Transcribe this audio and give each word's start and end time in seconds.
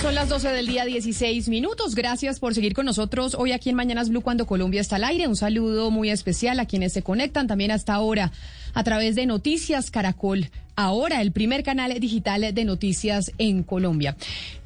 Son 0.00 0.14
las 0.14 0.28
12 0.28 0.50
del 0.50 0.68
día, 0.68 0.84
16 0.84 1.48
minutos. 1.48 1.96
Gracias 1.96 2.38
por 2.38 2.54
seguir 2.54 2.72
con 2.72 2.86
nosotros 2.86 3.34
hoy 3.34 3.50
aquí 3.50 3.68
en 3.70 3.74
Mañanas 3.74 4.10
Blue 4.10 4.20
cuando 4.20 4.46
Colombia 4.46 4.80
está 4.80 4.94
al 4.94 5.02
aire. 5.02 5.26
Un 5.26 5.34
saludo 5.34 5.90
muy 5.90 6.10
especial 6.10 6.60
a 6.60 6.66
quienes 6.66 6.92
se 6.92 7.02
conectan 7.02 7.48
también 7.48 7.72
hasta 7.72 7.94
ahora 7.94 8.30
a 8.74 8.84
través 8.84 9.14
de 9.14 9.26
Noticias 9.26 9.90
Caracol. 9.90 10.50
Ahora 10.76 11.22
el 11.22 11.32
primer 11.32 11.64
canal 11.64 11.98
digital 11.98 12.54
de 12.54 12.64
noticias 12.64 13.32
en 13.38 13.64
Colombia. 13.64 14.16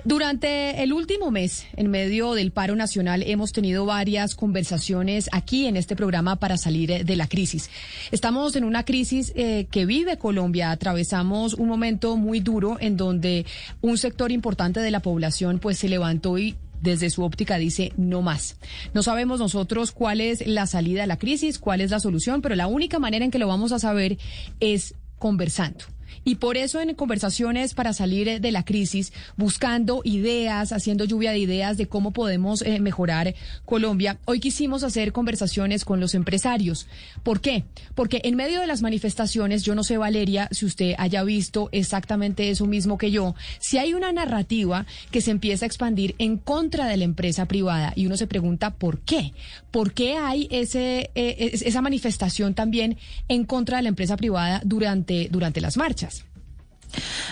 Durante 0.05 0.83
el 0.83 0.93
último 0.93 1.31
mes, 1.31 1.65
en 1.75 1.91
medio 1.91 2.35
del 2.35 2.51
paro 2.51 2.77
nacional, 2.77 3.23
hemos 3.23 3.53
tenido 3.53 3.87
varias 3.87 4.35
conversaciones 4.35 5.31
aquí 5.33 5.67
en 5.67 5.79
este 5.79 5.97
programa 5.97 6.37
para 6.37 6.59
salir 6.59 7.07
de 7.07 7.17
la 7.17 7.29
crisis. 7.29 7.71
Estamos 8.11 8.57
en 8.57 8.65
una 8.65 8.85
crisis 8.85 9.33
eh, 9.37 9.69
que 9.71 9.87
vive 9.87 10.19
Colombia. 10.19 10.71
Atravesamos 10.71 11.55
un 11.55 11.69
momento 11.69 12.19
muy 12.19 12.41
duro 12.41 12.77
en 12.79 12.99
donde 12.99 13.47
un 13.81 13.97
sector 13.97 14.33
importante 14.33 14.81
de 14.81 14.91
la 14.91 15.01
población 15.01 15.61
pues 15.61 15.79
se 15.79 15.89
levantó 15.89 16.37
y 16.37 16.57
desde 16.83 17.11
su 17.11 17.23
óptica 17.23 17.57
dice 17.57 17.93
no 17.97 18.21
más. 18.23 18.57
No 18.93 19.03
sabemos 19.03 19.39
nosotros 19.39 19.93
cuál 19.93 20.21
es 20.21 20.47
la 20.47 20.67
salida 20.67 21.03
de 21.03 21.07
la 21.07 21.19
crisis, 21.19 21.59
cuál 21.59 21.81
es 21.81 21.91
la 21.91 22.01
solución, 22.01 22.43
pero 22.43 22.55
la 22.55 22.67
única 22.67 22.99
manera 22.99 23.25
en 23.25 23.31
que 23.31 23.39
lo 23.39 23.49
vamos 23.49 23.73
a 23.73 23.79
saber 23.79 24.19
es 24.61 24.95
conversando. 25.19 25.85
Y 26.25 26.37
por 26.37 26.57
eso 26.57 26.81
en 26.81 26.95
conversaciones 26.95 27.75
para 27.75 27.93
salir 27.93 28.41
de 28.41 28.53
la 28.53 28.65
crisis, 28.65 29.13
buscando 29.37 30.03
ideas, 30.05 30.73
haciendo 30.73 31.05
lluvia 31.05 31.33
de 31.33 31.39
ideas 31.39 31.77
de 31.77 31.87
cómo 31.87 32.13
podemos 32.13 32.63
eh, 32.63 32.81
mejorar 32.81 33.35
Colombia, 33.65 34.19
hoy 34.25 34.41
quisimos 34.41 34.83
hacer 34.83 35.13
conversaciones 35.13 35.85
con 35.85 36.01
los 36.01 36.15
empresarios. 36.15 36.87
¿Por 37.23 37.41
qué? 37.41 37.65
Porque 37.95 38.21
en 38.25 38.37
medio 38.37 38.61
de 38.61 38.67
las 38.67 38.83
manifestaciones, 38.83 39.63
yo 39.63 39.75
no 39.75 39.85
sé, 39.85 39.97
Valeria, 39.97 40.49
si 40.51 40.67
usted 40.67 40.95
haya 40.99 41.23
visto 41.25 41.69
exactamente 41.73 42.51
eso 42.51 42.67
mismo 42.67 42.99
que 42.99 43.11
yo, 43.11 43.35
si 43.59 43.79
hay 43.79 43.95
una 43.95 44.13
narrativa 44.13 44.87
que 45.11 45.21
se 45.21 45.31
empieza 45.31 45.65
a 45.65 45.69
expandir 45.69 46.15
en 46.19 46.39
contra 46.39 46.87
de 46.87 46.97
la 46.97 47.05
empresa 47.05 47.47
privada 47.47 47.93
y 47.97 48.07
uno 48.07 48.17
se 48.17 48.27
pregunta 48.27 48.71
por 48.71 49.01
qué. 49.01 49.33
¿Por 49.71 49.93
qué 49.93 50.17
hay 50.17 50.49
ese, 50.51 51.11
eh, 51.15 51.51
esa 51.53 51.81
manifestación 51.81 52.55
también 52.55 52.99
en 53.29 53.45
contra 53.45 53.79
de 53.79 53.85
la 53.85 53.89
empresa 53.89 54.17
privada 54.17 54.61
durante, 54.65 55.29
durante 55.31 55.61
las 55.61 55.77
marchas? 55.77 56.02
muchas. 56.03 56.32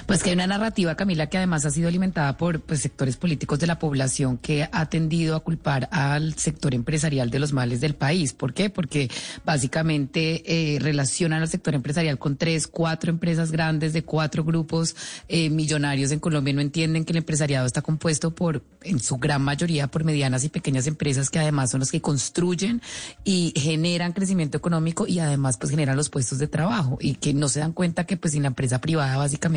Pues 0.06 0.22
que 0.22 0.30
hay 0.30 0.34
una 0.34 0.46
narrativa, 0.46 0.94
Camila, 0.94 1.28
que 1.28 1.36
además 1.36 1.64
ha 1.64 1.70
sido 1.70 1.88
alimentada 1.88 2.36
por 2.36 2.60
pues, 2.60 2.80
sectores 2.80 3.16
políticos 3.16 3.58
de 3.58 3.66
la 3.66 3.78
población 3.78 4.38
que 4.38 4.68
ha 4.70 4.86
tendido 4.86 5.36
a 5.36 5.40
culpar 5.40 5.88
al 5.92 6.34
sector 6.34 6.74
empresarial 6.74 7.30
de 7.30 7.38
los 7.38 7.52
males 7.52 7.80
del 7.80 7.94
país. 7.94 8.32
¿Por 8.32 8.54
qué? 8.54 8.70
Porque 8.70 9.10
básicamente 9.44 10.42
eh, 10.46 10.78
relacionan 10.80 11.42
al 11.42 11.48
sector 11.48 11.74
empresarial 11.74 12.18
con 12.18 12.36
tres, 12.36 12.66
cuatro 12.66 13.10
empresas 13.10 13.52
grandes 13.52 13.92
de 13.92 14.02
cuatro 14.02 14.44
grupos 14.44 14.96
eh, 15.28 15.50
millonarios 15.50 16.10
en 16.12 16.20
Colombia. 16.20 16.54
No 16.54 16.60
entienden 16.60 17.04
que 17.04 17.12
el 17.12 17.18
empresariado 17.18 17.66
está 17.66 17.82
compuesto 17.82 18.34
por, 18.34 18.62
en 18.82 19.00
su 19.00 19.16
gran 19.18 19.42
mayoría, 19.42 19.88
por 19.88 20.04
medianas 20.04 20.44
y 20.44 20.48
pequeñas 20.48 20.86
empresas 20.86 21.30
que 21.30 21.38
además 21.38 21.70
son 21.70 21.80
las 21.80 21.90
que 21.90 22.00
construyen 22.00 22.82
y 23.24 23.52
generan 23.56 24.12
crecimiento 24.12 24.56
económico 24.56 25.06
y 25.06 25.18
además 25.18 25.56
pues 25.58 25.70
generan 25.70 25.96
los 25.96 26.08
puestos 26.08 26.38
de 26.38 26.46
trabajo 26.46 26.98
y 27.00 27.14
que 27.14 27.34
no 27.34 27.48
se 27.48 27.60
dan 27.60 27.72
cuenta 27.72 28.04
que 28.04 28.16
pues 28.16 28.32
sin 28.32 28.42
la 28.42 28.48
empresa 28.48 28.80
privada 28.80 29.16
básicamente 29.16 29.49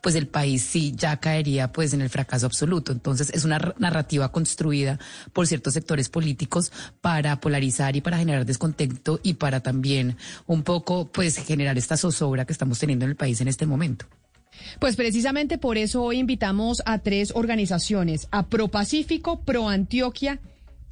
pues 0.00 0.14
el 0.14 0.26
país 0.26 0.62
sí 0.62 0.92
ya 0.96 1.18
caería 1.18 1.72
pues 1.72 1.92
en 1.94 2.00
el 2.00 2.10
fracaso 2.10 2.46
absoluto. 2.46 2.92
Entonces 2.92 3.30
es 3.30 3.44
una 3.44 3.74
narrativa 3.78 4.30
construida 4.32 4.98
por 5.32 5.46
ciertos 5.46 5.74
sectores 5.74 6.08
políticos 6.08 6.72
para 7.00 7.40
polarizar 7.40 7.96
y 7.96 8.00
para 8.00 8.18
generar 8.18 8.46
descontento 8.46 9.20
y 9.22 9.34
para 9.34 9.60
también 9.60 10.16
un 10.46 10.62
poco 10.62 11.10
pues 11.10 11.36
generar 11.36 11.78
esta 11.78 11.96
zozobra 11.96 12.44
que 12.44 12.52
estamos 12.52 12.78
teniendo 12.78 13.04
en 13.04 13.10
el 13.10 13.16
país 13.16 13.40
en 13.40 13.48
este 13.48 13.66
momento. 13.66 14.06
Pues 14.78 14.96
precisamente 14.96 15.58
por 15.58 15.78
eso 15.78 16.02
hoy 16.02 16.18
invitamos 16.18 16.82
a 16.86 16.98
tres 16.98 17.32
organizaciones, 17.34 18.28
a 18.30 18.46
Pro 18.46 18.68
Pacífico, 18.68 19.40
Pro 19.40 19.68
Antioquia 19.68 20.40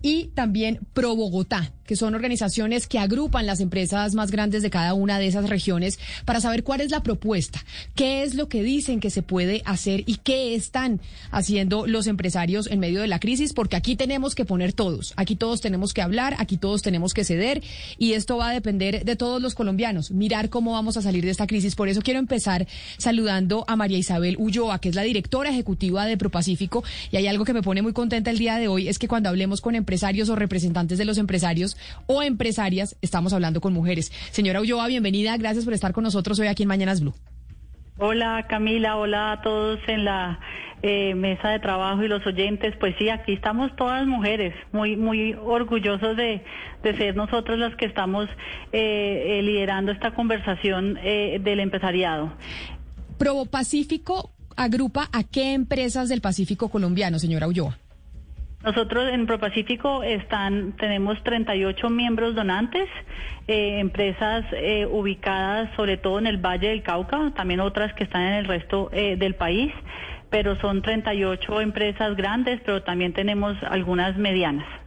y 0.02 0.26
también 0.34 0.80
Pro 0.92 1.16
Bogotá 1.16 1.72
que 1.92 1.96
son 1.96 2.14
organizaciones 2.14 2.86
que 2.86 2.98
agrupan 2.98 3.44
las 3.44 3.60
empresas 3.60 4.14
más 4.14 4.30
grandes 4.30 4.62
de 4.62 4.70
cada 4.70 4.94
una 4.94 5.18
de 5.18 5.26
esas 5.26 5.50
regiones 5.50 5.98
para 6.24 6.40
saber 6.40 6.64
cuál 6.64 6.80
es 6.80 6.90
la 6.90 7.02
propuesta, 7.02 7.62
qué 7.94 8.22
es 8.22 8.34
lo 8.34 8.48
que 8.48 8.62
dicen 8.62 8.98
que 8.98 9.10
se 9.10 9.22
puede 9.22 9.60
hacer 9.66 10.02
y 10.06 10.16
qué 10.16 10.54
están 10.54 11.00
haciendo 11.30 11.86
los 11.86 12.06
empresarios 12.06 12.66
en 12.68 12.80
medio 12.80 13.02
de 13.02 13.08
la 13.08 13.20
crisis, 13.20 13.52
porque 13.52 13.76
aquí 13.76 13.96
tenemos 13.96 14.34
que 14.34 14.46
poner 14.46 14.72
todos, 14.72 15.12
aquí 15.16 15.36
todos 15.36 15.60
tenemos 15.60 15.92
que 15.92 16.00
hablar, 16.00 16.34
aquí 16.38 16.56
todos 16.56 16.80
tenemos 16.80 17.12
que 17.12 17.24
ceder 17.24 17.62
y 17.98 18.14
esto 18.14 18.38
va 18.38 18.48
a 18.48 18.52
depender 18.54 19.04
de 19.04 19.16
todos 19.16 19.42
los 19.42 19.54
colombianos, 19.54 20.12
mirar 20.12 20.48
cómo 20.48 20.72
vamos 20.72 20.96
a 20.96 21.02
salir 21.02 21.24
de 21.24 21.30
esta 21.30 21.46
crisis. 21.46 21.74
Por 21.74 21.90
eso 21.90 22.00
quiero 22.00 22.20
empezar 22.20 22.66
saludando 22.96 23.64
a 23.68 23.76
María 23.76 23.98
Isabel 23.98 24.36
Ulloa, 24.38 24.78
que 24.78 24.88
es 24.88 24.94
la 24.94 25.02
directora 25.02 25.50
ejecutiva 25.50 26.06
de 26.06 26.16
ProPacífico 26.16 26.84
y 27.10 27.16
hay 27.16 27.26
algo 27.26 27.44
que 27.44 27.52
me 27.52 27.62
pone 27.62 27.82
muy 27.82 27.92
contenta 27.92 28.30
el 28.30 28.38
día 28.38 28.56
de 28.56 28.68
hoy, 28.68 28.88
es 28.88 28.98
que 28.98 29.08
cuando 29.08 29.28
hablemos 29.28 29.60
con 29.60 29.74
empresarios 29.74 29.91
o 30.30 30.36
representantes 30.36 30.98
de 30.98 31.04
los 31.04 31.18
empresarios, 31.18 31.76
o 32.06 32.22
empresarias, 32.22 32.96
estamos 33.02 33.32
hablando 33.32 33.60
con 33.60 33.72
mujeres. 33.72 34.10
Señora 34.30 34.60
Ulloa, 34.60 34.86
bienvenida, 34.86 35.36
gracias 35.36 35.64
por 35.64 35.74
estar 35.74 35.92
con 35.92 36.04
nosotros 36.04 36.38
hoy 36.38 36.46
aquí 36.46 36.62
en 36.62 36.68
Mañanas 36.68 37.00
Blue. 37.00 37.14
Hola 37.98 38.46
Camila, 38.48 38.96
hola 38.96 39.32
a 39.32 39.42
todos 39.42 39.78
en 39.86 40.04
la 40.04 40.40
eh, 40.82 41.14
mesa 41.14 41.50
de 41.50 41.60
trabajo 41.60 42.02
y 42.02 42.08
los 42.08 42.26
oyentes. 42.26 42.74
Pues 42.80 42.94
sí, 42.98 43.10
aquí 43.10 43.34
estamos 43.34 43.74
todas 43.76 44.06
mujeres, 44.06 44.54
muy 44.72 44.96
muy 44.96 45.34
orgullosos 45.34 46.16
de, 46.16 46.42
ser 46.82 47.14
nosotros 47.14 47.58
las 47.58 47.76
que 47.76 47.84
estamos 47.84 48.28
eh, 48.72 49.38
eh, 49.38 49.42
liderando 49.42 49.92
esta 49.92 50.14
conversación 50.14 50.94
del 50.94 51.60
empresariado. 51.60 52.32
Pro 53.18 53.44
Pacífico 53.44 54.32
agrupa 54.56 55.08
a 55.12 55.22
qué 55.22 55.52
empresas 55.52 56.08
del 56.08 56.20
Pacífico 56.20 56.68
colombiano, 56.70 57.18
señora 57.18 57.46
Ulloa. 57.46 57.78
Nosotros 58.64 59.10
en 59.12 59.26
ProPacífico 59.26 60.04
están, 60.04 60.72
tenemos 60.76 61.20
38 61.24 61.90
miembros 61.90 62.36
donantes, 62.36 62.88
eh, 63.48 63.80
empresas 63.80 64.44
eh, 64.52 64.86
ubicadas 64.88 65.68
sobre 65.74 65.96
todo 65.96 66.20
en 66.20 66.28
el 66.28 66.36
Valle 66.36 66.68
del 66.68 66.84
Cauca, 66.84 67.32
también 67.34 67.58
otras 67.58 67.92
que 67.94 68.04
están 68.04 68.22
en 68.22 68.34
el 68.34 68.44
resto 68.44 68.88
eh, 68.92 69.16
del 69.16 69.34
país, 69.34 69.72
pero 70.30 70.54
son 70.60 70.80
38 70.80 71.60
empresas 71.60 72.14
grandes, 72.16 72.60
pero 72.64 72.84
también 72.84 73.12
tenemos 73.12 73.56
algunas 73.64 74.16
medianas. 74.16 74.81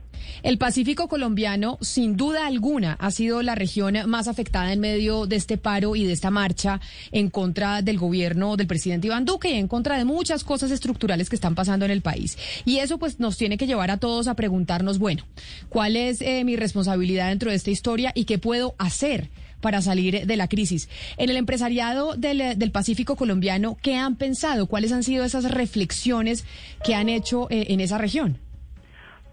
El 0.45 0.59
Pacífico 0.59 1.07
colombiano, 1.07 1.79
sin 1.81 2.17
duda 2.17 2.45
alguna, 2.45 2.97
ha 2.99 3.09
sido 3.09 3.41
la 3.41 3.55
región 3.55 3.95
más 4.05 4.27
afectada 4.27 4.71
en 4.71 4.79
medio 4.79 5.25
de 5.25 5.37
este 5.37 5.57
paro 5.57 5.95
y 5.95 6.03
de 6.03 6.13
esta 6.13 6.29
marcha 6.29 6.79
en 7.11 7.31
contra 7.31 7.81
del 7.81 7.97
gobierno 7.97 8.55
del 8.55 8.67
presidente 8.67 9.07
Iván 9.07 9.25
Duque 9.25 9.49
y 9.49 9.55
en 9.55 9.67
contra 9.67 9.97
de 9.97 10.05
muchas 10.05 10.43
cosas 10.43 10.69
estructurales 10.69 11.31
que 11.31 11.35
están 11.35 11.55
pasando 11.55 11.83
en 11.85 11.89
el 11.89 12.03
país. 12.03 12.37
Y 12.63 12.77
eso 12.77 12.99
pues 12.99 13.19
nos 13.19 13.37
tiene 13.37 13.57
que 13.57 13.65
llevar 13.65 13.89
a 13.89 13.97
todos 13.97 14.27
a 14.27 14.35
preguntarnos, 14.35 14.99
bueno, 14.99 15.25
¿cuál 15.69 15.95
es 15.95 16.21
eh, 16.21 16.43
mi 16.43 16.55
responsabilidad 16.55 17.29
dentro 17.29 17.49
de 17.49 17.55
esta 17.57 17.71
historia 17.71 18.11
y 18.13 18.25
qué 18.25 18.37
puedo 18.37 18.75
hacer? 18.77 19.31
para 19.61 19.81
salir 19.81 20.27
de 20.27 20.35
la 20.35 20.47
crisis. 20.47 20.89
En 21.17 21.31
el 21.31 21.37
empresariado 21.37 22.13
del, 22.15 22.39
eh, 22.39 22.69
Pacífico 22.71 23.15
colombiano, 23.15 23.77
¿qué 23.81 23.95
han 23.95 24.15
pensado? 24.15 24.67
¿Cuáles 24.67 24.91
han 24.91 25.01
sido 25.01 25.25
esas 25.25 25.49
reflexiones 25.49 26.45
que 26.83 26.93
han 26.93 27.09
hecho 27.09 27.47
eh, 27.49 27.65
en 27.69 27.79
esa 27.79 27.97
región? 27.97 28.44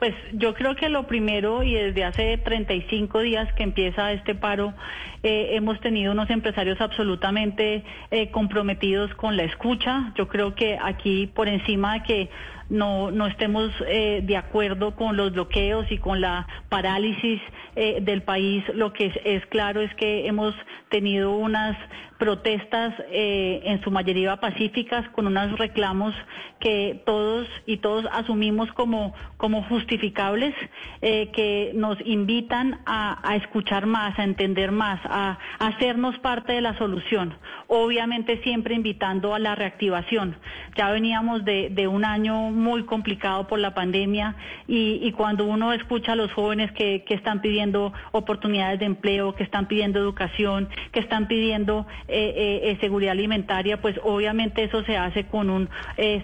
Pues 0.03 0.17
yo 0.33 0.53
creo 0.55 0.75
que 0.75 0.89
lo 0.89 1.07
primero, 1.07 1.63
y 1.63 1.75
desde 1.75 2.03
hace 2.03 2.37
35 2.37 3.21
días 3.21 3.53
que 3.53 3.63
empieza 3.63 4.11
este 4.11 4.35
paro, 4.35 4.75
eh, 5.23 5.51
hemos 5.53 5.79
tenido 5.79 6.11
unos 6.11 6.29
empresarios 6.29 6.81
absolutamente 6.81 7.85
eh, 8.11 8.29
comprometidos 8.33 9.15
con 9.15 9.37
la 9.37 9.45
escucha. 9.45 10.13
Yo 10.17 10.27
creo 10.27 10.57
que 10.57 10.77
aquí, 10.83 11.29
por 11.29 11.47
encima 11.47 11.93
de 11.93 12.03
que 12.03 12.31
no, 12.73 13.11
no 13.11 13.27
estemos 13.27 13.71
eh, 13.87 14.23
de 14.25 14.37
acuerdo 14.37 14.97
con 14.97 15.17
los 15.17 15.33
bloqueos 15.33 15.87
y 15.93 15.99
con 15.99 16.23
la 16.23 16.49
parálisis 16.71 17.41
eh, 17.77 17.99
del 18.01 18.23
país, 18.23 18.65
lo 18.75 18.95
que 18.95 19.13
es, 19.25 19.47
claro 19.47 19.83
es 19.83 19.95
que 19.95 20.27
hemos 20.27 20.55
tenido 20.89 21.33
unas 21.33 21.77
protestas 22.19 22.95
eh, 23.11 23.61
en 23.65 23.83
su 23.83 23.91
mayoría 23.91 24.37
pacíficas 24.37 25.09
con 25.11 25.27
unos 25.27 25.59
reclamos 25.59 26.15
que 26.61 27.03
todos 27.05 27.49
y 27.67 27.79
todos 27.79 28.07
asumimos 28.13 28.71
como, 28.73 29.13
como 29.37 29.65
justificables, 29.65 30.55
eh, 31.01 31.31
que 31.33 31.73
nos 31.75 31.99
invitan 32.07 32.81
a, 32.87 33.37
escuchar 33.37 33.87
más, 33.87 34.19
a 34.19 34.25
entender 34.25 34.71
más, 34.71 35.01
a 35.05 35.39
hacernos 35.59 36.17
parte 36.21 36.53
de 36.53 36.61
la 36.61 36.79
solución. 36.79 37.35
Obviamente 37.75 38.39
siempre 38.43 38.75
invitando 38.75 39.35
a 39.35 39.39
la 39.39 39.55
reactivación. 39.55 40.37
Ya 40.77 40.91
veníamos 40.91 41.43
de, 41.47 41.89
un 41.89 42.05
año 42.05 42.51
muy 42.51 42.85
complicado 42.85 43.47
por 43.47 43.59
la 43.61 43.73
pandemia 43.73 44.37
y, 44.69 45.11
cuando 45.13 45.47
uno 45.47 45.73
escucha 45.73 46.13
a 46.13 46.17
los 46.17 46.31
jóvenes 46.35 46.71
que, 46.73 47.03
están 47.09 47.41
pidiendo 47.41 47.95
oportunidades 48.11 48.79
de 48.79 48.85
empleo, 48.85 49.35
que 49.35 49.43
están 49.43 49.69
pidiendo 49.69 49.99
educación, 49.99 50.69
que 50.93 51.01
están 51.01 51.29
pidiendo 51.29 51.87
eh, 52.09 52.35
eh, 52.37 52.71
eh, 52.71 52.79
seguridad 52.83 53.13
alimentaria, 53.13 53.81
pues 53.81 53.99
obviamente 54.03 54.65
eso 54.65 54.85
se 54.85 54.99
hace 54.99 55.25
con 55.25 55.49
un 55.49 55.71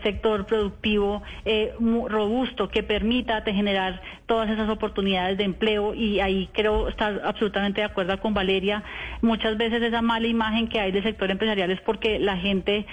sector 0.02 0.44
productivo 0.44 1.22
robusto 2.08 2.68
que 2.68 2.82
permita 2.82 3.42
generar 3.42 4.02
todas 4.26 4.50
esas 4.50 4.68
oportunidades 4.68 5.38
de 5.38 5.44
empleo 5.44 5.94
y 5.94 6.20
ahí 6.20 6.50
creo 6.52 6.88
estar 6.88 7.22
absolutamente 7.24 7.80
de 7.80 7.86
acuerdo 7.86 8.20
con 8.20 8.34
Valeria. 8.34 8.82
Muchas 9.22 9.56
veces 9.56 9.82
esa 9.82 10.02
mala 10.02 10.26
imagen 10.26 10.68
que 10.68 10.78
hay 10.78 10.92
del 10.92 11.02
sector 11.02 11.30
es 11.70 11.80
porque 11.82 12.18
la 12.18 12.36
gente 12.36 12.86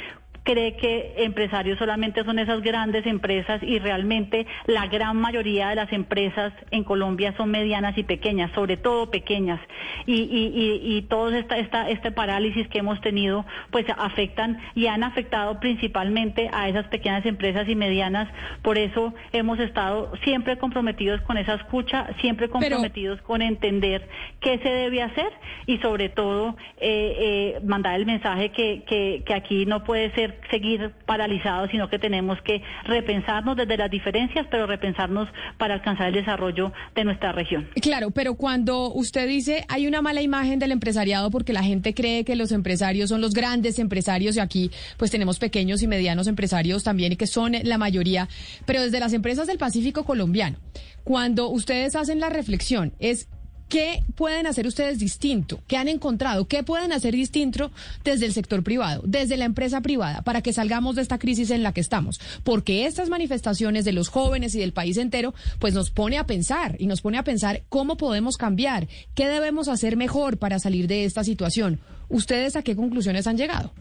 cree 0.45 0.77
que 0.77 1.15
empresarios 1.18 1.77
solamente 1.80 2.24
son 2.24 2.39
esas 2.39 2.62
grandes 2.62 3.06
empresas 3.06 3.62
y 3.63 3.80
realmente 3.80 4.45
la 4.68 4.86
gran 4.88 5.18
mayoría 5.18 5.69
de 5.69 5.75
las 5.75 5.92
empresas 5.92 6.53
en 6.71 6.83
Colombia 6.83 7.33
son 7.36 7.50
medianas 7.50 7.97
y 7.97 8.03
pequeñas, 8.03 8.51
sobre 8.53 8.77
todo 8.77 9.09
pequeñas. 9.09 9.59
Y, 10.06 10.13
y, 10.13 10.51
y, 10.53 10.97
y 10.97 11.01
todo 11.01 11.31
esta, 11.31 11.57
esta, 11.57 11.89
este 11.89 12.12
parálisis 12.12 12.68
que 12.68 12.77
hemos 12.80 13.01
tenido, 13.01 13.44
pues 13.71 13.86
afectan 13.97 14.59
y 14.75 14.86
han 14.86 15.03
afectado 15.03 15.59
principalmente 15.59 16.50
a 16.53 16.69
esas 16.69 16.88
pequeñas 16.88 17.25
empresas 17.25 17.68
y 17.68 17.75
medianas. 17.75 18.30
Por 18.62 18.77
eso 18.77 19.15
hemos 19.33 19.59
estado 19.59 20.12
siempre 20.24 20.57
comprometidos 20.57 21.21
con 21.21 21.38
esa 21.38 21.56
escucha, 21.56 22.07
siempre 22.21 22.50
comprometidos 22.50 23.19
con 23.24 23.41
entender 23.41 24.07
qué 24.41 24.59
se 24.59 24.69
debe 24.69 25.01
hacer 25.01 25.31
y 25.65 25.80
sobre 25.80 26.09
todo 26.09 26.56
eh, 26.77 27.56
eh, 27.57 27.59
mandar 27.65 27.95
el 27.95 28.06
mensaje 28.06 28.51
que, 28.51 28.83
que, 28.86 29.24
que 29.25 29.33
aquí 29.33 29.65
no 29.65 29.83
puede 29.83 30.12
ser 30.13 30.35
seguir 30.50 30.92
paralizados, 31.06 31.70
sino 31.72 31.90
que 31.90 32.00
tenemos 32.00 32.42
que 32.42 32.62
repensarnos 32.86 33.58
desde 33.58 33.78
las 33.78 33.90
diferencias, 33.90 34.48
pero 34.50 34.68
repensarnos 34.68 35.28
para 35.58 35.76
alcanzar 35.76 36.08
el 36.08 36.16
desarrollo 36.16 36.72
de 36.96 37.04
nuestra 37.04 37.32
región. 37.32 37.68
Claro, 37.82 38.12
pero 38.12 38.36
cuando 38.36 38.92
usted 38.94 39.28
dice 39.28 39.66
hay 39.68 39.88
una 39.88 40.02
mala 40.02 40.22
imagen 40.22 40.60
del 40.60 40.72
empresariado 40.72 41.32
porque 41.32 41.54
la 41.54 41.64
gente 41.64 41.94
cree 41.94 42.24
que 42.24 42.36
los 42.36 42.52
empresarios 42.52 43.10
son 43.10 43.22
los 43.22 43.34
grandes 43.34 43.80
empresarios 43.80 44.36
y 44.38 44.40
aquí 44.40 44.72
pues 44.98 45.12
tenemos 45.12 45.40
pequeños 45.40 45.82
y 45.84 45.88
medianos 45.88 46.28
empresarios 46.28 46.84
también 46.84 47.14
y 47.14 47.16
que 47.16 47.28
son 47.28 47.54
la 47.64 47.78
mayoría, 47.78 48.28
pero 48.66 48.82
desde 48.82 49.00
las 49.00 49.14
empresas 49.14 49.48
del 49.48 49.58
Pacífico 49.58 50.04
colombiano, 50.04 50.58
cuando 51.04 51.50
ustedes 51.50 51.96
hacen 51.96 52.20
la 52.20 52.30
reflexión 52.30 52.94
es 53.00 53.30
¿Qué 53.69 54.03
pueden 54.15 54.45
hacer 54.45 54.67
ustedes 54.67 55.00
distinto? 55.00 55.59
¿Qué 55.67 55.77
han 55.77 55.88
encontrado? 55.88 56.47
¿Qué 56.47 56.62
pueden 56.62 56.91
hacer 56.91 57.15
distinto 57.15 57.71
desde 58.03 58.27
el 58.27 58.33
sector 58.33 58.63
privado, 58.63 59.01
desde 59.06 59.38
la 59.38 59.45
empresa 59.45 59.81
privada, 59.81 60.21
para 60.21 60.41
que 60.41 60.53
salgamos 60.53 60.95
de 60.95 61.01
esta 61.01 61.17
crisis 61.17 61.50
en 61.50 61.63
la 61.63 61.73
que 61.73 61.81
estamos? 61.81 62.19
Porque 62.44 62.85
estas 62.85 63.09
manifestaciones 63.09 63.83
de 63.83 63.91
los 63.91 64.09
jóvenes 64.09 64.53
y 64.53 64.59
del 64.59 64.71
país 64.71 64.97
entero, 64.97 65.33
pues 65.59 65.73
nos 65.73 65.89
pone 65.89 66.17
a 66.19 66.27
pensar 66.27 66.75
y 66.79 66.85
nos 66.85 67.01
pone 67.01 67.17
a 67.17 67.23
pensar 67.23 67.63
cómo 67.69 67.97
podemos 67.97 68.38
cambiar, 68.38 68.88
qué 69.15 69.27
debemos 69.27 69.67
hacer 69.67 69.97
mejor 69.97 70.38
para 70.38 70.59
salir 70.59 70.88
de 70.88 71.06
esta 71.06 71.23
situación. 71.23 71.79
¿Ustedes 72.07 72.56
a 72.56 72.62
qué 72.62 72.75
conclusiones 72.75 73.25
han 73.25 73.38
llegado? 73.38 73.73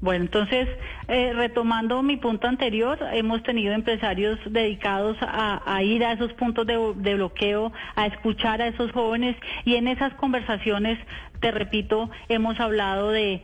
Bueno, 0.00 0.26
entonces, 0.26 0.68
eh, 1.08 1.32
retomando 1.34 2.02
mi 2.02 2.16
punto 2.16 2.46
anterior, 2.46 2.98
hemos 3.12 3.42
tenido 3.42 3.72
empresarios 3.74 4.38
dedicados 4.48 5.16
a, 5.20 5.82
ir 5.82 6.04
a 6.04 6.12
esos 6.12 6.32
puntos 6.34 6.66
de 6.66 7.14
bloqueo, 7.14 7.72
a 7.96 8.06
escuchar 8.06 8.62
a 8.62 8.68
esos 8.68 8.92
jóvenes 8.92 9.36
y 9.64 9.74
en 9.74 9.88
esas 9.88 10.14
conversaciones, 10.14 10.98
te 11.40 11.50
repito, 11.50 12.10
hemos 12.28 12.60
hablado 12.60 13.10
de 13.10 13.42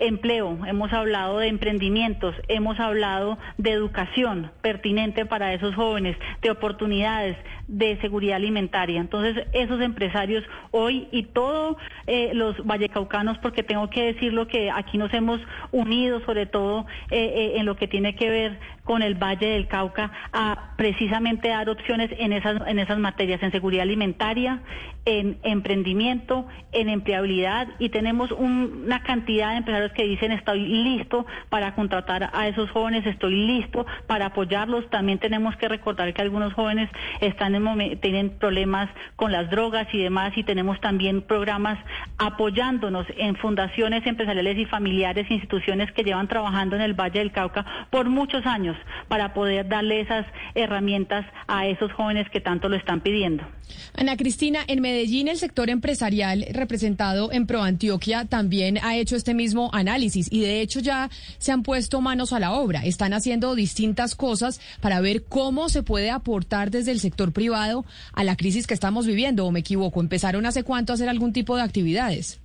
empleo, 0.00 0.58
hemos 0.66 0.92
hablado 0.92 1.38
de 1.38 1.48
emprendimientos, 1.48 2.34
hemos 2.48 2.80
hablado 2.80 3.38
de 3.58 3.70
educación 3.72 4.50
pertinente 4.62 5.26
para 5.26 5.54
esos 5.54 5.74
jóvenes, 5.74 6.16
de 6.42 6.50
oportunidades, 6.50 7.36
de 7.68 7.96
seguridad 8.00 8.36
alimentaria. 8.36 9.00
Entonces, 9.00 9.46
esos 9.52 9.80
empresarios 9.80 10.44
hoy 10.72 11.06
y 11.12 11.24
todos 11.24 11.76
eh, 12.06 12.30
los 12.34 12.56
vallecaucanos, 12.66 13.38
porque 13.38 13.62
tengo 13.62 13.88
que 13.90 14.12
decirlo 14.12 14.48
que 14.48 14.70
aquí 14.70 14.98
nos 14.98 15.12
hemos 15.14 15.40
unido 15.70 16.20
sobre 16.24 16.46
todo 16.46 16.86
eh, 17.10 17.18
eh, 17.34 17.52
en 17.58 17.66
lo 17.66 17.76
que 17.76 17.86
tiene 17.86 18.16
que 18.16 18.28
ver 18.28 18.58
con 18.84 19.02
el 19.02 19.14
Valle 19.14 19.46
del 19.46 19.68
Cauca 19.68 20.10
a 20.32 20.74
precisamente 20.76 21.48
dar 21.48 21.68
opciones 21.68 22.10
en 22.18 22.32
esas, 22.32 22.60
en 22.66 22.78
esas 22.80 22.98
materias, 22.98 23.40
en 23.42 23.52
seguridad 23.52 23.82
alimentaria, 23.82 24.60
en 25.04 25.38
emprendimiento, 25.44 26.46
en 26.72 26.88
empleabilidad 26.88 27.68
y 27.78 27.90
tenemos 27.90 28.32
un- 28.32 28.82
una 28.86 29.02
cantidad 29.02 29.50
de 29.52 29.58
empresarios 29.58 29.89
que 29.92 30.04
dicen 30.04 30.32
estoy 30.32 30.60
listo 30.66 31.26
para 31.48 31.74
contratar 31.74 32.30
a 32.32 32.48
esos 32.48 32.70
jóvenes, 32.70 33.06
estoy 33.06 33.46
listo 33.46 33.86
para 34.06 34.26
apoyarlos. 34.26 34.88
También 34.90 35.18
tenemos 35.18 35.56
que 35.56 35.68
recordar 35.68 36.12
que 36.12 36.22
algunos 36.22 36.52
jóvenes 36.54 36.90
están 37.20 37.54
en 37.54 38.00
tienen 38.00 38.30
problemas 38.30 38.88
con 39.16 39.32
las 39.32 39.50
drogas 39.50 39.86
y 39.92 40.02
demás 40.02 40.32
y 40.36 40.44
tenemos 40.44 40.80
también 40.80 41.22
programas 41.22 41.78
apoyándonos 42.18 43.06
en 43.16 43.36
fundaciones 43.36 44.06
empresariales 44.06 44.58
y 44.58 44.66
familiares, 44.66 45.30
instituciones 45.30 45.92
que 45.92 46.04
llevan 46.04 46.28
trabajando 46.28 46.76
en 46.76 46.82
el 46.82 46.94
Valle 46.94 47.20
del 47.20 47.32
Cauca 47.32 47.64
por 47.90 48.08
muchos 48.08 48.44
años 48.46 48.76
para 49.08 49.32
poder 49.34 49.68
darle 49.68 50.00
esas 50.00 50.26
herramientas 50.54 51.24
a 51.46 51.66
esos 51.66 51.92
jóvenes 51.92 52.28
que 52.30 52.40
tanto 52.40 52.68
lo 52.68 52.76
están 52.76 53.00
pidiendo. 53.00 53.44
Ana 53.94 54.16
Cristina, 54.16 54.60
en 54.66 54.80
Medellín 54.80 55.28
el 55.28 55.38
sector 55.38 55.70
empresarial 55.70 56.46
representado 56.50 57.32
en 57.32 57.46
ProAntioquia 57.46 58.24
también 58.24 58.78
ha 58.82 58.96
hecho 58.96 59.16
este 59.16 59.34
mismo 59.34 59.70
análisis 59.72 60.28
y 60.30 60.40
de 60.40 60.60
hecho 60.60 60.80
ya 60.80 61.10
se 61.38 61.52
han 61.52 61.62
puesto 61.62 62.00
manos 62.00 62.32
a 62.32 62.40
la 62.40 62.52
obra. 62.52 62.84
Están 62.84 63.12
haciendo 63.12 63.54
distintas 63.54 64.14
cosas 64.14 64.60
para 64.80 65.00
ver 65.00 65.24
cómo 65.24 65.68
se 65.68 65.82
puede 65.82 66.10
aportar 66.10 66.70
desde 66.70 66.92
el 66.92 67.00
sector 67.00 67.32
privado 67.32 67.84
a 68.12 68.24
la 68.24 68.36
crisis 68.36 68.66
que 68.66 68.74
estamos 68.74 69.06
viviendo. 69.06 69.46
¿O 69.46 69.50
me 69.50 69.60
equivoco? 69.60 70.00
¿Empezaron 70.00 70.46
hace 70.46 70.62
cuánto 70.62 70.92
a 70.92 70.94
hacer 70.94 71.08
algún 71.08 71.32
tipo 71.32 71.56
de 71.56 71.62
actividades? 71.62 72.40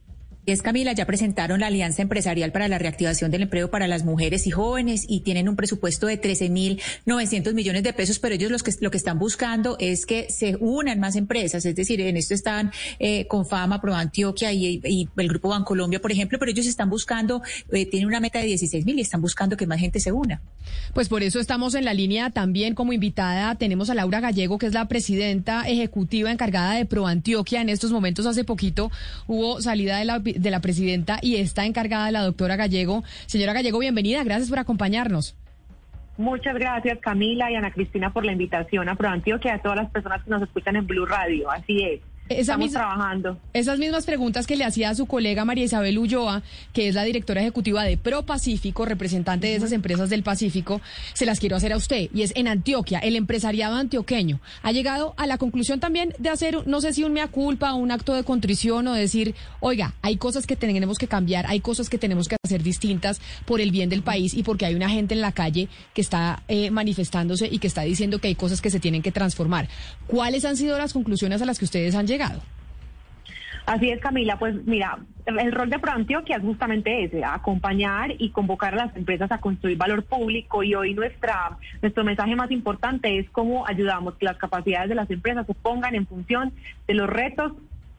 Es 0.46 0.62
Camila, 0.62 0.94
ya 0.94 1.08
presentaron 1.08 1.60
la 1.60 1.68
Alianza 1.68 2.04
Empresarial 2.04 2.52
para 2.52 2.68
la 2.68 2.78
Reactivación 2.78 3.32
del 3.32 3.42
Empleo 3.42 3.72
para 3.72 3.88
las 3.88 4.06
Mujeres 4.06 4.46
y 4.46 4.52
Jóvenes 4.52 5.04
y 5.08 5.22
tienen 5.22 5.50
un 5.50 5.56
presupuesto 5.56 6.06
de 6.06 6.22
13.900 6.22 7.54
millones 7.56 7.82
de 7.82 7.94
pesos, 7.94 8.20
pero 8.20 8.36
ellos 8.36 8.52
los 8.52 8.62
que, 8.62 8.72
lo 8.80 8.92
que 8.92 8.98
están 8.98 9.18
buscando 9.18 9.76
es 9.80 10.06
que 10.06 10.30
se 10.30 10.56
unan 10.60 11.00
más 11.00 11.16
empresas, 11.16 11.66
es 11.66 11.76
decir, 11.76 12.00
en 12.00 12.16
esto 12.16 12.36
están 12.36 12.72
eh, 13.00 13.26
con 13.26 13.48
Fama, 13.48 13.82
Pro 13.82 13.96
Antioquia 13.96 14.54
y, 14.54 14.82
y 14.84 15.10
el 15.18 15.28
Grupo 15.30 15.50
Bancolombia, 15.50 16.00
por 16.00 16.12
ejemplo, 16.12 16.38
pero 16.38 16.52
ellos 16.52 16.68
están 16.68 16.92
buscando, 16.92 17.42
eh, 17.72 17.88
tienen 17.88 18.08
una 18.08 18.20
meta 18.20 18.38
de 18.38 18.46
16 18.46 18.86
mil 18.86 19.00
y 19.00 19.02
están 19.02 19.22
buscando 19.22 19.58
que 19.58 19.66
más 19.66 19.80
gente 19.80 20.00
se 20.00 20.12
una. 20.12 20.42
Pues 20.94 21.10
por 21.10 21.24
eso 21.24 21.40
estamos 21.40 21.76
en 21.76 21.86
la 21.86 21.94
línea 21.94 22.30
también 22.30 22.76
como 22.76 22.94
invitada. 22.94 23.56
Tenemos 23.56 23.90
a 23.90 23.96
Laura 23.96 24.20
Gallego, 24.20 24.58
que 24.58 24.68
es 24.68 24.74
la 24.74 24.88
presidenta 24.88 25.68
ejecutiva 25.68 26.32
encargada 26.32 26.74
de 26.74 26.86
ProAntioquia. 26.86 27.62
En 27.62 27.70
estos 27.70 27.92
momentos, 27.92 28.26
hace 28.26 28.44
poquito, 28.44 28.92
hubo 29.28 29.62
salida 29.62 29.98
de 29.98 30.06
la, 30.06 30.22
de 30.36 30.52
la 30.52 30.62
presidenta 30.62 31.20
y 31.22 31.38
está 31.38 31.66
encargada 31.66 32.12
la 32.12 32.22
doctora 32.22 32.56
Gallego. 32.56 33.04
Señora 33.26 33.54
Gallego, 33.54 33.80
bienvenida. 33.80 34.24
Gracias 34.24 34.50
por 34.50 34.60
acompañarnos. 34.60 35.36
Muchas 36.18 36.56
gracias 36.56 37.00
Camila 37.00 37.52
y 37.52 37.56
Ana 37.56 37.72
Cristina 37.72 38.14
por 38.14 38.26
la 38.26 38.32
invitación 38.32 38.88
a 38.88 38.96
ProAntioquia 38.96 39.52
y 39.52 39.56
a 39.56 39.62
todas 39.62 39.78
las 39.78 39.90
personas 39.90 40.24
que 40.24 40.30
nos 40.30 40.42
escuchan 40.42 40.78
en 40.78 40.88
Blue 40.88 41.06
Radio. 41.06 41.52
Así 41.52 41.84
es. 41.84 42.02
Esa 42.28 42.54
Estamos 42.54 42.72
trabajando. 42.72 43.38
Esas 43.54 43.78
mismas 43.78 44.08
preguntas 44.08 44.48
que 44.48 44.56
le 44.56 44.66
hacía 44.66 44.90
a 44.90 44.96
su 44.96 45.06
colega 45.06 45.46
María 45.46 45.66
Isabel 45.66 46.00
Ulloa, 46.00 46.42
que 46.74 46.88
es 46.88 46.96
la 46.96 47.04
directora 47.04 47.42
ejecutiva 47.42 47.84
de 47.84 47.98
Pro 47.98 48.26
Pacífico, 48.26 48.84
representante 48.84 49.46
de 49.46 49.56
esas 49.58 49.72
empresas 49.72 50.10
del 50.10 50.24
Pacífico, 50.24 50.82
se 51.14 51.28
las 51.28 51.40
quiero 51.40 51.56
hacer 51.56 51.72
a 51.72 51.78
usted. 51.78 52.10
Y 52.16 52.24
es 52.24 52.34
en 52.36 52.48
Antioquia, 52.48 52.98
el 52.98 53.16
empresariado 53.16 53.76
antioqueño 53.76 54.40
ha 54.64 54.72
llegado 54.72 55.14
a 55.18 55.28
la 55.28 55.38
conclusión 55.38 55.80
también 55.80 56.16
de 56.18 56.30
hacer, 56.30 56.68
no 56.68 56.82
sé 56.82 56.94
si 56.94 57.04
un 57.04 57.14
mea 57.14 57.28
culpa, 57.28 57.76
un 57.76 57.92
acto 57.92 58.16
de 58.16 58.24
contrición 58.24 58.88
o 58.88 58.94
decir, 58.96 59.36
oiga, 59.60 59.94
hay 60.02 60.18
cosas 60.18 60.48
que 60.48 60.56
tenemos 60.56 60.98
que 60.98 61.08
cambiar, 61.08 61.46
hay 61.48 61.60
cosas 61.60 61.90
que 61.90 62.00
tenemos 62.00 62.28
que 62.28 62.38
hacer 62.44 62.64
distintas 62.64 63.22
por 63.46 63.62
el 63.62 63.70
bien 63.70 63.88
del 63.90 64.02
país 64.02 64.34
y 64.34 64.42
porque 64.42 64.66
hay 64.66 64.74
una 64.74 64.90
gente 64.90 65.14
en 65.14 65.22
la 65.22 65.32
calle 65.32 65.70
que 65.94 66.02
está 66.02 66.42
eh, 66.48 66.72
manifestándose 66.72 67.48
y 67.52 67.60
que 67.60 67.68
está 67.68 67.84
diciendo 67.84 68.18
que 68.18 68.30
hay 68.30 68.36
cosas 68.36 68.62
que 68.62 68.72
se 68.72 68.80
tienen 68.80 69.04
que 69.04 69.12
transformar. 69.12 69.70
¿Cuáles 70.08 70.44
han 70.44 70.58
sido 70.58 70.76
las 70.80 70.92
conclusiones 70.92 71.44
a 71.44 71.46
las 71.46 71.60
que 71.60 71.66
ustedes 71.66 71.94
han 71.94 72.08
llegado? 72.08 72.15
Así 73.66 73.90
es, 73.90 74.00
Camila. 74.00 74.38
Pues 74.38 74.56
mira, 74.66 75.00
el 75.26 75.52
rol 75.52 75.70
de 75.70 75.80
ProAntioquia 75.80 76.38
es 76.38 76.44
justamente 76.44 77.04
ese, 77.04 77.24
acompañar 77.26 78.14
y 78.20 78.30
convocar 78.30 78.74
a 78.74 78.86
las 78.86 78.96
empresas 78.96 79.32
a 79.32 79.40
construir 79.40 79.78
valor 79.78 80.04
público 80.04 80.62
y 80.62 80.76
hoy 80.76 80.94
nuestra 80.94 81.58
nuestro 81.82 82.04
mensaje 82.04 82.36
más 82.36 82.52
importante 82.52 83.18
es 83.18 83.30
cómo 83.32 83.68
ayudamos 83.68 84.16
que 84.16 84.26
las 84.26 84.38
capacidades 84.38 84.90
de 84.90 84.96
las 84.96 85.10
empresas 85.10 85.48
se 85.48 85.56
pongan 85.56 85.96
en 85.96 86.06
función 86.06 86.54
de 86.88 86.94
los 86.94 87.10
retos 87.10 87.54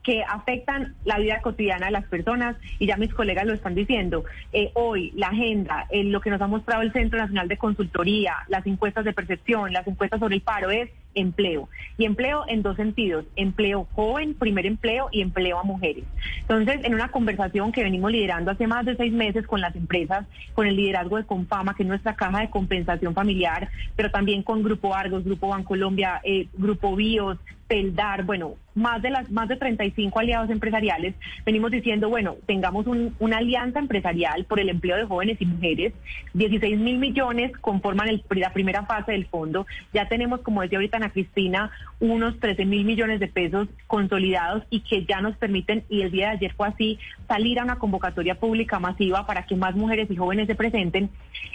que 0.04 0.22
afectan 0.22 0.94
la 1.04 1.18
vida 1.18 1.40
cotidiana 1.40 1.86
de 1.86 1.92
las 1.92 2.04
personas 2.04 2.54
y 2.78 2.86
ya 2.86 2.96
mis 2.96 3.12
colegas 3.12 3.44
lo 3.44 3.54
están 3.54 3.74
diciendo. 3.74 4.24
Eh, 4.52 4.70
hoy 4.74 5.10
la 5.16 5.28
agenda, 5.28 5.88
eh, 5.90 6.04
lo 6.04 6.20
que 6.20 6.30
nos 6.30 6.40
ha 6.40 6.46
mostrado 6.46 6.82
el 6.82 6.92
Centro 6.92 7.18
Nacional 7.18 7.48
de 7.48 7.56
Consultoría, 7.56 8.36
las 8.46 8.64
encuestas 8.68 9.04
de 9.04 9.12
percepción, 9.12 9.72
las 9.72 9.84
encuestas 9.88 10.20
sobre 10.20 10.36
el 10.36 10.42
paro 10.42 10.70
es 10.70 10.90
empleo. 11.16 11.68
Y 11.98 12.04
empleo 12.04 12.44
en 12.46 12.62
dos 12.62 12.76
sentidos, 12.76 13.24
empleo 13.34 13.88
joven, 13.94 14.34
primer 14.34 14.66
empleo 14.66 15.08
y 15.10 15.22
empleo 15.22 15.58
a 15.58 15.64
mujeres. 15.64 16.04
Entonces, 16.42 16.80
en 16.84 16.94
una 16.94 17.08
conversación 17.08 17.72
que 17.72 17.82
venimos 17.82 18.12
liderando 18.12 18.52
hace 18.52 18.66
más 18.66 18.86
de 18.86 18.96
seis 18.96 19.12
meses 19.12 19.46
con 19.46 19.60
las 19.60 19.74
empresas, 19.74 20.26
con 20.54 20.66
el 20.66 20.76
liderazgo 20.76 21.16
de 21.16 21.24
Confama, 21.24 21.74
que 21.74 21.82
es 21.82 21.88
nuestra 21.88 22.14
caja 22.14 22.40
de 22.40 22.50
compensación 22.50 23.14
familiar, 23.14 23.68
pero 23.96 24.10
también 24.10 24.42
con 24.42 24.62
Grupo 24.62 24.94
Argos, 24.94 25.24
Grupo 25.24 25.48
Bancolombia, 25.48 26.20
eh, 26.22 26.46
Grupo 26.54 26.94
Bios, 26.94 27.38
Peldar, 27.66 28.22
bueno, 28.22 28.54
más 28.76 29.02
de 29.02 29.10
las 29.10 29.28
más 29.30 29.48
de 29.48 29.56
35 29.56 30.20
aliados 30.20 30.50
empresariales, 30.50 31.14
venimos 31.44 31.72
diciendo, 31.72 32.08
bueno, 32.08 32.36
tengamos 32.46 32.86
una 33.18 33.38
alianza 33.38 33.80
empresarial 33.80 34.44
por 34.44 34.60
el 34.60 34.68
empleo 34.68 34.96
de 34.96 35.04
jóvenes 35.04 35.38
y 35.40 35.46
mujeres, 35.46 35.92
16 36.34 36.78
mil 36.78 36.98
millones 36.98 37.50
conforman 37.58 38.08
el, 38.08 38.22
la 38.36 38.52
primera 38.52 38.84
fase 38.84 39.12
del 39.12 39.26
fondo, 39.26 39.66
ya 39.92 40.06
tenemos, 40.06 40.42
como 40.42 40.62
decía 40.62 40.78
ahorita 40.78 41.00
Ana 41.06 41.12
Cristina, 41.12 41.70
unos 42.00 42.38
13 42.40 42.64
mil 42.64 42.84
millones 42.84 43.20
de 43.20 43.28
pesos 43.28 43.68
consolidados 43.86 44.64
y 44.70 44.80
que 44.80 45.04
ya 45.04 45.20
nos 45.20 45.36
permiten, 45.36 45.84
y 45.88 46.02
el 46.02 46.10
día 46.10 46.30
de 46.30 46.36
ayer 46.36 46.54
fue 46.54 46.68
así, 46.68 46.98
salir 47.28 47.60
a 47.60 47.64
una 47.64 47.78
convocatoria 47.78 48.34
pública 48.34 48.78
masiva 48.80 49.26
para 49.26 49.46
que 49.46 49.56
más 49.56 49.76
mujeres 49.76 50.10
y 50.10 50.16
jóvenes 50.16 50.46
se 50.46 50.54
presenten. 50.54 51.10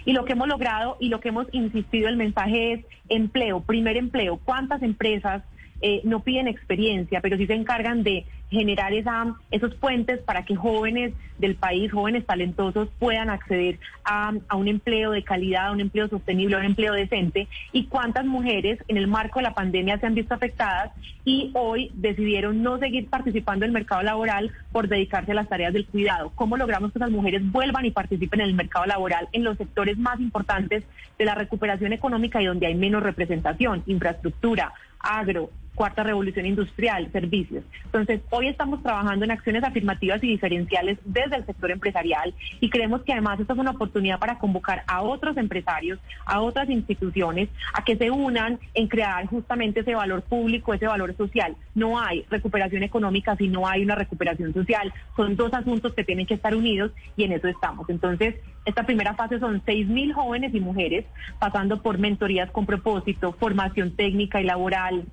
Y 0.05 0.13
lo 0.13 0.25
que 0.25 0.33
hemos 0.33 0.47
logrado 0.47 0.97
y 0.99 1.09
lo 1.09 1.19
que 1.19 1.29
hemos 1.29 1.47
insistido, 1.51 2.07
el 2.07 2.15
mensaje 2.15 2.73
es 2.73 2.85
empleo, 3.09 3.61
primer 3.61 3.97
empleo, 3.97 4.39
cuántas 4.43 4.81
empresas 4.81 5.43
eh, 5.81 6.01
no 6.03 6.21
piden 6.21 6.47
experiencia, 6.47 7.21
pero 7.21 7.37
sí 7.37 7.47
se 7.47 7.53
encargan 7.53 8.03
de 8.03 8.25
generar 8.51 8.93
esa, 8.93 9.33
esos 9.49 9.73
puentes 9.75 10.19
para 10.19 10.43
que 10.43 10.55
jóvenes 10.55 11.13
del 11.39 11.55
país, 11.55 11.91
jóvenes 11.91 12.25
talentosos, 12.25 12.89
puedan 12.99 13.29
acceder 13.29 13.79
a, 14.03 14.33
un 14.53 14.67
empleo 14.67 15.11
de 15.11 15.23
calidad, 15.23 15.67
a 15.67 15.71
un 15.71 15.79
empleo 15.79 16.09
sostenible, 16.09 16.55
a 16.55 16.59
un 16.59 16.65
empleo 16.65 16.93
decente. 16.93 17.47
Y 17.71 17.85
cuántas 17.85 18.25
mujeres 18.25 18.79
en 18.89 18.97
el 18.97 19.07
marco 19.07 19.39
de 19.39 19.43
la 19.43 19.53
pandemia 19.53 19.97
se 19.99 20.05
han 20.05 20.15
visto 20.15 20.35
afectadas 20.35 20.91
y 21.23 21.51
hoy 21.53 21.91
decidieron 21.95 22.61
no 22.61 22.77
seguir 22.77 23.07
participando 23.09 23.65
en 23.65 23.69
el 23.69 23.73
mercado 23.73 24.03
laboral 24.03 24.51
por 24.71 24.87
dedicarse 24.87 25.31
a 25.31 25.35
las 25.35 25.49
tareas 25.49 25.73
del 25.73 25.85
cuidado. 25.85 26.31
¿Cómo 26.35 26.57
logramos 26.57 26.91
que 26.91 26.99
esas 26.99 27.11
mujeres 27.11 27.49
vuelvan 27.51 27.85
y 27.85 27.91
participen 27.91 28.41
en 28.41 28.47
el 28.47 28.53
mercado 28.53 28.85
laboral 28.85 29.29
en 29.31 29.43
los 29.43 29.57
sectores 29.57 29.97
más 29.97 30.19
importantes 30.19 30.83
de 31.17 31.25
la 31.25 31.35
recuperación 31.35 31.93
económica 31.93 32.41
y 32.41 32.45
donde 32.45 32.67
hay 32.67 32.75
menos 32.75 33.01
representación? 33.01 33.83
Infraestructura, 33.85 34.73
agro, 34.99 35.49
cuarta 35.75 36.03
revolución 36.03 36.45
industrial, 36.45 37.11
servicios. 37.11 37.63
Entonces, 37.85 38.21
hoy 38.29 38.47
estamos 38.47 38.83
trabajando 38.83 39.25
en 39.25 39.31
acciones 39.31 39.63
afirmativas 39.63 40.23
y 40.23 40.27
diferenciales 40.27 40.99
desde 41.05 41.37
el 41.37 41.45
sector 41.45 41.71
empresarial 41.71 42.33
y 42.59 42.69
creemos 42.69 43.03
que 43.03 43.13
además 43.13 43.39
esta 43.39 43.53
es 43.53 43.59
una 43.59 43.71
oportunidad 43.71 44.19
para 44.19 44.37
convocar 44.37 44.83
a 44.87 45.01
otros 45.01 45.37
empresarios, 45.37 45.99
a 46.25 46.41
otras 46.41 46.69
instituciones, 46.69 47.49
a 47.73 47.83
que 47.83 47.95
se 47.95 48.11
unan 48.11 48.59
en 48.73 48.87
crear 48.87 49.25
justamente 49.27 49.81
ese 49.81 49.95
valor 49.95 50.21
público, 50.23 50.73
ese 50.73 50.87
valor 50.87 51.15
social. 51.15 51.55
No 51.73 51.99
hay 51.99 52.25
recuperación 52.29 52.83
económica 52.83 53.35
si 53.35 53.47
no 53.47 53.67
hay 53.67 53.83
una 53.83 53.95
recuperación 53.95 54.53
social. 54.53 54.93
Son 55.15 55.35
dos 55.35 55.53
asuntos 55.53 55.93
que 55.93 56.03
tienen 56.03 56.25
que 56.25 56.35
estar 56.35 56.55
unidos 56.55 56.91
y 57.15 57.23
en 57.23 57.31
eso 57.31 57.47
estamos. 57.47 57.89
Entonces, 57.89 58.35
esta 58.65 58.83
primera 58.83 59.15
fase 59.15 59.39
son 59.39 59.61
seis 59.65 59.87
mil 59.87 60.13
jóvenes 60.13 60.53
y 60.53 60.59
mujeres 60.59 61.05
pasando 61.39 61.81
por 61.81 61.97
mentorías 61.97 62.51
con 62.51 62.65
propósito, 62.65 63.33
formación 63.33 63.95
técnica 63.95 64.39
y 64.39 64.43
laboral, 64.43 65.05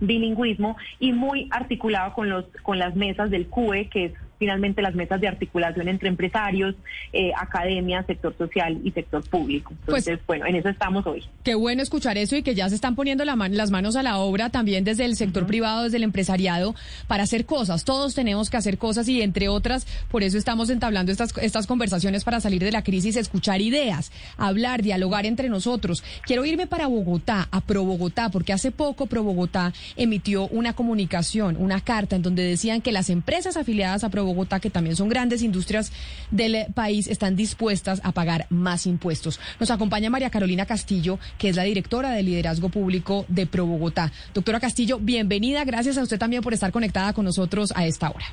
bilingüismo 0.00 0.76
y 0.98 1.12
muy 1.12 1.48
articulado 1.50 2.12
con 2.12 2.28
los 2.28 2.44
con 2.62 2.78
las 2.78 2.94
mesas 2.94 3.30
del 3.30 3.46
CUE, 3.46 3.88
que 3.88 4.06
es 4.06 4.12
finalmente 4.38 4.82
las 4.82 4.94
mesas 4.94 5.20
de 5.20 5.28
articulación 5.28 5.88
entre 5.88 6.08
empresarios, 6.08 6.74
eh, 7.12 7.32
academia, 7.38 8.02
sector 8.04 8.36
social 8.36 8.78
y 8.84 8.90
sector 8.90 9.22
público. 9.28 9.72
Pues 9.84 10.06
Entonces, 10.06 10.26
bueno, 10.26 10.46
en 10.46 10.56
eso 10.56 10.68
estamos 10.68 11.06
hoy. 11.06 11.24
Qué 11.44 11.54
bueno 11.54 11.82
escuchar 11.82 12.18
eso 12.18 12.36
y 12.36 12.42
que 12.42 12.54
ya 12.54 12.68
se 12.68 12.74
están 12.74 12.94
poniendo 12.96 13.24
la 13.24 13.36
las 13.36 13.70
manos 13.70 13.96
a 13.96 14.02
la 14.02 14.18
obra 14.18 14.50
también 14.50 14.84
desde 14.84 15.04
el 15.04 15.16
sector 15.16 15.46
privado, 15.46 15.84
desde 15.84 15.98
el 15.98 16.02
empresariado, 16.02 16.74
para 17.06 17.22
hacer 17.22 17.44
cosas. 17.46 17.84
Todos 17.84 18.14
tenemos 18.14 18.50
que 18.50 18.56
hacer 18.56 18.78
cosas 18.78 19.08
y 19.08 19.22
entre 19.22 19.48
otras, 19.48 19.86
por 20.10 20.22
eso 20.22 20.38
estamos 20.38 20.70
entablando 20.70 21.12
estas, 21.12 21.36
estas 21.38 21.66
conversaciones 21.66 22.24
para 22.24 22.40
salir 22.40 22.62
de 22.62 22.72
la 22.72 22.82
crisis, 22.82 23.16
escuchar 23.16 23.60
ideas, 23.60 24.10
hablar, 24.36 24.82
dialogar 24.82 25.26
entre 25.26 25.48
nosotros. 25.48 26.02
Quiero 26.24 26.44
irme 26.44 26.66
para 26.66 26.86
Bogotá, 26.86 27.48
a 27.50 27.60
Pro 27.60 27.84
Bogotá, 27.84 28.30
porque 28.30 28.52
hace 28.52 28.70
poco 28.70 29.06
Pro 29.06 29.22
Bogotá 29.22 29.72
emitió 29.96 30.48
una 30.48 30.72
comunicación, 30.72 31.56
una 31.58 31.80
carta 31.80 32.16
en 32.16 32.22
donde 32.22 32.42
decían 32.42 32.80
que 32.80 32.92
las 32.92 33.10
empresas 33.10 33.56
afiliadas 33.56 34.04
a 34.04 34.08
Pro 34.08 34.24
Bogotá, 34.26 34.60
que 34.60 34.70
también 34.70 34.96
son 34.96 35.08
grandes 35.08 35.42
industrias 35.42 35.92
del 36.30 36.66
país, 36.74 37.08
están 37.08 37.36
dispuestas 37.36 38.00
a 38.04 38.12
pagar 38.12 38.46
más 38.50 38.86
impuestos. 38.86 39.40
Nos 39.58 39.70
acompaña 39.70 40.10
María 40.10 40.30
Carolina 40.30 40.66
Castillo, 40.66 41.18
que 41.38 41.48
es 41.48 41.56
la 41.56 41.62
directora 41.62 42.10
de 42.10 42.22
liderazgo 42.22 42.68
público 42.68 43.24
de 43.28 43.46
Pro 43.46 43.66
Bogotá. 43.66 44.12
Doctora 44.34 44.60
Castillo, 44.60 44.98
bienvenida. 45.00 45.64
Gracias 45.64 45.96
a 45.98 46.02
usted 46.02 46.18
también 46.18 46.42
por 46.42 46.52
estar 46.52 46.72
conectada 46.72 47.12
con 47.12 47.24
nosotros 47.24 47.72
a 47.74 47.86
esta 47.86 48.10
hora. 48.10 48.26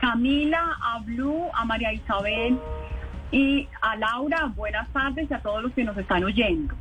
Camila, 0.00 0.76
a 0.82 0.98
Blue, 1.00 1.46
a 1.54 1.64
María 1.64 1.92
Isabel 1.92 2.58
y 3.32 3.66
a 3.80 3.96
Laura, 3.96 4.52
buenas 4.54 4.88
tardes 4.92 5.30
y 5.30 5.34
a 5.34 5.40
todos 5.40 5.62
los 5.62 5.72
que 5.72 5.84
nos 5.84 5.96
están 5.96 6.22
oyendo. 6.22 6.74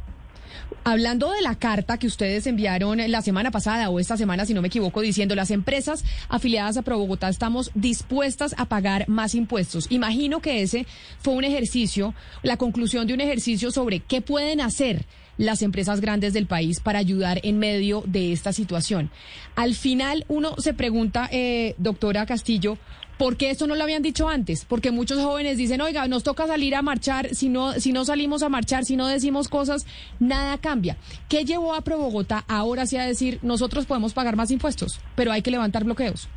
Hablando 0.84 1.32
de 1.32 1.42
la 1.42 1.56
carta 1.56 1.98
que 1.98 2.08
ustedes 2.08 2.46
enviaron 2.48 3.00
la 3.10 3.22
semana 3.22 3.52
pasada 3.52 3.90
o 3.90 4.00
esta 4.00 4.18
semana, 4.18 4.46
si 4.46 4.54
no 4.54 4.62
me 4.62 4.68
equivoco, 4.68 5.02
diciendo 5.02 5.36
las 5.36 5.52
empresas 5.52 6.04
afiliadas 6.30 6.78
a 6.78 6.82
Pro 6.84 7.00
Bogotá 7.00 7.30
estamos 7.30 7.72
dispuestas 7.74 8.54
a 8.58 8.66
pagar 8.66 9.08
más 9.08 9.34
impuestos. 9.36 9.88
Imagino 9.90 10.42
que 10.42 10.62
ese 10.62 10.86
fue 11.20 11.34
un 11.34 11.44
ejercicio, 11.44 12.14
la 12.44 12.58
conclusión 12.58 13.08
de 13.08 13.14
un 13.14 13.22
ejercicio 13.22 13.72
sobre 13.72 14.00
qué 14.00 14.22
pueden 14.22 14.62
hacer 14.62 15.06
las 15.38 15.62
empresas 15.62 16.02
grandes 16.02 16.34
del 16.34 16.48
país 16.48 16.80
para 16.80 17.00
ayudar 17.00 17.40
en 17.44 17.60
medio 17.60 18.04
de 18.06 18.32
esta 18.32 18.54
situación. 18.54 19.10
Al 19.56 19.76
final 19.76 20.26
uno 20.28 20.56
se 20.58 20.74
pregunta, 20.74 21.28
eh, 21.32 21.76
doctora 21.78 22.26
Castillo, 22.26 22.78
¿Por 23.18 23.38
qué 23.38 23.50
esto 23.50 23.66
no 23.66 23.76
lo 23.76 23.84
habían 23.84 24.02
dicho 24.02 24.28
antes? 24.28 24.66
Porque 24.66 24.92
muchos 24.92 25.24
jóvenes 25.24 25.58
dicen, 25.58 25.80
oiga, 25.80 26.08
nos 26.08 26.24
toca 26.24 26.48
salir 26.48 26.76
a 26.76 26.82
marchar, 26.82 27.34
si 27.34 27.48
no, 27.48 27.74
si 27.74 27.94
no 27.94 28.04
salimos 28.04 28.44
a 28.44 28.50
marchar, 28.50 28.84
si 28.84 28.98
no 28.98 29.08
decimos 29.08 29.48
cosas, 29.48 29.88
nada 30.20 30.58
cambia. 30.58 30.98
¿Qué 31.30 31.46
llevó 31.46 31.76
a 31.76 31.82
Pro 31.82 31.98
Bogotá 31.98 32.44
ahora 32.48 32.86
sí 32.86 32.98
a 32.98 33.06
decir, 33.06 33.40
nosotros 33.42 33.86
podemos 33.86 34.14
pagar 34.14 34.36
más 34.36 34.52
impuestos, 34.52 35.00
pero 35.16 35.32
hay 35.32 35.42
que 35.42 35.52
levantar 35.52 35.86
bloqueos? 35.86 36.30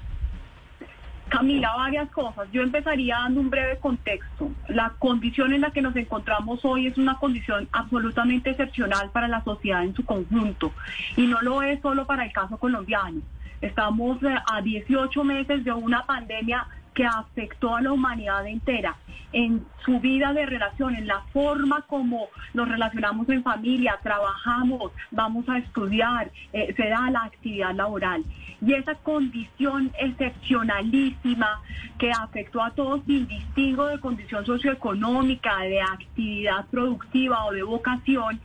Camila, 1.28 1.74
varias 1.76 2.10
cosas. 2.10 2.48
Yo 2.52 2.62
empezaría 2.62 3.16
dando 3.16 3.40
un 3.40 3.50
breve 3.50 3.76
contexto. 3.78 4.50
La 4.68 4.94
condición 4.98 5.52
en 5.52 5.60
la 5.60 5.70
que 5.72 5.82
nos 5.82 5.94
encontramos 5.96 6.64
hoy 6.64 6.86
es 6.86 6.96
una 6.96 7.18
condición 7.18 7.68
absolutamente 7.72 8.50
excepcional 8.50 9.10
para 9.10 9.28
la 9.28 9.44
sociedad 9.44 9.84
en 9.84 9.94
su 9.94 10.04
conjunto 10.04 10.72
y 11.16 11.26
no 11.26 11.40
lo 11.42 11.62
es 11.62 11.80
solo 11.82 12.06
para 12.06 12.24
el 12.24 12.32
caso 12.32 12.56
colombiano. 12.56 13.20
Estamos 13.60 14.22
eh, 14.22 14.34
a 14.52 14.62
18 14.62 15.24
meses 15.24 15.64
de 15.64 15.72
una 15.72 16.06
pandemia 16.06 16.66
que 16.94 17.04
afectó 17.04 17.76
a 17.76 17.80
la 17.80 17.92
humanidad 17.92 18.46
entera 18.46 18.96
en 19.32 19.64
su 19.84 20.00
vida 20.00 20.32
de 20.32 20.46
relación, 20.46 20.94
en 20.94 21.06
la 21.06 21.20
forma 21.32 21.82
como 21.82 22.28
nos 22.54 22.68
relacionamos 22.68 23.28
en 23.28 23.42
familia, 23.42 23.98
trabajamos, 24.02 24.92
vamos 25.10 25.48
a 25.48 25.58
estudiar, 25.58 26.30
eh, 26.52 26.74
se 26.76 26.88
da 26.88 27.10
la 27.10 27.24
actividad 27.24 27.74
laboral. 27.74 28.24
Y 28.60 28.72
esa 28.72 28.94
condición 28.96 29.92
excepcionalísima 29.98 31.60
que 31.98 32.10
afectó 32.10 32.62
a 32.62 32.70
todos 32.70 33.02
sin 33.06 33.28
distingo 33.28 33.86
de 33.86 34.00
condición 34.00 34.44
socioeconómica, 34.44 35.58
de 35.60 35.80
actividad 35.80 36.66
productiva 36.66 37.44
o 37.44 37.52
de 37.52 37.62
vocación, 37.62 38.40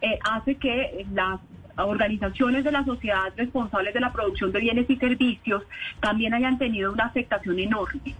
eh, 0.00 0.18
hace 0.30 0.54
que 0.54 1.04
las 1.12 1.40
organizaciones 1.84 2.64
de 2.64 2.72
la 2.72 2.84
sociedad 2.84 3.32
responsables 3.36 3.94
de 3.94 4.00
la 4.00 4.12
producción 4.12 4.52
de 4.52 4.60
bienes 4.60 4.90
y 4.90 4.96
servicios 4.96 5.62
también 6.00 6.34
hayan 6.34 6.58
tenido 6.58 6.92
una 6.92 7.06
afectación 7.06 7.58
enorme. 7.58 8.14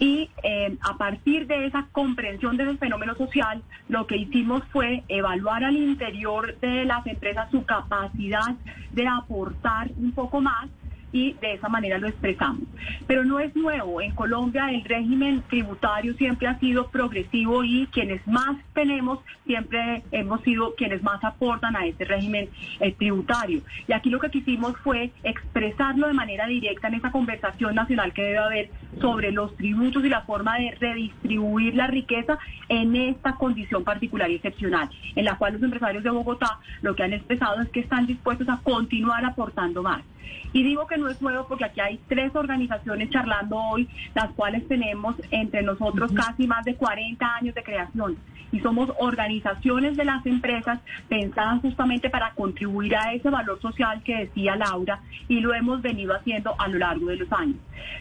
Y 0.00 0.30
eh, 0.44 0.76
a 0.80 0.96
partir 0.96 1.46
de 1.48 1.66
esa 1.66 1.88
comprensión 1.90 2.56
de 2.56 2.64
ese 2.64 2.76
fenómeno 2.76 3.16
social, 3.16 3.62
lo 3.88 4.06
que 4.06 4.16
hicimos 4.16 4.62
fue 4.70 5.02
evaluar 5.08 5.64
al 5.64 5.76
interior 5.76 6.56
de 6.60 6.84
las 6.84 7.04
empresas 7.06 7.50
su 7.50 7.64
capacidad 7.64 8.54
de 8.92 9.08
aportar 9.08 9.90
un 9.96 10.12
poco 10.12 10.40
más 10.40 10.68
y 11.12 11.34
de 11.34 11.54
esa 11.54 11.68
manera 11.68 11.98
lo 11.98 12.08
expresamos. 12.08 12.62
Pero 13.06 13.24
no 13.24 13.40
es 13.40 13.54
nuevo. 13.56 14.00
En 14.00 14.14
Colombia 14.14 14.70
el 14.70 14.84
régimen 14.84 15.42
tributario 15.48 16.14
siempre 16.14 16.48
ha 16.48 16.58
sido 16.58 16.88
progresivo 16.88 17.64
y 17.64 17.86
quienes 17.92 18.26
más 18.26 18.56
tenemos 18.74 19.20
siempre 19.46 20.02
hemos 20.12 20.42
sido 20.42 20.74
quienes 20.74 21.02
más 21.02 21.24
aportan 21.24 21.74
a 21.74 21.86
ese 21.86 22.04
régimen 22.04 22.48
eh, 22.80 22.92
tributario. 22.92 23.62
Y 23.86 23.92
aquí 23.92 24.10
lo 24.10 24.20
que 24.20 24.30
quisimos 24.30 24.76
fue 24.78 25.10
expresarlo 25.22 26.06
de 26.06 26.12
manera 26.12 26.46
directa 26.46 26.88
en 26.88 26.94
esa 26.94 27.10
conversación 27.10 27.74
nacional 27.74 28.12
que 28.12 28.22
debe 28.22 28.38
haber 28.38 28.70
sobre 29.00 29.32
los 29.32 29.56
tributos 29.56 30.04
y 30.04 30.08
la 30.08 30.22
forma 30.22 30.58
de 30.58 30.72
redistribuir 30.72 31.74
la 31.74 31.86
riqueza 31.86 32.38
en 32.68 32.94
esta 32.94 33.34
condición 33.36 33.84
particular 33.84 34.30
y 34.30 34.34
excepcional, 34.34 34.90
en 35.16 35.24
la 35.24 35.36
cual 35.36 35.54
los 35.54 35.62
empresarios 35.62 36.04
de 36.04 36.10
Bogotá 36.10 36.58
lo 36.82 36.94
que 36.94 37.02
han 37.02 37.12
expresado 37.14 37.62
es 37.62 37.68
que 37.70 37.80
están 37.80 38.06
dispuestos 38.06 38.48
a 38.48 38.60
continuar 38.62 39.24
aportando 39.24 39.82
más. 39.82 40.02
Y 40.52 40.62
digo 40.62 40.86
que 40.86 40.96
no 40.96 41.08
es 41.08 41.20
nuevo 41.20 41.46
porque 41.46 41.64
aquí 41.64 41.80
hay 41.80 42.00
tres 42.08 42.34
organizaciones 42.34 43.10
charlando 43.10 43.56
hoy, 43.56 43.88
las 44.14 44.30
cuales 44.32 44.66
tenemos 44.66 45.16
entre 45.30 45.62
nosotros 45.62 46.12
casi 46.12 46.46
más 46.46 46.64
de 46.64 46.74
40 46.74 47.34
años 47.34 47.54
de 47.54 47.62
creación. 47.62 48.16
Y 48.50 48.60
somos 48.60 48.90
organizaciones 48.98 49.96
de 49.98 50.06
las 50.06 50.24
empresas 50.24 50.80
pensadas 51.08 51.60
justamente 51.60 52.08
para 52.08 52.32
contribuir 52.32 52.96
a 52.96 53.12
ese 53.12 53.28
valor 53.28 53.60
social 53.60 54.02
que 54.02 54.16
decía 54.16 54.56
Laura 54.56 55.00
y 55.28 55.40
lo 55.40 55.52
hemos 55.52 55.82
venido 55.82 56.14
haciendo 56.14 56.54
a 56.58 56.66
lo 56.68 56.78
largo 56.78 57.08
de 57.08 57.16
los 57.16 57.30
años. 57.30 57.56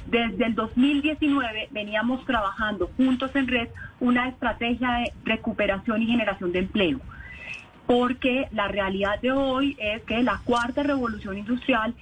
Desde 0.06 0.46
el 0.46 0.56
2019 0.56 1.68
veníamos 1.72 2.26
trabajando 2.26 2.90
juntos 2.96 3.36
en 3.36 3.48
red 3.48 3.68
una 4.00 4.30
estrategia 4.30 4.90
de 4.94 5.12
recuperación 5.26 6.02
y 6.02 6.08
generación 6.08 6.54
de 6.54 6.60
empleo 6.60 7.02
porque 7.88 8.48
la 8.52 8.68
realidad 8.68 9.20
de 9.22 9.32
hoy 9.32 9.76
es 9.80 10.04
que 10.04 10.22
la 10.22 10.42
cuarta 10.46 10.84
revolución 10.84 11.38
industrial 11.38 11.96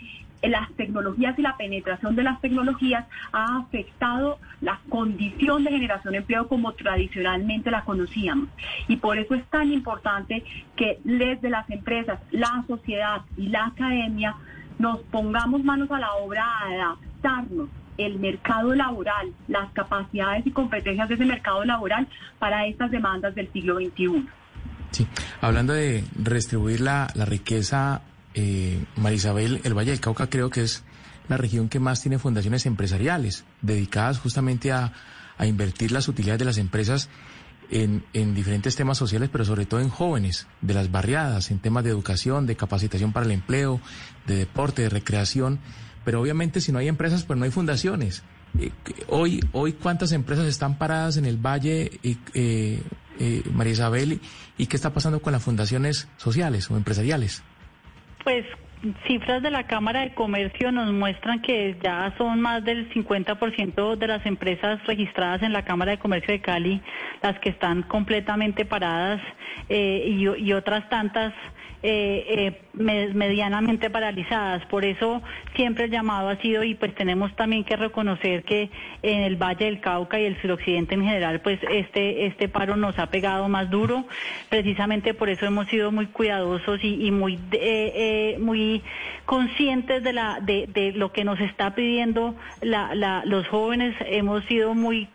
las 0.50 0.72
tecnologías 0.74 1.38
y 1.38 1.42
la 1.42 1.58
penetración 1.58 2.15
de 2.15 2.24
las 2.24 2.39
tecnologías 2.42 3.06
ha 3.32 3.58
afectado 3.58 4.39
la 4.62 4.80
condición 4.89 5.63
de 5.63 5.72
generación 5.72 6.13
de 6.13 6.20
empleo 6.20 6.48
como 6.48 6.74
tradicionalmente 6.74 7.72
la 7.72 7.84
conocíamos. 7.84 8.50
Y 8.88 8.98
por 8.98 9.18
eso 9.18 9.36
es 9.36 9.46
tan 9.46 9.72
importante 9.72 10.44
que 10.75 11.00
desde 11.04 11.50
las 11.50 11.70
empresas, 11.70 12.20
la 12.32 12.63
sociedad 12.68 13.22
y 13.38 13.48
la 13.48 13.68
academia 13.68 14.36
nos 14.77 15.00
pongamos 15.04 15.63
manos 15.63 15.89
a 15.92 16.00
la 16.00 16.13
obra 16.15 16.44
a 16.44 16.70
adaptarnos 16.70 17.70
el 17.98 18.20
mercado 18.20 18.75
laboral, 18.75 19.32
las 19.48 19.72
capacidades 19.72 20.46
y 20.46 20.51
competencias 20.51 21.08
de 21.08 21.15
ese 21.15 21.25
mercado 21.25 21.63
laboral 21.63 22.08
para 22.39 22.68
estas 22.68 22.92
demandas 22.92 23.34
del 23.36 23.51
siglo 23.54 23.77
XXI. 23.77 24.27
Sí, 24.96 25.06
hablando 25.42 25.74
de 25.74 26.06
redistribuir 26.16 26.80
la, 26.80 27.12
la 27.16 27.25
riqueza 27.25 28.02
eh, 28.34 28.82
Marisabel, 28.96 29.60
el 29.66 29.74
Valle 29.74 29.92
del 29.92 30.00
Cauca 30.00 30.30
creo 30.30 30.50
que 30.50 30.62
es 30.62 30.86
la 31.28 31.36
región 31.36 31.68
que 31.68 31.82
más 31.82 32.02
tiene 32.02 32.18
fundaciones 32.18 32.66
empresariales 32.66 33.44
dedicadas 33.62 34.20
justamente 34.20 34.72
a, 34.72 34.94
invertir 35.42 35.92
las 35.92 36.08
utilidades 36.08 36.40
de 36.40 36.46
las 36.46 36.58
empresas 36.58 37.10
en, 37.70 38.06
diferentes 38.14 38.78
temas 38.78 38.98
sociales, 38.98 39.28
pero 39.30 39.44
sobre 39.44 39.66
todo 39.66 39.82
en 39.82 39.90
jóvenes, 39.90 40.48
de 40.62 40.74
las 40.74 40.90
barriadas, 40.90 41.52
en 41.52 41.60
temas 41.60 41.84
de 41.84 41.90
educación, 41.90 42.46
de 42.46 42.56
capacitación 42.56 43.12
para 43.12 43.25
el 43.25 43.34
empleo, 43.34 43.82
de 44.28 44.38
deporte, 44.38 44.84
de 44.84 44.90
recreación. 44.90 45.60
Pero 46.06 46.22
obviamente 46.22 46.62
si 46.62 46.72
no 46.72 46.80
hay 46.80 46.88
empresas, 46.88 47.24
pues 47.24 47.38
no 47.38 47.44
hay 47.44 47.52
fundaciones. 47.52 48.24
Eh, 48.58 48.72
hoy, 49.10 49.42
hoy 49.52 49.74
¿cuántas 49.74 50.14
empresas 50.14 50.46
están 50.46 50.78
paradas 50.78 51.18
en 51.18 51.25
el 51.25 51.36
Valle, 51.36 52.00
eh, 52.34 52.82
eh, 53.20 53.44
María 53.54 53.74
Isabel? 53.74 54.20
¿Y 54.58 54.68
qué 54.68 54.76
está 54.76 54.94
pasando 54.94 55.22
con 55.22 55.34
las 55.34 55.44
fundaciones 55.44 56.08
sociales 56.18 56.70
o 56.72 56.78
empresariales? 56.78 57.44
Pues 58.24 58.46
cifras 59.08 59.42
de 59.42 59.50
la 59.50 59.66
Cámara 59.66 60.02
de 60.02 60.14
Comercio 60.14 60.72
nos 60.72 60.92
muestran 60.92 61.42
que 61.42 61.78
ya 61.82 62.14
son 62.18 62.42
más 62.42 62.64
del 62.64 62.90
50% 62.94 63.96
de 63.96 64.08
las 64.08 64.26
empresas 64.26 64.86
registradas 64.86 65.42
en 65.42 65.54
la 65.54 65.64
Cámara 65.64 65.92
de 65.92 65.98
Comercio 66.00 66.34
de 66.34 66.42
Cali 66.42 66.82
las 67.22 67.40
que 67.40 67.50
están 67.50 67.84
completamente 67.84 68.66
paradas 68.66 69.22
eh, 69.70 70.06
y, 70.38 70.54
otras 70.54 70.88
tantas 70.90 71.34
eh, 71.88 72.58
eh, 72.77 73.12
medianamente 73.13 73.92
paralizadas. 73.92 74.65
Por 74.65 74.86
eso 74.86 75.22
siempre 75.56 75.84
el 75.84 75.92
llamado 75.92 76.30
ha 76.30 76.36
sido 76.38 76.63
y 76.63 76.74
pues 76.74 76.96
tenemos 76.96 77.36
también 77.36 77.63
que 77.63 77.75
reconocer 77.75 78.44
que 78.44 78.72
en 79.04 79.22
el 79.22 79.36
Valle 79.36 79.65
del 79.65 79.82
Cauca 79.82 80.20
y 80.20 80.25
el 80.25 80.42
suroccidente 80.42 80.96
en 80.96 81.04
general 81.04 81.42
pues 81.42 81.60
este 81.70 82.25
este 82.25 82.50
paro 82.50 82.75
nos 82.75 82.98
ha 82.98 83.12
pegado 83.12 83.48
más 83.50 83.70
duro. 83.70 84.06
Precisamente 84.50 85.13
por 85.13 85.30
eso 85.30 85.46
hemos 85.46 85.68
sido 85.68 85.92
muy 85.92 86.08
cuidadosos 86.08 86.84
y, 86.84 87.12
muy 87.12 87.38
muy 88.39 88.82
conscientes 89.27 90.04
de 90.04 90.13
la 90.13 90.39
de, 90.42 90.68
de, 90.74 90.92
lo 90.92 91.12
que 91.12 91.24
nos 91.24 91.39
está 91.39 91.75
pidiendo 91.75 92.34
la, 92.62 93.22
los 93.25 93.48
jóvenes. 93.48 93.94
Hemos 94.07 94.44
sido 94.46 94.74
muy 94.74 95.07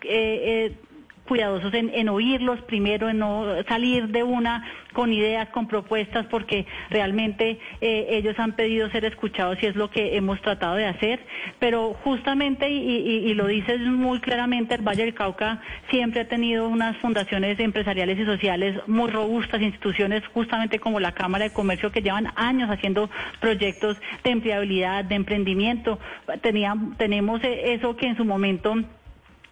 cuidadosos 1.30 1.72
en, 1.74 2.08
oírlos 2.08 2.60
primero, 2.62 3.08
en 3.08 3.20
no 3.20 3.46
salir 3.68 4.08
de 4.08 4.24
una 4.24 4.66
con 4.92 5.12
ideas, 5.12 5.48
con 5.50 5.68
propuestas, 5.68 6.26
porque 6.26 6.66
realmente 6.90 7.60
eh, 7.80 8.06
ellos 8.10 8.36
han 8.40 8.56
pedido 8.56 8.90
ser 8.90 9.04
escuchados 9.04 9.62
y 9.62 9.66
es 9.66 9.76
lo 9.76 9.90
que 9.90 10.16
hemos 10.16 10.42
tratado 10.42 10.74
de 10.74 10.86
hacer. 10.86 11.20
Pero 11.60 11.94
justamente, 12.02 12.68
y, 12.68 13.32
lo 13.34 13.46
dices 13.46 13.78
muy 13.80 14.18
claramente, 14.18 14.74
el 14.74 14.82
Valle 14.82 15.04
del 15.04 15.14
Cauca 15.14 15.62
siempre 15.88 16.22
ha 16.22 16.26
tenido 16.26 16.66
unas 16.66 16.96
fundaciones 16.96 17.60
empresariales 17.60 18.18
y 18.18 18.24
sociales 18.24 18.76
muy 18.88 19.08
robustas, 19.08 19.62
instituciones 19.62 20.26
justamente 20.34 20.80
como 20.80 20.98
la 20.98 21.12
Cámara 21.12 21.44
de 21.44 21.52
Comercio 21.52 21.92
que 21.92 22.02
llevan 22.02 22.32
años 22.34 22.70
haciendo 22.70 23.08
proyectos 23.38 23.96
de 24.24 24.30
empleabilidad, 24.30 25.04
de 25.04 25.14
emprendimiento. 25.14 26.00
tenemos 26.96 27.40
eso 27.44 27.94
que 27.94 28.08
en 28.08 28.16
su 28.16 28.24
momento 28.24 28.74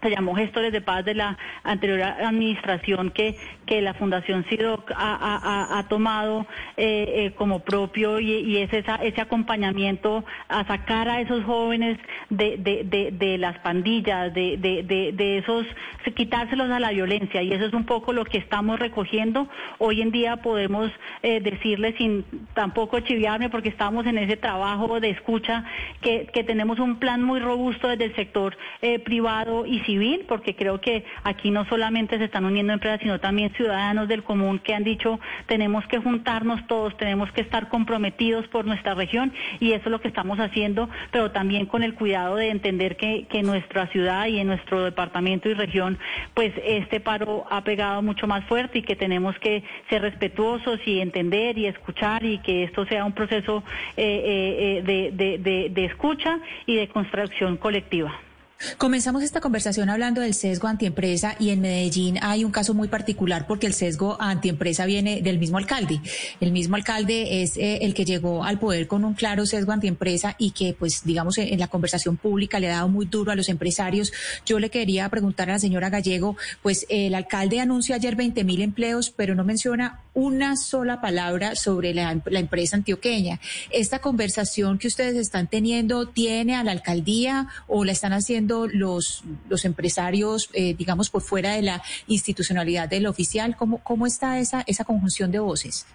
se 0.03 0.11
llamó 0.11 0.35
Gestores 0.35 0.73
de 0.73 0.81
Paz 0.81 1.05
de 1.05 1.15
la 1.15 1.37
anterior 1.65 2.01
administración 2.03 3.11
que, 3.11 3.37
que 3.67 3.83
la 3.83 3.95
Fundación 3.95 4.45
CIDOC 4.45 4.93
ha, 4.95 5.85
tomado 5.89 6.47
eh, 6.77 7.27
eh, 7.27 7.33
como 7.37 7.61
propio 7.61 8.21
y, 8.21 8.59
es 8.59 8.73
esa, 8.73 8.97
ese 8.97 9.21
acompañamiento 9.21 10.25
a 10.49 10.65
sacar 10.67 11.09
a 11.09 11.21
esos 11.21 11.45
jóvenes 11.45 11.99
de, 12.31 12.57
de, 12.59 13.11
de, 13.13 13.39
las 13.39 13.59
pandillas, 13.59 14.33
de, 14.35 14.57
de, 14.57 15.39
esos, 15.39 15.67
quitárselos 16.15 16.71
a 16.71 16.81
la 16.81 16.91
violencia 16.91 17.43
y 17.43 17.53
eso 17.53 17.67
es 17.67 17.73
un 17.73 17.85
poco 17.85 18.13
lo 18.13 18.25
que 18.25 18.39
estamos 18.39 18.79
recogiendo. 18.79 19.49
Hoy 19.79 20.01
en 20.01 20.11
día 20.11 20.37
podemos 20.37 20.91
eh, 21.23 21.41
decirles 21.41 21.95
sin 21.99 22.25
tampoco 22.55 23.01
chiviarme 23.01 23.51
porque 23.51 23.69
estamos 23.69 24.07
en 24.07 24.19
ese 24.19 24.37
trabajo 24.37 25.01
de 25.01 25.11
escucha 25.11 25.65
que, 26.01 26.27
que 26.33 26.45
tenemos 26.45 26.79
un 26.79 26.99
plan 26.99 27.23
muy 27.23 27.41
robusto 27.41 27.89
desde 27.89 28.05
el 28.07 28.15
sector 28.15 28.57
privado 29.05 29.67
y 29.67 29.81
civil, 29.89 30.27
porque 30.29 30.55
creo 30.55 30.83
que 30.83 31.03
aquí 31.25 31.51
no 31.51 31.65
solamente 31.65 32.19
se 32.19 32.25
están 32.25 32.45
uniendo 32.45 32.75
empresas, 32.75 33.01
sino 33.01 33.19
también 33.21 33.55
ciudadanos 33.55 34.07
del 34.07 34.23
común 34.23 34.59
que 34.59 34.75
han 34.75 34.85
dicho 34.85 35.19
tenemos 35.47 35.87
que 35.87 35.97
juntarnos 35.97 36.67
todos, 36.67 36.95
tenemos 36.99 37.33
que 37.33 37.41
estar 37.41 37.71
comprometidos 37.71 38.47
por 38.49 38.67
nuestra 38.67 38.93
región 38.93 39.33
y 39.61 39.73
eso 39.73 39.85
es 39.87 39.91
lo 39.91 40.01
que 40.03 40.09
estamos 40.09 40.39
haciendo, 40.41 40.91
pero 41.11 41.31
también 41.31 41.65
con 41.65 41.83
el 41.83 41.95
cuidado 41.95 42.37
de 42.37 42.51
entender 42.51 42.99
que, 42.99 43.25
que 43.31 43.43
nuestra 43.43 43.87
ciudad 43.87 44.27
y 44.27 44.39
en 44.39 44.49
nuestro 44.49 44.85
departamento 44.85 45.49
y 45.49 45.55
región, 45.55 45.99
pues 46.35 46.53
este 46.67 47.01
paro 47.01 47.47
ha 47.51 47.65
pegado 47.65 48.03
mucho 48.03 48.27
más 48.27 48.45
fuerte 48.45 48.81
y 48.81 48.83
que 48.83 48.95
tenemos 48.95 49.39
que 49.39 49.63
ser 49.89 50.03
respetuosos 50.03 50.81
y 50.85 51.01
entender 51.01 51.57
y 51.57 51.67
escuchar 51.67 52.25
y 52.25 52.39
que 52.39 52.65
esto 52.65 52.85
sea 52.85 53.07
un 53.07 53.13
proceso 53.13 53.65
eh, 53.97 54.83
eh, 54.87 55.19
eh, 55.19 55.71
de 55.71 55.85
escucha 55.87 56.41
y 56.67 56.77
de 56.77 56.89
construcción 56.89 57.57
colectiva. 57.57 58.28
Comenzamos 58.77 59.23
esta 59.23 59.41
conversación 59.41 59.89
hablando 59.89 60.21
del 60.21 60.35
sesgo 60.35 60.67
antiempresa 60.67 61.37
y 61.39 61.51
en 61.51 61.61
Medellín 61.61 62.19
hay 62.23 62.45
un 62.45 62.51
caso 62.51 62.75
muy 62.75 62.89
particular 62.89 63.47
porque 63.47 63.69
el 63.69 63.73
sesgo 63.73 64.21
antiempresa 64.21 64.85
viene 64.85 65.23
del 65.23 65.39
mismo 65.39 65.59
alcalde. 65.59 66.01
El 66.41 66.51
mismo 66.51 66.75
alcalde 66.75 67.43
es 67.43 67.57
eh, 67.57 67.79
el 67.83 67.95
que 67.95 68.05
llegó 68.05 68.43
al 68.43 68.59
poder 68.59 68.89
con 68.89 69.05
un 69.05 69.15
claro 69.15 69.47
sesgo 69.47 69.71
antiempresa 69.71 70.35
y 70.39 70.51
que, 70.51 70.75
pues, 70.77 71.05
digamos, 71.05 71.39
en 71.39 71.59
la 71.59 71.69
conversación 71.69 72.17
pública 72.17 72.59
le 72.59 72.69
ha 72.69 72.77
dado 72.77 72.89
muy 72.89 73.07
duro 73.07 73.31
a 73.31 73.37
los 73.37 73.49
empresarios. 73.49 74.13
Yo 74.45 74.59
le 74.59 74.71
quería 74.71 75.09
preguntar 75.09 75.49
a 75.51 75.53
la 75.53 75.59
señora 75.61 75.89
Gallego, 75.89 76.37
pues 76.61 76.85
el 76.89 77.15
alcalde 77.15 77.61
anuncia 77.61 77.95
ayer 77.95 78.17
20 78.17 78.43
mil 78.43 78.61
empleos, 78.61 79.11
pero 79.11 79.37
no 79.37 79.45
menciona 79.45 80.01
una 80.15 80.57
sola 80.57 81.01
palabra 81.01 81.55
sobre 81.55 81.95
la 81.95 82.11
empresa 82.11 82.75
antioqueña. 82.75 83.39
¿Esta 83.71 84.01
conversación 84.01 84.79
que 84.79 84.89
ustedes 84.89 85.17
están 85.17 85.47
teniendo 85.47 86.09
tiene 86.09 86.57
a 86.57 86.65
la 86.65 86.73
alcaldía 86.73 87.47
o 87.69 87.85
la 87.85 87.93
están 87.93 88.13
haciendo 88.13 88.48
los, 88.49 89.23
los 89.49 89.65
empresarios, 89.65 90.51
eh, 90.53 90.75
digamos, 90.75 91.11
por 91.11 91.23
fuera 91.23 91.53
de 91.53 91.63
la 91.63 91.83
institucionalidad 92.07 92.89
del 92.89 93.07
oficial? 93.07 93.57
¿Cómo, 93.57 93.79
cómo 93.83 94.07
está 94.07 94.39
esa, 94.39 94.63
esa 94.67 94.85
conjunción 94.85 95.31
de 95.31 95.39
voces? 95.39 95.87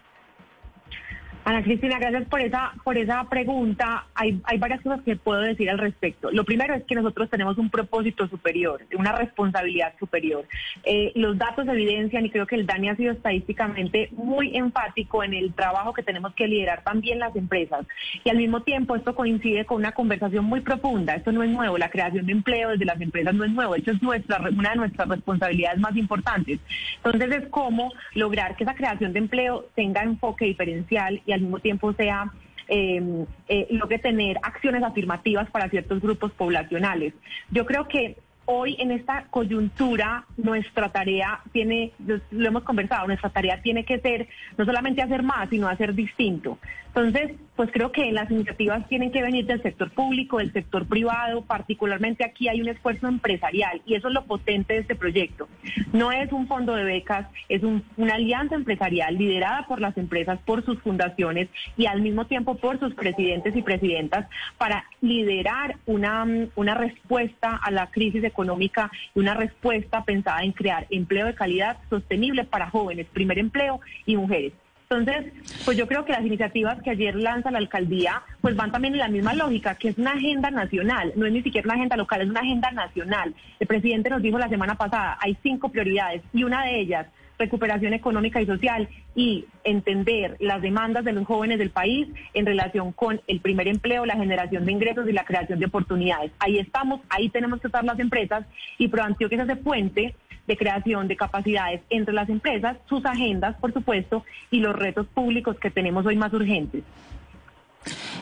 Ana 1.46 1.62
Cristina, 1.62 2.00
gracias 2.00 2.26
por 2.30 2.40
esa, 2.40 2.72
por 2.86 2.98
esa 2.98 3.26
pregunta. 3.30 4.06
Hay, 4.16 4.40
hay 4.46 4.58
varias 4.60 4.82
cosas 4.82 5.02
que 5.02 5.18
puedo 5.18 5.42
decir 5.42 5.70
al 5.70 5.78
respecto. 5.78 6.32
Lo 6.32 6.46
primero 6.46 6.74
es 6.74 6.84
que 6.86 6.96
nosotros 6.96 7.30
tenemos 7.30 7.58
un 7.58 7.70
propósito 7.70 8.28
superior, 8.30 8.82
una 8.98 9.12
responsabilidad 9.12 9.94
superior. 10.00 10.46
Eh, 10.86 11.12
los 11.16 11.38
datos 11.38 11.68
evidencian, 11.68 12.26
y 12.26 12.30
creo 12.30 12.48
que 12.48 12.56
el 12.56 12.66
DANI 12.66 12.90
ha 12.90 12.96
sido 12.96 13.12
estadísticamente 13.12 14.08
muy 14.14 14.56
enfático 14.56 15.22
en 15.22 15.34
el 15.34 15.54
trabajo 15.54 15.94
que 15.94 16.02
tenemos 16.02 16.34
que 16.34 16.48
liderar 16.48 16.82
también 16.84 17.20
las 17.20 17.36
empresas. 17.36 17.86
Y 18.24 18.30
al 18.30 18.38
mismo 18.38 18.62
tiempo 18.62 18.96
esto 18.96 19.14
coincide 19.14 19.66
con 19.66 19.78
una 19.78 19.92
conversación 19.92 20.46
muy 20.46 20.62
profunda. 20.62 21.16
Esto 21.16 21.34
no 21.34 21.44
es 21.44 21.50
nuevo, 21.50 21.78
la 21.78 21.90
creación 21.90 22.26
de 22.26 22.32
empleo 22.32 22.70
desde 22.70 22.86
las 22.86 23.02
empresas 23.02 23.34
no 23.34 23.44
es 23.44 23.52
nuevo. 23.52 23.76
Esto 23.76 23.92
es 23.92 24.02
nuestra, 24.02 24.40
una 24.50 24.70
de 24.70 24.76
nuestras 24.78 25.10
responsabilidades 25.10 25.80
más 25.82 25.96
importantes. 25.98 26.62
Entonces 27.04 27.44
es 27.44 27.50
cómo 27.50 27.92
lograr 28.14 28.56
que 28.56 28.64
esa 28.64 28.76
creación 28.76 29.12
de 29.12 29.20
empleo 29.20 29.66
tenga 29.76 30.04
enfoque 30.04 30.46
diferencial 30.46 31.22
y 31.26 31.33
al 31.34 31.42
mismo 31.42 31.60
tiempo 31.60 31.94
sea 31.94 32.32
eh, 32.68 33.26
eh, 33.50 33.68
logre 33.72 34.00
tener 34.00 34.38
acciones 34.42 34.84
afirmativas 34.84 35.50
para 35.52 35.70
ciertos 35.70 36.02
grupos 36.02 36.32
poblacionales. 36.32 37.14
Yo 37.52 37.66
creo 37.66 37.88
que 37.88 38.18
hoy 38.46 38.76
en 38.80 38.92
esta 38.92 39.26
coyuntura 39.30 40.26
nuestra 40.38 40.92
tarea 40.92 41.40
tiene, 41.52 41.92
lo 42.32 42.48
hemos 42.48 42.64
conversado, 42.64 43.08
nuestra 43.08 43.30
tarea 43.30 43.62
tiene 43.62 43.86
que 43.86 44.00
ser 44.00 44.28
no 44.58 44.66
solamente 44.66 45.02
hacer 45.02 45.24
más, 45.24 45.50
sino 45.50 45.68
hacer 45.68 45.94
distinto. 45.94 46.58
Entonces, 46.96 47.32
pues 47.56 47.72
creo 47.72 47.92
que 47.92 48.12
las 48.12 48.30
iniciativas 48.30 48.88
tienen 48.88 49.12
que 49.12 49.24
venir 49.24 49.48
del 49.48 49.64
sector 49.64 49.90
público, 49.92 50.38
del 50.38 50.54
sector 50.54 50.88
privado, 50.88 51.42
particularmente 51.42 52.24
aquí 52.24 52.50
hay 52.50 52.62
un 52.62 52.68
esfuerzo 52.68 53.08
empresarial 53.08 53.82
y 53.88 53.96
eso 53.96 54.10
es 54.10 54.14
lo 54.14 54.26
potente 54.26 54.74
de 54.74 54.82
este 54.82 54.96
proyecto. 54.96 55.48
No 55.92 56.12
es 56.12 56.32
un 56.32 56.48
fondo 56.48 56.76
de 56.76 56.84
becas, 56.84 57.28
es 57.50 57.64
una 57.64 58.14
alianza 58.14 58.54
empresarial 58.54 59.18
liderada 59.18 59.66
por 59.68 59.82
las 59.82 59.98
empresas, 59.98 60.40
por 60.46 60.64
sus 60.66 60.80
fundaciones 60.82 61.50
y 61.78 61.88
al 61.88 62.02
mismo 62.02 62.26
tiempo 62.28 62.56
por 62.56 62.80
sus 62.80 62.94
presidentes 62.94 63.56
y 63.56 63.64
presidentas 63.64 64.28
para 64.60 64.86
liderar 65.02 65.78
una, 65.88 66.28
una 66.56 66.76
respuesta 66.76 67.56
a 67.56 67.72
la 67.72 67.90
crisis 67.90 68.24
económica 68.24 68.33
y 68.36 69.20
una 69.20 69.34
respuesta 69.34 70.04
pensada 70.04 70.44
en 70.44 70.52
crear 70.52 70.88
empleo 70.90 71.26
de 71.26 71.36
calidad 71.36 71.78
sostenible 71.90 72.44
para 72.44 72.70
jóvenes, 72.70 73.08
primer 73.12 73.40
empleo 73.40 73.80
y 74.06 74.16
mujeres. 74.16 74.54
Entonces, 74.90 75.34
pues 75.66 75.76
yo 75.76 75.88
creo 75.88 76.06
que 76.06 76.12
las 76.12 76.26
iniciativas 76.26 76.82
que 76.84 76.92
ayer 76.92 77.16
lanza 77.16 77.50
la 77.50 77.58
alcaldía, 77.58 78.22
pues 78.42 78.56
van 78.56 78.72
también 78.72 78.94
en 78.94 79.00
la 79.00 79.08
misma 79.08 79.34
lógica, 79.34 79.76
que 79.76 79.90
es 79.90 79.98
una 79.98 80.12
agenda 80.12 80.52
nacional, 80.52 81.14
no 81.16 81.26
es 81.26 81.34
ni 81.34 81.42
siquiera 81.42 81.66
una 81.66 81.76
agenda 81.76 81.98
local, 81.98 82.22
es 82.22 82.30
una 82.30 82.42
agenda 82.42 82.70
nacional. 82.72 83.34
El 83.60 83.68
presidente 83.68 84.10
nos 84.10 84.22
dijo 84.22 84.38
la 84.38 84.50
semana 84.50 84.76
pasada, 84.76 85.18
hay 85.20 85.36
cinco 85.42 85.70
prioridades 85.70 86.22
y 86.32 86.44
una 86.44 86.64
de 86.66 86.80
ellas, 86.80 87.08
recuperación 87.44 87.94
económica 87.94 88.42
y 88.42 88.46
social 88.46 88.88
y 89.16 89.46
entender 89.64 90.38
las 90.40 90.62
demandas 90.62 91.04
de 91.06 91.14
los 91.14 91.26
jóvenes 91.26 91.60
del 91.60 91.70
país 91.70 92.08
en 92.34 92.46
relación 92.46 92.92
con 92.92 93.22
el 93.28 93.40
primer 93.40 93.68
empleo, 93.68 94.06
la 94.06 94.16
generación 94.16 94.66
de 94.66 94.72
ingresos 94.72 95.08
y 95.08 95.12
la 95.12 95.26
creación 95.26 95.60
de 95.60 95.66
oportunidades. 95.66 96.32
Ahí 96.40 96.58
estamos, 96.58 97.02
ahí 97.10 97.30
tenemos 97.30 97.60
que 97.60 97.68
estar 97.68 97.84
las 97.84 98.00
empresas 98.00 98.46
y 98.78 98.88
ProAntioquia 98.88 99.38
es 99.38 99.50
ese 99.50 99.56
puente 99.58 100.16
de 100.48 100.58
creación 100.58 101.08
de 101.08 101.16
capacidades 101.16 101.82
entre 101.90 102.14
las 102.14 102.30
empresas, 102.30 102.78
sus 102.88 103.06
agendas, 103.06 103.56
por 103.58 103.74
supuesto, 103.74 104.26
y 104.52 104.60
los 104.60 104.76
retos 104.76 105.08
públicos 105.08 105.58
que 105.60 105.72
tenemos 105.72 106.06
hoy 106.06 106.16
más 106.16 106.34
urgentes. 106.34 106.84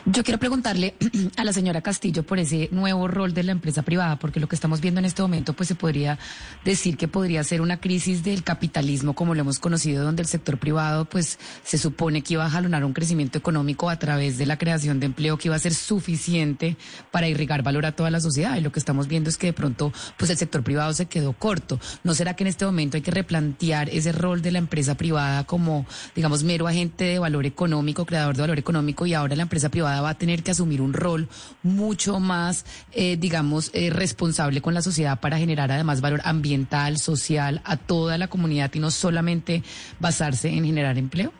Yo 0.04 0.24
quiero 0.24 0.40
preguntarle 0.40 0.96
a 1.36 1.44
la 1.44 1.52
señora 1.52 1.80
Castillo 1.80 2.24
por 2.24 2.40
ese 2.40 2.68
nuevo 2.72 3.06
rol 3.06 3.34
de 3.34 3.44
la 3.44 3.52
empresa 3.52 3.82
privada, 3.82 4.16
porque 4.16 4.40
lo 4.40 4.48
que 4.48 4.56
estamos 4.56 4.80
viendo 4.80 4.98
en 4.98 5.04
este 5.04 5.22
momento, 5.22 5.52
pues 5.52 5.68
se 5.68 5.76
podría 5.76 6.18
decir 6.64 6.96
que 6.96 7.06
podría 7.06 7.44
ser 7.44 7.60
una 7.60 7.78
crisis 7.78 8.24
del 8.24 8.42
capitalismo 8.42 9.14
como 9.14 9.36
lo 9.36 9.42
hemos 9.42 9.60
conocido, 9.60 10.02
donde 10.02 10.22
el 10.22 10.28
sector 10.28 10.58
privado, 10.58 11.04
pues 11.04 11.38
se 11.62 11.78
supone 11.78 12.22
que 12.22 12.34
iba 12.34 12.44
a 12.44 12.50
jalonar 12.50 12.84
un 12.84 12.94
crecimiento 12.94 13.38
económico 13.38 13.90
a 13.90 13.96
través 13.96 14.38
de 14.38 14.46
la 14.46 14.58
creación 14.58 14.98
de 14.98 15.06
empleo 15.06 15.38
que 15.38 15.46
iba 15.46 15.54
a 15.54 15.60
ser 15.60 15.72
suficiente 15.72 16.76
para 17.12 17.28
irrigar 17.28 17.62
valor 17.62 17.86
a 17.86 17.92
toda 17.92 18.10
la 18.10 18.18
sociedad. 18.18 18.56
Y 18.56 18.60
lo 18.60 18.72
que 18.72 18.80
estamos 18.80 19.06
viendo 19.06 19.30
es 19.30 19.36
que 19.36 19.46
de 19.48 19.52
pronto, 19.52 19.92
pues 20.16 20.32
el 20.32 20.36
sector 20.36 20.64
privado 20.64 20.92
se 20.94 21.06
quedó 21.06 21.32
corto. 21.32 21.78
¿No 22.02 22.14
será 22.14 22.34
que 22.34 22.42
en 22.42 22.48
este 22.48 22.66
momento 22.66 22.96
hay 22.96 23.02
que 23.02 23.12
replantear 23.12 23.88
ese 23.88 24.10
rol 24.10 24.42
de 24.42 24.50
la 24.50 24.58
empresa 24.58 24.96
privada 24.96 25.44
como, 25.44 25.86
digamos, 26.16 26.42
mero 26.42 26.66
agente 26.66 27.04
de 27.04 27.20
valor 27.20 27.46
económico, 27.46 28.04
creador 28.04 28.34
de 28.34 28.40
valor 28.42 28.58
económico, 28.58 29.06
y 29.06 29.14
ahora 29.14 29.36
la 29.36 29.42
empresa 29.42 29.68
privada 29.68 29.91
va 30.00 30.10
a 30.10 30.14
tener 30.14 30.42
que 30.42 30.52
asumir 30.52 30.80
un 30.80 30.92
rol 30.92 31.28
mucho 31.62 32.20
más, 32.20 32.64
eh, 32.92 33.16
digamos, 33.16 33.70
eh, 33.74 33.90
responsable 33.90 34.60
con 34.60 34.74
la 34.74 34.82
sociedad 34.82 35.20
para 35.20 35.38
generar 35.38 35.70
además 35.70 36.00
valor 36.00 36.20
ambiental, 36.24 36.98
social 36.98 37.60
a 37.64 37.76
toda 37.76 38.18
la 38.18 38.28
comunidad 38.28 38.72
y 38.74 38.78
no 38.78 38.90
solamente 38.90 39.62
basarse 40.00 40.48
en 40.48 40.64
generar 40.64 40.98
empleo? 40.98 41.32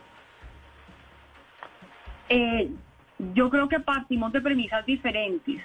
Eh, 2.28 2.70
yo 3.34 3.50
creo 3.50 3.68
que 3.68 3.78
partimos 3.80 4.32
de 4.32 4.40
premisas 4.40 4.84
diferentes. 4.86 5.62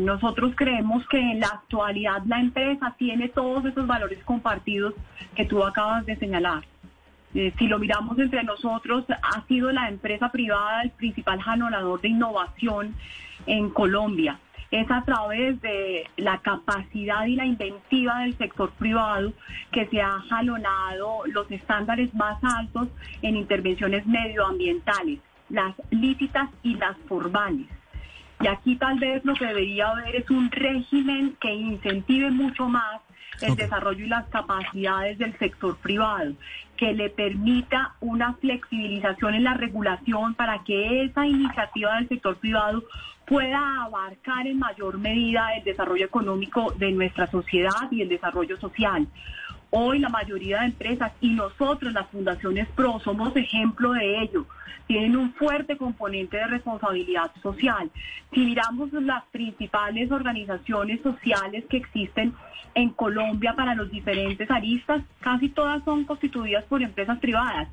nosotros 0.00 0.52
creemos 0.56 1.06
que 1.08 1.18
en 1.18 1.40
la 1.40 1.48
actualidad 1.48 2.22
la 2.26 2.40
empresa 2.40 2.94
tiene 2.98 3.28
todos 3.28 3.64
esos 3.64 3.86
valores 3.86 4.22
compartidos 4.24 4.94
que 5.34 5.44
tú 5.44 5.62
acabas 5.62 6.04
de 6.06 6.16
señalar. 6.16 6.64
Eh, 7.34 7.52
si 7.58 7.68
lo 7.68 7.78
miramos 7.78 8.18
entre 8.18 8.42
nosotros, 8.42 9.04
ha 9.08 9.46
sido 9.46 9.70
la 9.70 9.88
empresa 9.88 10.30
privada 10.30 10.82
el 10.82 10.90
principal 10.90 11.40
jalonador 11.40 12.00
de 12.00 12.08
innovación 12.08 12.94
en 13.46 13.70
Colombia. 13.70 14.38
Es 14.70 14.90
a 14.90 15.02
través 15.04 15.60
de 15.60 16.08
la 16.16 16.38
capacidad 16.38 17.26
y 17.26 17.34
la 17.34 17.44
inventiva 17.44 18.20
del 18.20 18.36
sector 18.36 18.70
privado 18.70 19.32
que 19.72 19.86
se 19.86 20.00
ha 20.00 20.20
jalonado 20.28 21.22
los 21.26 21.50
estándares 21.50 22.14
más 22.14 22.38
altos 22.42 22.88
en 23.22 23.36
intervenciones 23.36 24.06
medioambientales, 24.06 25.18
las 25.48 25.74
lícitas 25.90 26.50
y 26.62 26.74
las 26.76 26.96
formales. 27.08 27.66
Y 28.40 28.46
aquí 28.46 28.76
tal 28.76 28.98
vez 28.98 29.24
lo 29.24 29.34
que 29.34 29.46
debería 29.46 29.90
haber 29.90 30.16
es 30.16 30.30
un 30.30 30.50
régimen 30.50 31.36
que 31.40 31.52
incentive 31.52 32.30
mucho 32.30 32.68
más 32.68 33.00
el 33.42 33.56
desarrollo 33.56 34.04
y 34.04 34.08
las 34.08 34.26
capacidades 34.28 35.18
del 35.18 35.36
sector 35.38 35.76
privado, 35.78 36.32
que 36.76 36.92
le 36.92 37.10
permita 37.10 37.94
una 38.00 38.34
flexibilización 38.34 39.34
en 39.34 39.44
la 39.44 39.54
regulación 39.54 40.34
para 40.34 40.62
que 40.64 41.04
esa 41.04 41.26
iniciativa 41.26 41.96
del 41.96 42.08
sector 42.08 42.36
privado 42.36 42.82
pueda 43.26 43.84
abarcar 43.84 44.46
en 44.46 44.58
mayor 44.58 44.98
medida 44.98 45.54
el 45.54 45.62
desarrollo 45.62 46.06
económico 46.06 46.72
de 46.76 46.90
nuestra 46.90 47.28
sociedad 47.28 47.90
y 47.90 48.02
el 48.02 48.08
desarrollo 48.08 48.58
social. 48.58 49.06
Hoy 49.72 50.00
la 50.00 50.08
mayoría 50.08 50.60
de 50.60 50.66
empresas 50.66 51.12
y 51.20 51.30
nosotros, 51.30 51.92
las 51.92 52.08
fundaciones 52.08 52.66
PRO, 52.74 52.98
somos 53.00 53.34
ejemplo 53.36 53.92
de 53.92 54.22
ello. 54.22 54.46
Tienen 54.88 55.16
un 55.16 55.32
fuerte 55.34 55.76
componente 55.76 56.36
de 56.36 56.46
responsabilidad 56.48 57.30
social. 57.40 57.88
Si 58.34 58.40
miramos 58.40 58.92
las 58.92 59.22
principales 59.26 60.10
organizaciones 60.10 61.00
sociales 61.02 61.64
que 61.70 61.76
existen 61.76 62.34
en 62.74 62.90
Colombia 62.90 63.54
para 63.54 63.76
los 63.76 63.90
diferentes 63.92 64.50
aristas, 64.50 65.02
casi 65.20 65.48
todas 65.48 65.84
son 65.84 66.04
constituidas 66.04 66.64
por 66.64 66.82
empresas 66.82 67.18
privadas. 67.20 67.68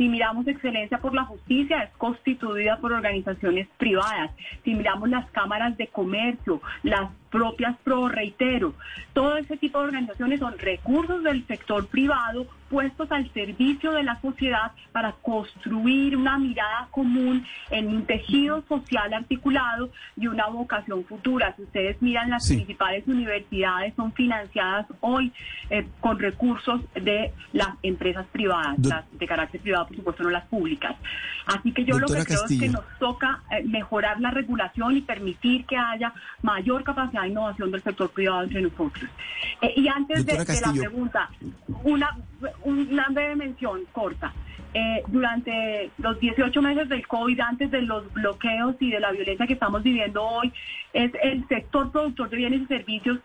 Si 0.00 0.08
miramos 0.08 0.46
Excelencia 0.46 0.98
por 0.98 1.14
la 1.14 1.24
Justicia, 1.24 1.82
es 1.82 1.90
constituida 1.98 2.78
por 2.78 2.92
organizaciones 2.92 3.68
privadas. 3.76 4.30
Si 4.64 4.74
miramos 4.74 5.10
las 5.10 5.28
cámaras 5.30 5.76
de 5.76 5.88
comercio, 5.88 6.62
las 6.84 7.10
propias 7.30 7.76
pro, 7.84 8.08
reitero, 8.08 8.74
todo 9.12 9.36
ese 9.36 9.56
tipo 9.56 9.78
de 9.78 9.84
organizaciones 9.84 10.40
son 10.40 10.58
recursos 10.58 11.22
del 11.22 11.46
sector 11.46 11.86
privado 11.86 12.46
puestos 12.70 13.10
al 13.10 13.30
servicio 13.32 13.90
de 13.90 14.04
la 14.04 14.18
sociedad 14.20 14.70
para 14.92 15.12
construir 15.12 16.16
una 16.16 16.38
mirada 16.38 16.88
común 16.92 17.44
en 17.70 17.88
un 17.88 18.06
tejido 18.06 18.62
social 18.68 19.12
articulado 19.12 19.90
y 20.16 20.28
una 20.28 20.46
vocación 20.46 21.04
futura. 21.04 21.52
Si 21.56 21.62
ustedes 21.64 22.00
miran 22.00 22.30
las 22.30 22.46
principales 22.46 23.06
universidades 23.08 23.92
son 23.96 24.12
financiadas 24.12 24.86
hoy 25.00 25.32
eh, 25.68 25.86
con 26.00 26.18
recursos 26.18 26.80
de 26.94 27.32
las 27.52 27.70
empresas 27.82 28.26
privadas, 28.32 28.78
las 28.86 29.04
de 29.18 29.26
carácter 29.26 29.60
privado, 29.60 29.88
por 29.88 29.96
supuesto, 29.96 30.22
no 30.22 30.30
las 30.30 30.46
públicas. 30.46 30.94
Así 31.46 31.72
que 31.72 31.84
yo 31.84 31.98
lo 31.98 32.06
que 32.06 32.24
creo 32.24 32.44
es 32.44 32.58
que 32.58 32.68
nos 32.68 32.84
toca 33.00 33.42
eh, 33.50 33.64
mejorar 33.64 34.20
la 34.20 34.30
regulación 34.30 34.96
y 34.96 35.00
permitir 35.00 35.66
que 35.66 35.76
haya 35.76 36.12
mayor 36.42 36.84
capacidad 36.84 37.19
innovación 37.26 37.70
del 37.70 37.82
sector 37.82 38.10
privado 38.10 38.42
entre 38.44 38.62
nosotros. 38.62 39.10
Eh, 39.60 39.74
y 39.76 39.88
antes 39.88 40.26
de, 40.26 40.34
la 40.34 40.72
pregunta, 40.72 41.30
una, 41.84 42.16
una 42.64 43.06
breve 43.10 43.36
mención 43.36 43.80
corta. 43.92 44.32
Eh, 44.72 45.02
durante 45.08 45.90
los 45.98 46.20
18 46.20 46.62
meses 46.62 46.88
del 46.88 47.04
COVID, 47.08 47.40
antes 47.40 47.72
de 47.72 47.82
los 47.82 48.12
bloqueos 48.12 48.76
y 48.78 48.90
de 48.90 49.00
la 49.00 49.10
violencia 49.10 49.44
que 49.44 49.54
estamos 49.54 49.82
viviendo 49.82 50.22
hoy, 50.22 50.52
es 50.92 51.10
el 51.22 51.46
sector 51.48 51.90
productor 51.90 52.30
de 52.30 52.36
bienes 52.36 52.62
y 52.62 52.66
servicios 52.66 53.18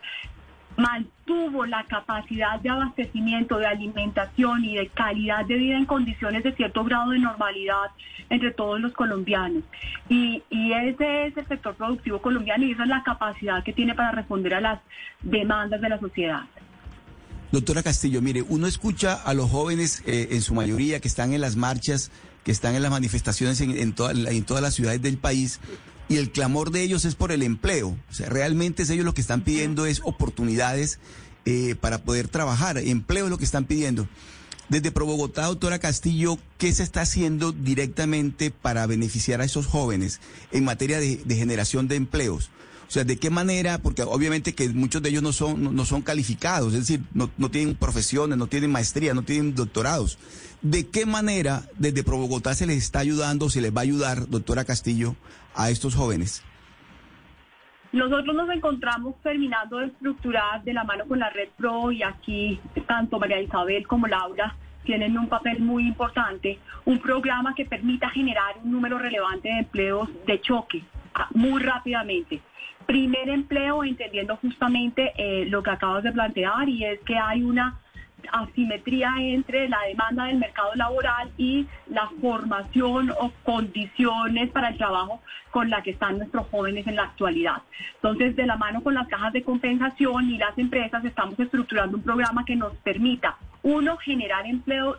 mantuvo 0.76 1.66
la 1.66 1.84
capacidad 1.84 2.60
de 2.60 2.70
abastecimiento, 2.70 3.58
de 3.58 3.66
alimentación 3.66 4.64
y 4.64 4.76
de 4.76 4.88
calidad 4.88 5.44
de 5.46 5.54
vida 5.56 5.76
en 5.76 5.86
condiciones 5.86 6.44
de 6.44 6.54
cierto 6.54 6.84
grado 6.84 7.10
de 7.10 7.18
normalidad 7.18 7.90
entre 8.28 8.50
todos 8.52 8.80
los 8.80 8.92
colombianos. 8.92 9.64
Y, 10.08 10.42
y 10.50 10.72
ese 10.72 11.26
es 11.26 11.36
el 11.36 11.46
sector 11.46 11.74
productivo 11.74 12.20
colombiano 12.20 12.64
y 12.64 12.72
esa 12.72 12.82
es 12.82 12.88
la 12.88 13.02
capacidad 13.02 13.62
que 13.64 13.72
tiene 13.72 13.94
para 13.94 14.12
responder 14.12 14.54
a 14.54 14.60
las 14.60 14.80
demandas 15.22 15.80
de 15.80 15.88
la 15.88 15.98
sociedad. 15.98 16.42
Doctora 17.52 17.82
Castillo, 17.82 18.20
mire, 18.20 18.42
uno 18.42 18.66
escucha 18.66 19.14
a 19.14 19.32
los 19.32 19.50
jóvenes, 19.50 20.02
eh, 20.06 20.28
en 20.32 20.42
su 20.42 20.52
mayoría, 20.52 21.00
que 21.00 21.08
están 21.08 21.32
en 21.32 21.40
las 21.40 21.56
marchas, 21.56 22.10
que 22.44 22.50
están 22.50 22.74
en 22.74 22.82
las 22.82 22.90
manifestaciones 22.90 23.60
en, 23.60 23.70
en, 23.78 23.92
toda 23.92 24.12
en 24.12 24.44
todas 24.44 24.62
las 24.62 24.74
ciudades 24.74 25.00
del 25.00 25.16
país 25.16 25.60
y 26.08 26.16
el 26.16 26.30
clamor 26.30 26.70
de 26.70 26.82
ellos 26.82 27.04
es 27.04 27.14
por 27.14 27.32
el 27.32 27.42
empleo. 27.42 27.96
O 28.10 28.14
sea, 28.14 28.28
realmente 28.28 28.82
es 28.82 28.90
ellos 28.90 29.04
lo 29.04 29.14
que 29.14 29.20
están 29.20 29.42
pidiendo 29.42 29.86
es 29.86 30.00
oportunidades 30.04 30.98
eh, 31.44 31.74
para 31.80 31.98
poder 31.98 32.28
trabajar. 32.28 32.78
Empleo 32.78 33.24
es 33.24 33.30
lo 33.30 33.38
que 33.38 33.44
están 33.44 33.64
pidiendo. 33.64 34.08
Desde 34.68 34.90
Pro 34.90 35.06
Bogotá, 35.06 35.46
doctora 35.46 35.78
Castillo, 35.78 36.38
¿qué 36.58 36.72
se 36.72 36.82
está 36.82 37.02
haciendo 37.02 37.52
directamente 37.52 38.50
para 38.50 38.86
beneficiar 38.86 39.40
a 39.40 39.44
esos 39.44 39.66
jóvenes 39.66 40.20
en 40.50 40.64
materia 40.64 40.98
de, 40.98 41.22
generación 41.28 41.86
de 41.86 41.94
empleos? 41.94 42.50
O 42.88 42.90
sea, 42.90 43.04
¿de 43.04 43.16
qué 43.16 43.30
manera? 43.30 43.78
Porque 43.78 44.02
obviamente 44.02 44.54
que 44.54 44.68
muchos 44.70 45.02
de 45.02 45.10
ellos 45.10 45.22
no 45.22 45.32
son, 45.32 45.62
no, 45.62 45.72
no 45.72 45.84
son 45.84 46.02
calificados, 46.02 46.72
es 46.74 46.80
decir, 46.80 47.02
no, 47.14 47.30
no 47.36 47.48
tienen 47.50 47.76
profesiones, 47.76 48.38
no 48.38 48.48
tienen 48.48 48.72
maestría, 48.72 49.14
no 49.14 49.22
tienen 49.22 49.54
doctorados. 49.54 50.18
¿De 50.62 50.86
qué 50.88 51.06
manera 51.06 51.68
desde 51.78 52.02
Pro 52.02 52.18
Bogotá 52.18 52.54
se 52.54 52.66
les 52.66 52.78
está 52.78 53.00
ayudando, 53.00 53.50
se 53.50 53.60
les 53.60 53.72
va 53.72 53.80
a 53.80 53.82
ayudar, 53.82 54.28
doctora 54.28 54.64
Castillo, 54.64 55.14
a 55.56 55.70
estos 55.70 55.94
jóvenes? 55.94 56.44
Nosotros 57.92 58.34
nos 58.34 58.50
encontramos 58.50 59.14
terminando 59.22 59.78
de 59.78 59.86
estructurar 59.86 60.62
de 60.62 60.74
la 60.74 60.84
mano 60.84 61.06
con 61.06 61.18
la 61.18 61.30
Red 61.30 61.48
Pro 61.56 61.90
y 61.90 62.02
aquí 62.02 62.60
tanto 62.86 63.18
María 63.18 63.40
Isabel 63.40 63.86
como 63.86 64.06
Laura 64.06 64.54
tienen 64.84 65.18
un 65.18 65.28
papel 65.28 65.60
muy 65.60 65.86
importante, 65.86 66.58
un 66.84 66.98
programa 66.98 67.54
que 67.54 67.64
permita 67.64 68.08
generar 68.10 68.56
un 68.62 68.70
número 68.70 68.98
relevante 68.98 69.48
de 69.48 69.58
empleos 69.60 70.08
de 70.26 70.40
choque 70.40 70.82
ah, 71.14 71.28
muy 71.34 71.60
rápidamente. 71.62 72.40
Primer 72.86 73.28
empleo, 73.28 73.82
entendiendo 73.82 74.36
justamente 74.36 75.12
eh, 75.16 75.46
lo 75.46 75.62
que 75.62 75.70
acabas 75.70 76.04
de 76.04 76.12
plantear, 76.12 76.68
y 76.68 76.84
es 76.84 77.00
que 77.00 77.16
hay 77.16 77.42
una 77.42 77.80
asimetría 78.32 79.12
entre 79.18 79.68
la 79.68 79.78
demanda 79.88 80.24
del 80.24 80.38
mercado 80.38 80.74
laboral 80.74 81.30
y 81.36 81.66
la 81.88 82.08
formación 82.20 83.10
o 83.10 83.32
condiciones 83.44 84.50
para 84.50 84.68
el 84.68 84.76
trabajo 84.76 85.20
con 85.50 85.70
la 85.70 85.82
que 85.82 85.92
están 85.92 86.18
nuestros 86.18 86.46
jóvenes 86.48 86.86
en 86.86 86.96
la 86.96 87.04
actualidad. 87.04 87.62
Entonces, 87.94 88.36
de 88.36 88.46
la 88.46 88.56
mano 88.56 88.82
con 88.82 88.94
las 88.94 89.08
cajas 89.08 89.32
de 89.32 89.42
compensación 89.42 90.30
y 90.30 90.38
las 90.38 90.56
empresas, 90.58 91.04
estamos 91.04 91.38
estructurando 91.38 91.96
un 91.96 92.02
programa 92.02 92.44
que 92.44 92.56
nos 92.56 92.74
permita, 92.78 93.36
uno, 93.62 93.96
generar 93.96 94.46
empleo 94.46 94.98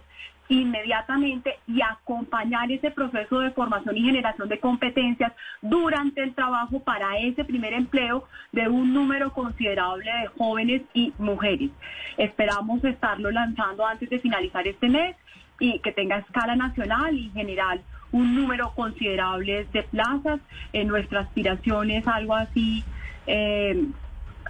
inmediatamente 0.50 1.60
y 1.68 1.82
acompañar 1.82 2.72
ese 2.72 2.92
proceso 2.92 3.40
de 3.40 3.52
formación 3.52 3.98
y 3.98 4.04
generación 4.04 4.48
de 4.50 4.60
competencias 4.60 5.34
durante 5.62 6.24
el 6.24 6.34
trabajo 6.34 6.80
para 6.80 7.18
ese 7.18 7.44
primer 7.44 7.74
empleo 7.74 8.26
de 8.52 8.68
un 8.68 8.94
número 8.94 9.34
considerable 9.34 10.10
de 10.10 10.28
jóvenes 10.38 10.82
y 10.94 11.14
mujeres. 11.18 11.72
Esperamos 12.18 12.84
estarlo 12.84 13.32
lanzando 13.32 13.86
antes 13.86 14.10
de 14.10 14.20
finalizar 14.20 14.68
este 14.68 14.90
mes 14.90 15.16
y 15.60 15.80
que 15.80 15.92
tenga 15.92 16.20
escala 16.20 16.56
nacional 16.56 17.18
y 17.18 17.30
general 17.32 17.82
un 18.12 18.36
número 18.36 18.72
considerable 18.74 19.68
de 19.74 19.84
plazas. 19.84 20.40
En 20.74 20.88
nuestra 20.88 21.22
aspiración 21.22 21.92
es 21.92 22.08
algo 22.08 22.36
así 22.36 22.84
eh, 23.26 23.86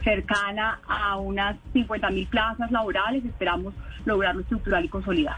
cercana 0.04 0.80
a 0.88 1.18
unas 1.18 1.58
50 1.74 2.10
mil 2.12 2.28
plazas 2.28 2.72
laborales. 2.72 3.26
Esperamos 3.26 3.74
lograrlo 4.06 4.42
estructural 4.42 4.86
y 4.86 4.90
consolidar. 4.90 5.38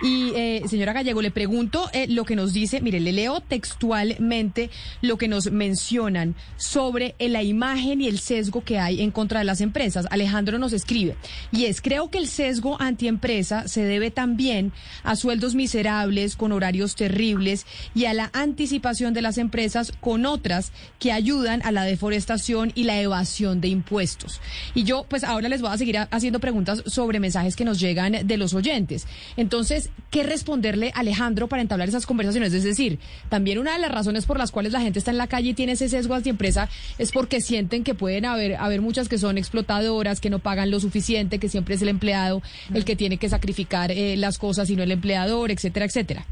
Y 0.03 0.33
eh, 0.36 0.63
señora 0.67 0.91
Gallego, 0.91 1.21
le 1.21 1.31
pregunto 1.31 1.89
eh, 1.93 2.07
lo 2.09 2.25
que 2.25 2.36
nos 2.36 2.51
dice, 2.51 2.81
mire, 2.81 2.99
le 2.99 3.13
leo 3.13 3.39
textualmente 3.39 4.69
lo 5.01 5.17
que 5.17 5.29
nos 5.29 5.49
mencionan 5.51 6.36
sobre 6.57 7.15
eh, 7.19 7.29
la 7.29 7.43
imagen 7.43 8.01
y 8.01 8.09
el 8.09 8.19
sesgo 8.19 8.65
que 8.65 8.77
hay 8.77 9.01
en 9.01 9.12
contra 9.12 9.39
de 9.39 9.45
las 9.45 9.62
empresas. 9.62 10.05
Alejandro 10.09 10.59
nos 10.59 10.73
escribe, 10.73 11.15
y 11.53 11.63
es, 11.63 11.81
creo 11.81 12.09
que 12.09 12.17
el 12.17 12.27
sesgo 12.27 12.75
antiempresa 12.81 13.69
se 13.69 13.86
debe 13.86 14.12
también 14.12 14.73
a 15.03 15.12
sueldos 15.15 15.56
miserables, 15.56 16.36
con 16.36 16.52
horarios 16.52 16.95
terribles 16.95 17.65
y 17.95 18.06
a 18.06 18.13
la 18.13 18.30
anticipación 18.34 19.13
de 19.13 19.21
las 19.21 19.38
empresas 19.38 19.93
con 19.99 20.26
otras 20.26 20.71
que 20.99 21.12
ayudan 21.12 21.62
a 21.63 21.71
la 21.71 21.84
deforestación 21.84 22.71
y 22.76 22.84
la 22.84 22.99
evasión 22.99 23.62
de 23.62 23.67
impuestos. 23.67 24.41
Y 24.73 24.84
yo, 24.84 25.06
pues 25.10 25.23
ahora 25.23 25.49
les 25.49 25.62
voy 25.62 25.71
a 25.71 25.78
seguir 25.78 25.97
haciendo 25.97 26.39
preguntas 26.39 26.84
sobre 26.86 27.19
mensajes 27.19 27.56
que 27.56 27.65
nos 27.65 27.80
llegan 27.80 28.26
de 28.26 28.38
los 28.38 28.54
oyentes. 28.54 29.08
Entonces, 29.38 29.89
¿qué 30.10 30.23
responderle 30.23 30.91
a 30.93 30.99
Alejandro 30.99 31.47
para 31.47 31.62
entablar 31.62 31.89
esas 31.89 32.06
conversaciones? 32.06 32.54
Es 32.54 32.63
decir, 32.63 32.99
también 33.30 33.58
una 33.58 33.73
de 33.73 33.80
las 33.80 33.91
razones 33.91 34.26
por 34.26 34.38
las 34.38 34.52
cuales 34.52 34.71
la 34.73 34.82
gente 34.82 34.99
está 34.99 35.12
en 35.12 35.17
la 35.17 35.28
calle 35.28 35.49
y 35.49 35.54
tiene 35.54 35.73
ese 35.73 35.89
sesgo 35.89 36.15
antiempresa 36.15 36.69
es 36.97 37.12
porque 37.12 37.41
sienten 37.41 37.84
que 37.84 37.95
pueden 37.95 38.26
haber, 38.26 38.56
haber 38.56 38.82
muchas 38.82 39.10
que 39.10 39.17
son 39.17 39.38
explotadoras, 39.38 40.21
que 40.21 40.30
no 40.30 40.39
pagan 40.39 40.71
lo 40.71 40.80
suficiente, 40.80 41.39
que 41.39 41.49
siempre 41.49 41.76
es 41.76 41.82
el 41.82 41.89
empleado 41.89 42.41
el 42.73 42.86
que 42.86 42.95
tiene 42.95 43.17
que 43.17 43.30
sacrificar 43.30 43.91
eh, 43.91 44.15
las 44.17 44.38
cosas 44.38 44.69
y 44.69 44.76
no 44.76 44.84
el 44.84 44.91
empleador, 44.93 45.51
etcétera, 45.51 45.86
etcétera. 45.86 46.25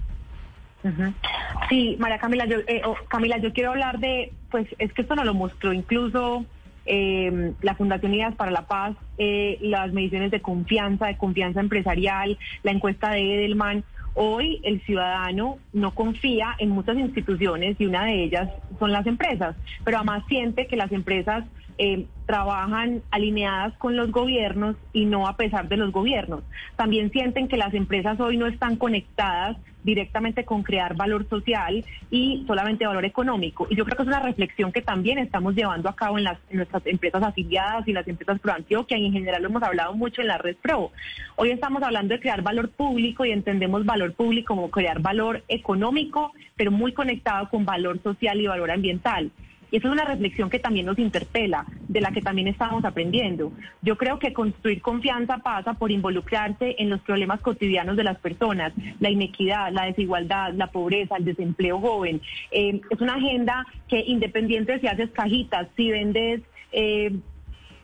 Sí, 1.70 1.96
María 2.00 2.18
Camila, 2.18 2.46
yo, 2.46 2.58
eh, 2.68 2.82
oh, 2.86 2.96
Camila, 3.08 3.38
yo 3.38 3.54
quiero 3.54 3.72
hablar 3.72 4.00
de, 4.00 4.34
pues 4.50 4.68
es 4.80 4.92
que 4.94 5.04
esto 5.04 5.16
nos 5.16 5.26
lo 5.26 5.34
mostró 5.34 5.74
incluso 5.74 6.46
eh, 6.86 7.54
la 7.62 7.76
Fundación 7.76 8.14
Ideas 8.14 8.36
para 8.36 8.52
la 8.52 8.68
Paz, 8.68 8.96
eh, 9.18 9.58
las 9.62 9.94
mediciones 9.94 10.32
de 10.32 10.42
confianza, 10.42 11.08
de 11.08 11.18
confianza 11.18 11.60
empresarial, 11.60 12.38
la 12.64 12.72
encuesta 12.72 13.12
de 13.12 13.36
Edelman. 13.36 13.84
Hoy 14.14 14.60
el 14.64 14.82
ciudadano 14.82 15.60
no 15.72 15.92
confía 15.96 16.56
en 16.58 16.70
muchas 16.70 16.98
instituciones 16.98 17.78
y 17.80 17.86
una 17.86 18.06
de 18.06 18.24
ellas 18.24 18.50
son 18.78 18.92
las 18.92 19.06
empresas, 19.06 19.56
pero 19.86 19.98
además 19.98 20.24
siente 20.28 20.68
que 20.68 20.76
las 20.76 20.92
empresas 20.92 21.46
eh, 21.84 22.06
trabajan 22.28 23.02
alineadas 23.10 23.74
con 23.80 23.96
los 23.96 24.12
gobiernos 24.12 24.76
y 24.94 25.06
no 25.06 25.28
a 25.28 25.36
pesar 25.36 25.68
de 25.68 25.78
los 25.78 25.92
gobiernos. 25.92 26.44
También 26.76 27.12
sienten 27.12 27.48
que 27.48 27.58
las 27.58 27.74
empresas 27.74 28.20
hoy 28.20 28.38
no 28.38 28.46
están 28.46 28.76
conectadas 28.76 29.58
directamente 29.84 30.46
con 30.46 30.62
crear 30.62 30.96
valor 30.96 31.28
social 31.28 31.84
y 32.12 32.44
solamente 32.46 32.86
valor 32.86 33.04
económico. 33.04 33.66
Y 33.68 33.76
yo 33.76 33.84
creo 33.84 33.98
que 33.98 34.04
es 34.04 34.08
una 34.08 34.20
reflexión 34.20 34.72
que 34.72 34.84
también 34.84 35.18
estamos 35.18 35.56
llevando 35.56 35.90
a 35.90 35.96
cabo 35.96 36.20
en, 36.20 36.26
las, 36.26 36.38
en 36.52 36.58
nuestras 36.58 36.86
empresas 36.86 37.24
afiliadas 37.24 37.88
y 37.88 37.94
las 37.94 38.08
empresas 38.08 38.40
pro 38.40 38.54
Antioquia 38.54 39.00
y 39.00 39.08
en 39.08 39.14
general 39.14 39.42
lo 39.42 39.50
hemos 39.50 39.64
hablado 39.64 39.96
mucho 39.96 40.22
en 40.22 40.28
la 40.28 40.38
red 40.38 40.58
pro. 40.62 40.92
Hoy 41.36 41.50
estamos 41.50 41.82
hablando 41.82 42.14
de 42.14 42.20
crear 42.20 42.44
valor 42.44 42.70
público 42.70 43.26
y 43.26 43.32
entendemos 43.32 43.88
valor 43.88 44.14
público 44.14 44.54
como 44.54 44.70
crear 44.70 45.02
valor 45.02 45.44
económico, 45.48 46.32
pero 46.56 46.70
muy 46.70 46.94
conectado 46.94 47.50
con 47.50 47.66
valor 47.66 48.00
social 48.04 48.40
y 48.40 48.46
valor 48.46 48.70
ambiental. 48.70 49.32
Y 49.72 49.78
esa 49.78 49.88
es 49.88 49.94
una 49.94 50.06
reflexión 50.06 50.50
que 50.50 50.60
también 50.60 50.86
nos 50.86 51.00
interpela, 51.00 51.66
de 51.88 52.02
la 52.02 52.12
que 52.12 52.22
también 52.22 52.50
estamos 52.50 52.84
aprendiendo. 52.84 53.54
Yo 53.82 53.98
creo 53.98 54.20
que 54.20 54.34
construir 54.34 54.82
confianza 54.82 55.38
pasa 55.38 55.74
por 55.74 55.92
involucrarse 55.92 56.76
en 56.78 56.90
los 56.90 57.00
problemas 57.02 57.40
cotidianos 57.42 57.96
de 57.96 58.04
las 58.04 58.20
personas, 58.20 58.74
la 59.00 59.10
inequidad, 59.10 59.72
la 59.72 59.86
desigualdad, 59.86 60.54
la 60.54 60.68
pobreza, 60.68 61.16
el 61.16 61.26
desempleo 61.26 61.80
joven. 61.80 62.22
Eh, 62.52 62.82
es 62.90 63.02
una 63.02 63.16
agenda 63.16 63.66
que 63.88 64.04
independiente 64.06 64.80
si 64.80 64.88
haces 64.88 65.10
cajitas, 65.12 65.68
si 65.76 65.90
vendes... 65.90 66.42
Eh, 66.74 67.14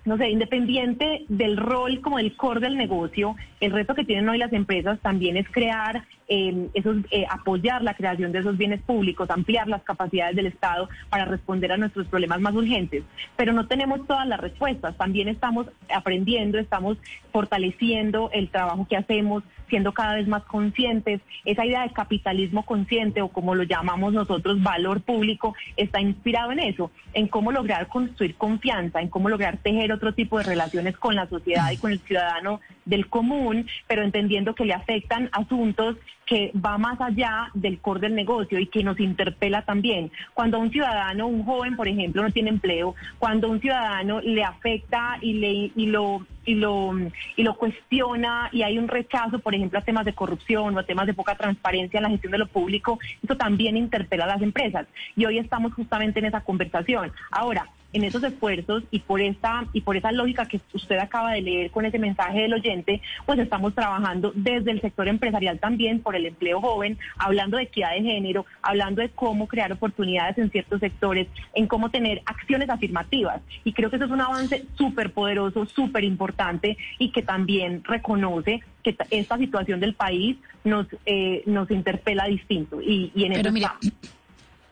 no 0.07 0.15
sé, 0.17 0.29
independiente 0.29 1.25
del 1.27 1.57
rol 1.57 1.99
como 1.99 2.17
el 2.17 2.37
core 2.37 2.61
del 2.61 2.77
negocio, 2.77 3.35
el 3.59 3.73
reto 3.73 3.93
que 3.93 4.05
tienen 4.05 4.29
hoy 4.29 4.37
las 4.37 4.53
empresas 4.53 4.99
también 5.01 5.35
es 5.35 5.45
crear 5.49 6.05
eh, 6.29 6.69
esos, 6.73 6.97
eh, 7.11 7.25
apoyar 7.29 7.81
la 7.83 7.93
creación 7.93 8.31
de 8.31 8.39
esos 8.39 8.57
bienes 8.57 8.81
públicos, 8.81 9.29
ampliar 9.29 9.67
las 9.67 9.83
capacidades 9.83 10.35
del 10.35 10.47
Estado 10.47 10.89
para 11.09 11.25
responder 11.25 11.71
a 11.71 11.77
nuestros 11.77 12.07
problemas 12.07 12.39
más 12.39 12.53
urgentes. 12.53 13.03
Pero 13.35 13.51
no 13.51 13.67
tenemos 13.67 14.05
todas 14.07 14.27
las 14.27 14.39
respuestas. 14.39 14.95
También 14.97 15.27
estamos 15.27 15.67
aprendiendo, 15.93 16.57
estamos 16.57 16.97
fortaleciendo 17.31 18.29
el 18.33 18.49
trabajo 18.49 18.87
que 18.89 18.97
hacemos, 18.97 19.43
siendo 19.69 19.93
cada 19.93 20.15
vez 20.15 20.27
más 20.27 20.43
conscientes. 20.43 21.21
Esa 21.45 21.65
idea 21.65 21.83
de 21.83 21.93
capitalismo 21.93 22.63
consciente 22.63 23.21
o 23.21 23.29
como 23.29 23.55
lo 23.55 23.63
llamamos 23.63 24.13
nosotros, 24.13 24.61
valor 24.61 25.01
público, 25.01 25.55
está 25.75 26.01
inspirado 26.01 26.51
en 26.51 26.59
eso, 26.59 26.91
en 27.13 27.27
cómo 27.27 27.51
lograr 27.51 27.87
construir 27.87 28.35
confianza, 28.35 29.01
en 29.01 29.09
cómo 29.09 29.29
lograr 29.29 29.57
tejer 29.57 29.91
otro 29.97 30.13
tipo 30.13 30.37
de 30.37 30.45
relaciones 30.45 30.97
con 30.97 31.15
la 31.15 31.27
sociedad 31.27 31.69
y 31.71 31.77
con 31.77 31.91
el 31.91 31.99
ciudadano 31.99 32.61
del 32.85 33.07
común, 33.07 33.67
pero 33.87 34.03
entendiendo 34.03 34.55
que 34.55 34.65
le 34.65 34.73
afectan 34.73 35.29
asuntos 35.33 35.97
que 36.27 36.51
va 36.53 36.77
más 36.77 36.99
allá 36.99 37.49
del 37.53 37.79
core 37.79 38.01
del 38.01 38.13
negocio 38.13 38.59
y 38.59 38.67
que 38.67 38.83
nos 38.83 38.99
interpela 38.99 39.63
también. 39.63 40.11
Cuando 40.33 40.59
un 40.59 40.69
ciudadano, 40.69 41.25
un 41.25 41.43
joven, 41.43 41.75
por 41.75 41.87
ejemplo, 41.87 42.21
no 42.21 42.31
tiene 42.31 42.49
empleo, 42.49 42.95
cuando 43.17 43.49
un 43.49 43.61
ciudadano 43.61 44.19
le 44.21 44.43
afecta 44.43 45.17
y 45.21 45.33
le 45.33 45.71
y 45.75 45.87
lo 45.87 46.27
y 46.45 46.55
lo 46.55 46.91
y 47.35 47.43
lo 47.43 47.55
cuestiona 47.55 48.49
y 48.51 48.61
hay 48.63 48.77
un 48.77 48.89
rechazo, 48.89 49.39
por 49.39 49.55
ejemplo, 49.55 49.79
a 49.79 49.83
temas 49.83 50.05
de 50.05 50.13
corrupción 50.13 50.75
o 50.75 50.79
a 50.79 50.83
temas 50.83 51.07
de 51.07 51.13
poca 51.13 51.35
transparencia 51.35 51.97
en 51.97 52.03
la 52.03 52.09
gestión 52.09 52.31
de 52.31 52.39
lo 52.39 52.47
público, 52.47 52.99
eso 53.23 53.37
también 53.37 53.77
interpela 53.77 54.25
a 54.25 54.27
las 54.27 54.41
empresas. 54.41 54.85
Y 55.15 55.25
hoy 55.25 55.39
estamos 55.39 55.73
justamente 55.73 56.19
en 56.19 56.25
esa 56.25 56.41
conversación. 56.41 57.11
Ahora, 57.31 57.67
en 57.93 58.03
esos 58.03 58.23
esfuerzos 58.23 58.83
y 58.91 58.99
por 58.99 59.21
esta 59.21 59.65
y 59.73 59.81
por 59.81 59.97
esa 59.97 60.11
lógica 60.11 60.45
que 60.45 60.59
usted 60.73 60.97
acaba 60.97 61.33
de 61.33 61.41
leer 61.41 61.71
con 61.71 61.85
ese 61.85 61.99
mensaje 61.99 62.41
del 62.41 62.53
oyente, 62.53 63.01
pues 63.25 63.39
estamos 63.39 63.73
trabajando 63.73 64.31
desde 64.35 64.71
el 64.71 64.81
sector 64.81 65.07
empresarial 65.07 65.59
también 65.59 66.01
por 66.01 66.15
el 66.15 66.25
empleo 66.25 66.61
joven, 66.61 66.97
hablando 67.17 67.57
de 67.57 67.63
equidad 67.63 67.91
de 67.91 68.03
género, 68.03 68.45
hablando 68.61 69.01
de 69.01 69.09
cómo 69.09 69.47
crear 69.47 69.71
oportunidades 69.71 70.37
en 70.37 70.51
ciertos 70.51 70.79
sectores, 70.79 71.27
en 71.53 71.67
cómo 71.67 71.89
tener 71.89 72.21
acciones 72.25 72.69
afirmativas. 72.69 73.41
Y 73.63 73.73
creo 73.73 73.89
que 73.89 73.95
eso 73.95 74.05
es 74.05 74.11
un 74.11 74.21
avance 74.21 74.65
súper 74.75 75.11
poderoso, 75.11 75.65
súper 75.65 76.03
importante 76.03 76.77
y 76.99 77.11
que 77.11 77.21
también 77.21 77.83
reconoce 77.83 78.61
que 78.83 78.95
esta 79.09 79.37
situación 79.37 79.79
del 79.79 79.93
país 79.93 80.37
nos, 80.63 80.87
eh, 81.05 81.43
nos 81.45 81.69
interpela 81.71 82.25
distinto. 82.25 82.81
Y, 82.81 83.11
y 83.15 83.25
en 83.25 83.33
Pero 83.33 83.49
eso 83.49 83.51
mira, 83.51 83.75
está. 83.81 84.16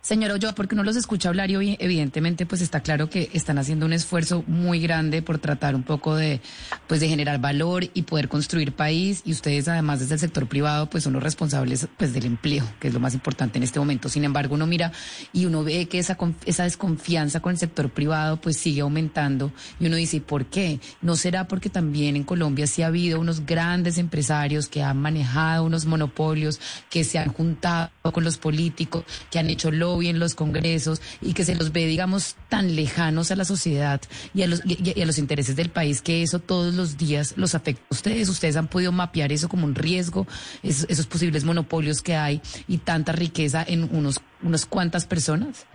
Señor 0.06 0.30
Ochoa, 0.30 0.54
porque 0.54 0.76
uno 0.76 0.84
los 0.84 0.98
escucha 0.98 1.30
hablar 1.30 1.50
y 1.50 1.78
evidentemente 1.80 2.46
pues 2.46 2.62
está 2.62 2.82
claro 2.82 3.10
que 3.10 3.32
están 3.34 3.58
haciendo 3.58 3.88
un 3.88 3.94
esfuerzo 3.94 4.44
muy 4.46 4.80
grande 4.80 5.24
por 5.24 5.40
tratar 5.40 5.74
un 5.74 5.82
poco 5.82 6.16
de 6.16 6.42
pues 6.86 7.00
de 7.00 7.10
generar 7.10 7.42
valor 7.42 7.86
y 7.92 8.04
poder 8.04 8.30
construir 8.30 8.72
país 8.76 9.24
y 9.26 9.32
ustedes 9.32 9.68
además 9.68 10.02
desde 10.02 10.14
el 10.14 10.20
sector 10.20 10.48
privado 10.48 10.92
pues 10.92 11.06
son 11.06 11.14
los 11.14 11.24
responsables 11.24 11.88
pues 11.98 12.14
del 12.14 12.26
empleo, 12.26 12.64
que 12.80 12.90
es 12.90 12.94
lo 12.94 13.00
más 13.00 13.16
importante 13.16 13.58
en 13.58 13.64
este 13.64 13.80
momento. 13.80 14.08
Sin 14.08 14.24
embargo, 14.24 14.54
uno 14.54 14.68
mira 14.68 14.92
y 15.34 15.48
uno 15.48 15.64
ve 15.64 15.88
que 15.88 15.98
esa 15.98 16.16
esa 16.46 16.66
desconfianza 16.66 17.40
con 17.40 17.54
el 17.54 17.58
sector 17.58 17.90
privado 17.90 18.40
pues 18.40 18.58
sigue 18.58 18.82
aumentando 18.82 19.52
y 19.80 19.88
uno 19.88 19.96
dice, 19.96 20.18
¿y 20.18 20.20
¿por 20.20 20.46
qué? 20.46 20.80
¿No 21.02 21.16
será 21.16 21.48
porque 21.48 21.72
también 21.72 22.16
en 22.16 22.26
Colombia 22.26 22.68
sí 22.68 22.84
ha 22.84 22.88
habido 22.88 23.20
unos 23.20 23.44
grandes 23.44 23.98
empresarios 23.98 24.70
que 24.70 24.84
han 24.84 25.02
manejado 25.02 25.64
unos 25.64 25.88
monopolios, 25.88 26.60
que 26.92 27.04
se 27.04 27.18
han 27.18 27.34
juntado 27.34 27.90
con 28.14 28.24
los 28.24 28.38
políticos, 28.38 29.04
que 29.32 29.40
han 29.40 29.50
hecho 29.50 29.72
lobby 29.96 30.10
en 30.10 30.20
los 30.20 30.36
congresos 30.36 31.02
y 31.22 31.34
que 31.34 31.46
se 31.46 31.56
los 31.56 31.72
ve, 31.72 31.86
digamos, 31.86 32.36
tan 32.50 32.76
lejanos 32.76 33.32
a 33.32 33.36
la 33.36 33.46
sociedad 33.46 34.02
y 34.34 34.44
a 34.44 34.48
los, 34.48 34.62
y, 34.66 35.02
a 35.02 35.06
los 35.06 35.18
intereses 35.18 35.56
del 35.56 35.70
país 35.70 36.02
que 36.02 36.22
eso 36.22 36.40
todos 36.40 36.74
los 36.74 36.98
días 36.98 37.34
los 37.38 37.56
afecta 37.56 37.84
ustedes? 37.90 38.30
¿Ustedes 38.30 38.56
han 38.56 38.68
podido 38.68 38.92
mapear 38.92 39.32
eso 39.32 39.50
como 39.50 39.66
un 39.66 39.76
riesgo, 39.76 40.28
esos, 40.64 40.86
esos 40.90 41.08
posibles 41.08 41.44
monopolios 41.44 42.02
que 42.02 42.16
hay 42.16 42.42
y 42.68 42.80
tanta 42.80 43.12
riqueza 43.12 43.64
en 43.68 43.84
unos, 43.96 44.20
unas 44.44 44.66
cuantas 44.66 45.06
personas? 45.06 45.66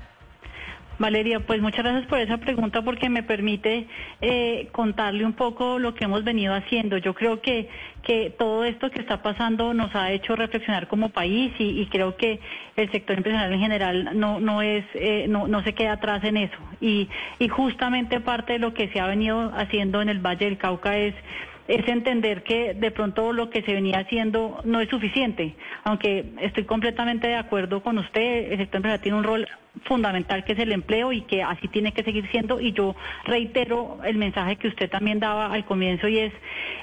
Valeria, 1.01 1.41
pues 1.41 1.63
muchas 1.63 1.83
gracias 1.83 2.07
por 2.07 2.19
esa 2.19 2.37
pregunta 2.37 2.83
porque 2.83 3.09
me 3.09 3.23
permite 3.23 3.87
eh, 4.21 4.69
contarle 4.71 5.25
un 5.25 5.33
poco 5.33 5.79
lo 5.79 5.95
que 5.95 6.05
hemos 6.05 6.25
venido 6.25 6.55
haciendo. 6.55 6.99
Yo 6.99 7.15
creo 7.15 7.41
que, 7.41 7.71
que 8.03 8.29
todo 8.39 8.67
esto 8.67 8.91
que 8.91 9.01
está 9.01 9.23
pasando 9.23 9.73
nos 9.73 9.95
ha 9.95 10.13
hecho 10.13 10.37
reflexionar 10.37 10.89
como 10.89 11.09
país 11.09 11.53
y, 11.59 11.87
creo 11.87 12.17
que 12.19 12.39
el 12.77 12.93
sector 12.93 13.17
empresarial 13.17 13.51
en 13.51 13.61
general 13.61 14.11
no, 14.21 14.41
no, 14.41 14.61
es, 14.61 14.85
eh, 14.93 15.25
no, 15.27 15.49
no 15.49 15.63
se 15.63 15.73
queda 15.73 15.93
atrás 15.93 16.23
en 16.23 16.37
eso. 16.37 16.59
Y, 16.83 17.09
y 17.39 17.49
justamente 17.49 18.21
parte 18.21 18.53
de 18.53 18.59
lo 18.59 18.75
que 18.75 18.89
se 18.89 19.01
ha 19.01 19.07
venido 19.07 19.53
haciendo 19.57 20.03
en 20.03 20.11
el 20.11 20.19
Valle 20.19 20.45
del 20.45 20.59
Cauca 20.59 20.99
es 20.99 21.15
es 21.71 21.87
entender 21.87 22.43
que 22.43 22.75
de 22.75 22.91
pronto 22.91 23.33
lo 23.33 23.49
que 23.49 23.63
se 23.63 23.73
venía 23.73 24.01
haciendo 24.01 24.61
no 24.65 24.81
es 24.81 24.89
suficiente, 24.89 25.55
aunque 25.85 26.25
estoy 26.41 26.65
completamente 26.65 27.29
de 27.29 27.37
acuerdo 27.37 27.81
con 27.83 27.99
usted, 27.99 28.53
el 28.53 28.59
sector 28.59 28.79
empresarial 28.79 29.01
tiene 29.01 29.19
un 29.19 29.25
rol 29.25 29.49
fundamental 29.85 30.45
que 30.45 30.53
es 30.55 30.59
el 30.59 30.73
empleo 30.73 31.13
y 31.13 31.23
que 31.23 31.45
así 31.45 31.69
tiene 31.69 31.93
que 31.93 32.03
seguir 32.03 32.29
siendo. 32.31 32.61
Y 32.61 32.73
yo 32.73 32.97
reitero 33.25 33.99
el 34.05 34.17
mensaje 34.17 34.57
que 34.57 34.67
usted 34.67 34.91
también 34.91 35.21
daba 35.21 35.53
al 35.53 35.65
comienzo 35.65 36.09
y 36.09 36.19
es 36.19 36.33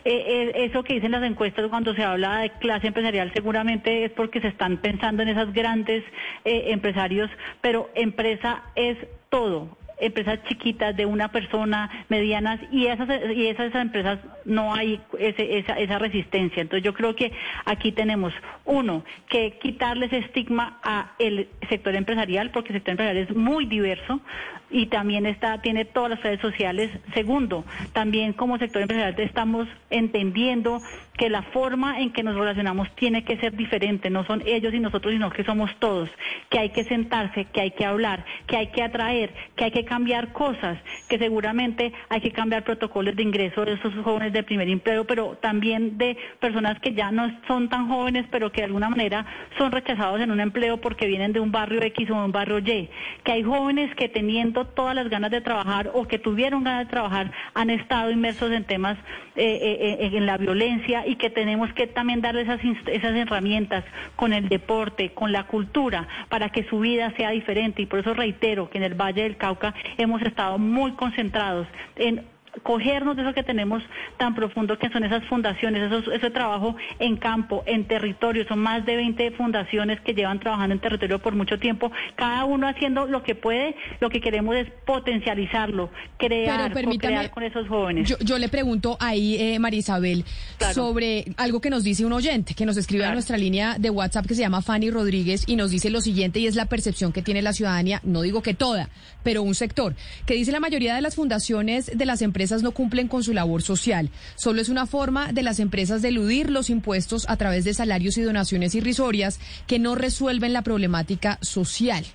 eh, 0.05 0.23
eh, 0.25 0.51
eso 0.55 0.83
que 0.83 0.93
dicen 0.93 1.11
las 1.11 1.23
encuestas 1.23 1.67
cuando 1.67 1.93
se 1.93 2.03
habla 2.03 2.39
de 2.39 2.51
clase 2.51 2.87
empresarial 2.87 3.31
seguramente 3.33 4.05
es 4.05 4.11
porque 4.11 4.39
se 4.39 4.47
están 4.47 4.77
pensando 4.77 5.21
en 5.21 5.29
esas 5.29 5.51
grandes 5.53 6.01
eh, 6.45 6.67
empresarios, 6.67 7.29
pero 7.59 7.89
empresa 7.93 8.63
es 8.75 8.97
todo 9.29 9.77
empresas 9.99 10.39
chiquitas 10.47 10.95
de 10.95 11.05
una 11.05 11.29
persona, 11.29 12.05
medianas, 12.09 12.59
y 12.71 12.87
esas, 12.87 13.09
y 13.35 13.47
esas, 13.47 13.67
esas 13.67 13.81
empresas 13.81 14.19
no 14.45 14.73
hay 14.73 14.99
ese, 15.19 15.59
esa, 15.59 15.73
esa 15.73 15.99
resistencia. 15.99 16.61
Entonces 16.61 16.83
yo 16.83 16.93
creo 16.93 17.15
que 17.15 17.31
aquí 17.65 17.91
tenemos, 17.91 18.33
uno, 18.65 19.03
que 19.29 19.57
quitarle 19.59 20.07
ese 20.07 20.19
estigma 20.19 20.79
a 20.83 21.13
el 21.19 21.47
sector 21.69 21.95
empresarial, 21.95 22.51
porque 22.51 22.69
el 22.69 22.75
sector 22.75 22.91
empresarial 22.91 23.27
es 23.29 23.35
muy 23.35 23.65
diverso 23.65 24.21
y 24.69 24.87
también 24.87 25.25
está, 25.25 25.61
tiene 25.61 25.85
todas 25.85 26.11
las 26.11 26.23
redes 26.23 26.41
sociales. 26.41 26.91
Segundo, 27.13 27.63
también 27.93 28.33
como 28.33 28.57
sector 28.57 28.81
empresarial 28.81 29.19
estamos 29.19 29.67
entendiendo 29.89 30.81
que 31.17 31.29
la 31.29 31.41
forma 31.41 31.99
en 31.99 32.11
que 32.11 32.23
nos 32.23 32.35
relacionamos 32.35 32.93
tiene 32.95 33.23
que 33.23 33.37
ser 33.37 33.55
diferente, 33.55 34.09
no 34.09 34.25
son 34.25 34.43
ellos 34.45 34.73
y 34.73 34.79
nosotros, 34.79 35.13
sino 35.13 35.31
que 35.31 35.43
somos 35.43 35.71
todos, 35.79 36.09
que 36.49 36.59
hay 36.59 36.69
que 36.69 36.83
sentarse, 36.83 37.45
que 37.45 37.61
hay 37.61 37.71
que 37.71 37.85
hablar, 37.85 38.23
que 38.45 38.57
hay 38.57 38.67
que 38.67 38.83
atraer, 38.83 39.33
que 39.55 39.65
hay 39.65 39.71
que 39.71 39.85
cambiar 39.87 40.31
cosas, 40.31 40.77
que 41.09 41.17
seguramente 41.17 41.91
hay 42.09 42.21
que 42.21 42.31
cambiar 42.31 42.63
protocolos 42.63 43.15
de 43.15 43.23
ingreso 43.23 43.65
de 43.65 43.73
esos 43.73 43.93
jóvenes 44.03 44.33
de 44.33 44.43
primer 44.43 44.69
empleo, 44.69 45.05
pero 45.05 45.37
también 45.41 45.97
de 45.97 46.15
personas 46.39 46.79
que 46.79 46.93
ya 46.93 47.11
no 47.11 47.31
son 47.47 47.69
tan 47.69 47.87
jóvenes, 47.87 48.25
pero 48.29 48.51
que 48.51 48.61
de 48.61 48.65
alguna 48.65 48.89
manera 48.89 49.25
son 49.57 49.71
rechazados 49.71 50.21
en 50.21 50.31
un 50.31 50.39
empleo 50.39 50.77
porque 50.77 51.07
vienen 51.07 51.33
de 51.33 51.39
un 51.39 51.51
barrio 51.51 51.81
X 51.81 52.09
o 52.11 52.15
un 52.15 52.31
barrio 52.31 52.59
Y, 52.59 52.89
que 53.23 53.31
hay 53.31 53.43
jóvenes 53.43 53.93
que 53.95 54.09
teniendo 54.09 54.65
todas 54.65 54.93
las 54.93 55.09
ganas 55.09 55.31
de 55.31 55.41
trabajar 55.41 55.91
o 55.93 56.07
que 56.07 56.19
tuvieron 56.19 56.63
ganas 56.63 56.85
de 56.85 56.91
trabajar 56.91 57.31
han 57.53 57.69
estado 57.69 58.11
inmersos 58.11 58.51
en 58.51 58.63
temas 58.63 58.97
eh, 59.35 59.59
eh, 59.61 59.97
eh, 59.99 60.09
en 60.17 60.25
la 60.25 60.37
violencia 60.37 61.05
y 61.05 61.15
que 61.15 61.29
tenemos 61.29 61.71
que 61.73 61.85
también 61.85 62.21
darles 62.21 62.49
esas, 62.49 62.59
esas 62.87 63.15
herramientas 63.15 63.83
con 64.15 64.33
el 64.33 64.49
deporte, 64.49 65.11
con 65.13 65.31
la 65.31 65.43
cultura, 65.43 66.07
para 66.29 66.49
que 66.49 66.63
su 66.63 66.79
vida 66.79 67.13
sea 67.17 67.29
diferente. 67.29 67.83
Y 67.83 67.85
por 67.85 67.99
eso 67.99 68.15
reitero 68.15 68.69
que 68.69 68.79
en 68.79 68.83
el 68.83 68.95
Valle 68.95 69.23
del 69.23 69.37
Cauca 69.37 69.75
hemos 69.97 70.21
estado 70.21 70.57
muy 70.57 70.91
concentrados 70.93 71.67
en 71.95 72.25
cogernos 72.63 73.15
de 73.15 73.23
eso 73.23 73.33
que 73.33 73.43
tenemos 73.43 73.83
tan 74.17 74.35
profundo 74.35 74.77
que 74.77 74.89
son 74.89 75.03
esas 75.03 75.23
fundaciones, 75.25 75.83
esos, 75.83 76.13
ese 76.13 76.29
trabajo 76.29 76.75
en 76.99 77.17
campo, 77.17 77.63
en 77.65 77.85
territorio, 77.85 78.45
son 78.47 78.59
más 78.59 78.85
de 78.85 78.95
20 78.95 79.31
fundaciones 79.31 79.99
que 80.01 80.13
llevan 80.13 80.39
trabajando 80.39 80.73
en 80.73 80.81
territorio 80.81 81.19
por 81.19 81.35
mucho 81.35 81.59
tiempo, 81.59 81.91
cada 82.15 82.45
uno 82.45 82.67
haciendo 82.67 83.05
lo 83.05 83.23
que 83.23 83.35
puede, 83.35 83.75
lo 83.99 84.09
que 84.09 84.21
queremos 84.21 84.55
es 84.55 84.67
potencializarlo, 84.85 85.89
crear, 86.17 86.71
crear 86.71 87.31
con 87.31 87.43
esos 87.43 87.67
jóvenes. 87.67 88.09
Yo, 88.09 88.17
yo 88.19 88.37
le 88.37 88.49
pregunto 88.49 88.97
ahí, 88.99 89.35
eh, 89.39 89.59
María 89.59 89.79
Isabel, 89.79 90.25
sobre 90.73 91.25
algo 91.37 91.61
que 91.61 91.69
nos 91.69 91.83
dice 91.83 92.05
un 92.05 92.13
oyente, 92.13 92.53
que 92.53 92.65
nos 92.65 92.77
escribe 92.77 93.05
a 93.05 93.13
nuestra 93.13 93.37
línea 93.37 93.77
de 93.77 93.89
WhatsApp 93.89 94.25
que 94.25 94.35
se 94.35 94.41
llama 94.41 94.61
Fanny 94.61 94.91
Rodríguez 94.91 95.43
y 95.47 95.55
nos 95.55 95.71
dice 95.71 95.89
lo 95.89 96.01
siguiente 96.01 96.39
y 96.39 96.47
es 96.47 96.55
la 96.55 96.65
percepción 96.65 97.11
que 97.11 97.21
tiene 97.21 97.41
la 97.41 97.53
ciudadanía, 97.53 98.01
no 98.03 98.21
digo 98.21 98.41
que 98.41 98.53
toda, 98.53 98.89
pero 99.23 99.43
un 99.43 99.55
sector, 99.55 99.95
que 100.25 100.33
dice 100.33 100.51
la 100.51 100.59
mayoría 100.59 100.95
de 100.95 101.01
las 101.01 101.15
fundaciones 101.15 101.91
de 101.93 102.05
las 102.05 102.21
empresas 102.21 102.46
no 102.63 102.71
cumplen 102.71 103.07
con 103.07 103.23
su 103.23 103.33
labor 103.33 103.61
social. 103.61 104.09
Solo 104.35 104.61
es 104.61 104.69
una 104.69 104.85
forma 104.85 105.31
de 105.33 105.43
las 105.43 105.59
empresas 105.59 106.01
de 106.01 106.09
eludir 106.09 106.49
los 106.49 106.69
impuestos 106.69 107.25
a 107.29 107.37
través 107.37 107.63
de 107.63 107.73
salarios 107.73 108.17
y 108.17 108.21
donaciones 108.21 108.75
irrisorias 108.75 109.39
que 109.67 109.79
no 109.79 109.95
resuelven 109.95 110.53
la 110.53 110.61
problemática 110.61 111.37
social. 111.41 112.05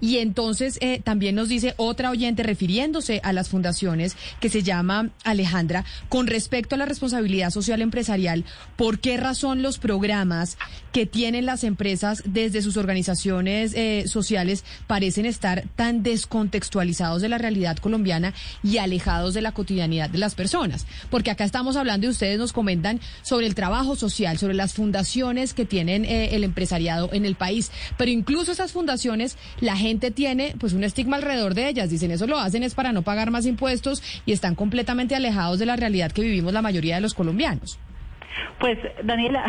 Y 0.00 0.18
entonces 0.18 0.78
eh, 0.80 1.00
también 1.02 1.34
nos 1.34 1.48
dice 1.48 1.74
otra 1.76 2.10
oyente 2.10 2.42
refiriéndose 2.42 3.20
a 3.24 3.32
las 3.32 3.48
fundaciones 3.48 4.16
que 4.40 4.50
se 4.50 4.62
llama 4.62 5.10
Alejandra, 5.24 5.84
con 6.08 6.26
respecto 6.26 6.74
a 6.74 6.78
la 6.78 6.86
responsabilidad 6.86 7.50
social 7.50 7.82
empresarial, 7.82 8.44
¿por 8.76 8.98
qué 8.98 9.16
razón 9.16 9.62
los 9.62 9.78
programas 9.78 10.58
que 10.92 11.06
tienen 11.06 11.46
las 11.46 11.64
empresas 11.64 12.22
desde 12.26 12.62
sus 12.62 12.76
organizaciones 12.76 13.72
eh, 13.74 14.04
sociales 14.06 14.64
parecen 14.86 15.26
estar 15.26 15.64
tan 15.76 16.02
descontextualizados 16.02 17.22
de 17.22 17.28
la 17.28 17.38
realidad 17.38 17.76
colombiana 17.76 18.34
y 18.62 18.78
alejados 18.78 19.34
de 19.34 19.42
la 19.42 19.52
cotidianidad 19.52 20.10
de 20.10 20.18
las 20.18 20.34
personas? 20.34 20.86
Porque 21.10 21.30
acá 21.30 21.44
estamos 21.44 21.76
hablando 21.76 22.06
y 22.06 22.10
ustedes 22.10 22.38
nos 22.38 22.52
comentan 22.52 23.00
sobre 23.22 23.46
el 23.46 23.54
trabajo 23.54 23.96
social, 23.96 24.38
sobre 24.38 24.54
las 24.54 24.74
fundaciones 24.74 25.54
que 25.54 25.64
tienen 25.64 26.04
eh, 26.04 26.34
el 26.34 26.44
empresariado 26.44 27.10
en 27.12 27.24
el 27.24 27.34
país, 27.34 27.70
pero 27.96 28.10
incluso 28.10 28.52
esas 28.52 28.72
fundaciones, 28.72 29.36
la 29.60 29.76
gente 29.76 29.85
tiene 29.94 30.54
pues 30.58 30.72
un 30.72 30.84
estigma 30.84 31.16
alrededor 31.16 31.54
de 31.54 31.68
ellas. 31.68 31.90
Dicen 31.90 32.10
eso 32.10 32.26
lo 32.26 32.38
hacen 32.38 32.62
es 32.62 32.74
para 32.74 32.92
no 32.92 33.02
pagar 33.02 33.30
más 33.30 33.46
impuestos 33.46 34.02
y 34.26 34.32
están 34.32 34.54
completamente 34.54 35.14
alejados 35.14 35.58
de 35.58 35.66
la 35.66 35.76
realidad 35.76 36.12
que 36.12 36.22
vivimos 36.22 36.52
la 36.52 36.62
mayoría 36.62 36.96
de 36.96 37.00
los 37.00 37.14
colombianos. 37.14 37.78
Pues 38.58 38.78
Daniela, 39.02 39.44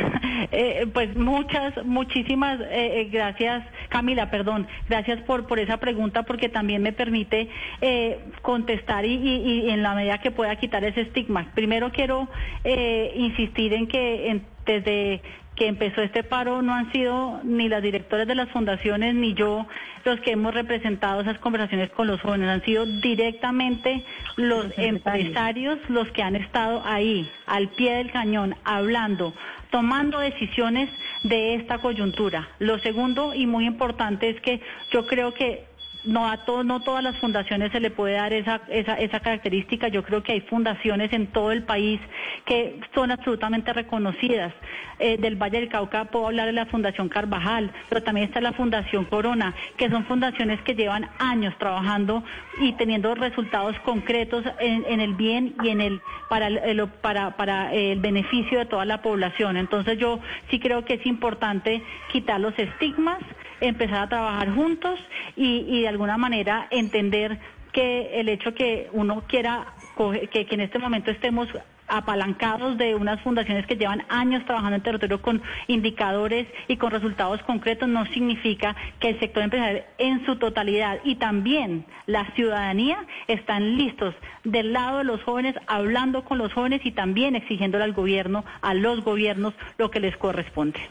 eh, 0.51 0.87
pues 0.93 1.13
muchas, 1.15 1.73
muchísimas 1.85 2.59
eh, 2.61 3.01
eh, 3.01 3.09
gracias, 3.11 3.63
Camila, 3.89 4.29
perdón, 4.31 4.65
gracias 4.87 5.21
por, 5.23 5.45
por 5.47 5.59
esa 5.59 5.77
pregunta 5.77 6.23
porque 6.23 6.47
también 6.49 6.81
me 6.81 6.93
permite 6.93 7.49
eh, 7.81 8.19
contestar 8.41 9.05
y, 9.05 9.13
y- 9.15 9.65
y 9.65 9.69
en 9.71 9.83
la 9.83 9.93
medida 9.93 10.19
que 10.19 10.31
pueda 10.31 10.55
quitar 10.55 10.83
ese 10.85 11.01
estigma. 11.01 11.51
Primero 11.53 11.91
quiero 11.91 12.29
eh, 12.63 13.11
insistir 13.15 13.73
en 13.73 13.87
que 13.87 14.29
en- 14.29 14.45
desde 14.65 15.21
que 15.57 15.67
empezó 15.67 16.01
este 16.01 16.23
paro 16.23 16.61
no 16.61 16.73
han 16.73 16.91
sido 16.91 17.41
ni 17.43 17.67
las 17.67 17.81
directoras 17.81 18.27
de 18.27 18.35
las 18.35 18.49
fundaciones 18.49 19.15
ni 19.15 19.33
yo 19.33 19.65
los 20.05 20.19
que 20.21 20.31
hemos 20.31 20.53
representado 20.53 21.19
esas 21.19 21.39
conversaciones 21.39 21.89
con 21.89 22.07
los 22.07 22.21
jóvenes, 22.21 22.47
han 22.47 22.63
sido 22.63 22.85
directamente 22.85 24.05
los 24.37 24.65
empresarios 24.77 25.79
los 25.89 26.09
que 26.11 26.23
han 26.23 26.35
estado 26.35 26.81
ahí, 26.85 27.29
al 27.45 27.69
pie 27.69 27.95
del 27.95 28.11
cañón, 28.11 28.55
hablando, 28.63 29.33
tomando 29.71 30.19
decisiones 30.19 30.89
de 31.23 31.55
esta 31.55 31.79
coyuntura. 31.79 32.47
Lo 32.59 32.79
segundo 32.79 33.33
y 33.33 33.47
muy 33.47 33.65
importante 33.65 34.29
es 34.29 34.39
que 34.39 34.61
yo 34.91 35.05
creo 35.07 35.33
que 35.33 35.65
no 36.07 36.29
a 36.29 36.45
todo, 36.45 36.63
no 36.63 36.79
todas 36.81 37.03
las 37.03 37.17
fundaciones 37.17 37.71
se 37.71 37.79
le 37.79 37.91
puede 37.91 38.15
dar 38.15 38.33
esa, 38.33 38.61
esa, 38.69 38.95
esa 38.95 39.19
característica. 39.19 39.89
Yo 39.89 40.03
creo 40.03 40.23
que 40.23 40.31
hay 40.31 40.41
fundaciones 40.41 41.11
en 41.13 41.27
todo 41.27 41.51
el 41.51 41.63
país 41.63 41.99
que 42.45 42.79
son 42.95 43.11
absolutamente 43.11 43.73
reconocidas. 43.73 44.53
Eh, 44.99 45.17
del 45.17 45.35
Valle 45.35 45.59
del 45.59 45.69
Cauca 45.69 46.05
puedo 46.05 46.27
hablar 46.27 46.47
de 46.47 46.53
la 46.53 46.65
Fundación 46.65 47.07
Carvajal, 47.07 47.71
pero 47.87 48.01
también 48.01 48.27
está 48.27 48.41
la 48.41 48.53
Fundación 48.53 49.05
Corona, 49.05 49.53
que 49.77 49.89
son 49.89 50.05
fundaciones 50.05 50.59
que 50.61 50.73
llevan 50.73 51.07
años 51.19 51.53
trabajando 51.59 52.23
y 52.59 52.73
teniendo 52.73 53.13
resultados 53.13 53.77
concretos 53.81 54.43
en, 54.59 54.85
en 54.87 54.99
el 54.99 55.13
bien 55.13 55.53
y 55.61 55.69
en 55.69 55.81
el 55.81 56.01
para 56.29 56.47
el, 56.47 56.87
para, 57.01 57.37
para 57.37 57.73
el 57.73 57.99
beneficio 57.99 58.59
de 58.59 58.65
toda 58.65 58.85
la 58.85 59.01
población. 59.01 59.57
Entonces 59.57 59.99
yo 59.99 60.19
sí 60.49 60.59
creo 60.59 60.83
que 60.83 60.95
es 60.95 61.05
importante 61.05 61.83
quitar 62.11 62.39
los 62.39 62.57
estigmas, 62.57 63.19
empezar 63.61 64.03
a 64.03 64.09
trabajar 64.09 64.53
juntos 64.53 64.99
y, 65.35 65.65
y 65.67 65.81
de 65.81 65.87
alguna 65.87 66.17
manera 66.17 66.67
entender 66.71 67.37
que 67.71 68.19
el 68.19 68.29
hecho 68.29 68.53
que 68.53 68.89
uno 68.93 69.23
quiera 69.27 69.67
coge- 69.95 70.29
que, 70.29 70.45
que 70.45 70.55
en 70.55 70.61
este 70.61 70.79
momento 70.79 71.11
estemos 71.11 71.47
apalancados 71.89 72.77
de 72.77 72.95
unas 72.95 73.21
fundaciones 73.21 73.65
que 73.65 73.77
llevan 73.77 74.03
años 74.09 74.43
trabajando 74.45 74.75
en 74.75 74.81
territorio 74.81 75.21
con 75.21 75.41
indicadores 75.67 76.45
y 76.67 76.75
con 76.75 76.91
resultados 76.91 77.41
concretos 77.43 77.87
no 77.87 78.05
significa 78.07 78.75
que 78.99 79.09
el 79.09 79.19
sector 79.21 79.43
empresarial 79.43 79.85
en 79.97 80.25
su 80.25 80.35
totalidad 80.35 80.99
y 81.05 81.15
también 81.15 81.85
la 82.05 82.25
ciudadanía 82.35 82.97
están 83.27 83.77
listos 83.77 84.13
del 84.43 84.73
lado 84.73 84.97
de 84.97 85.03
los 85.05 85.23
jóvenes, 85.23 85.55
hablando 85.67 86.25
con 86.25 86.37
los 86.39 86.51
jóvenes 86.51 86.81
y 86.85 86.91
también 86.91 87.35
exigiéndole 87.37 87.85
al 87.85 87.93
gobierno, 87.93 88.43
a 88.61 88.73
los 88.73 89.01
gobiernos, 89.05 89.53
lo 89.77 89.89
que 89.89 90.01
les 90.01 90.17
corresponde. 90.17 90.81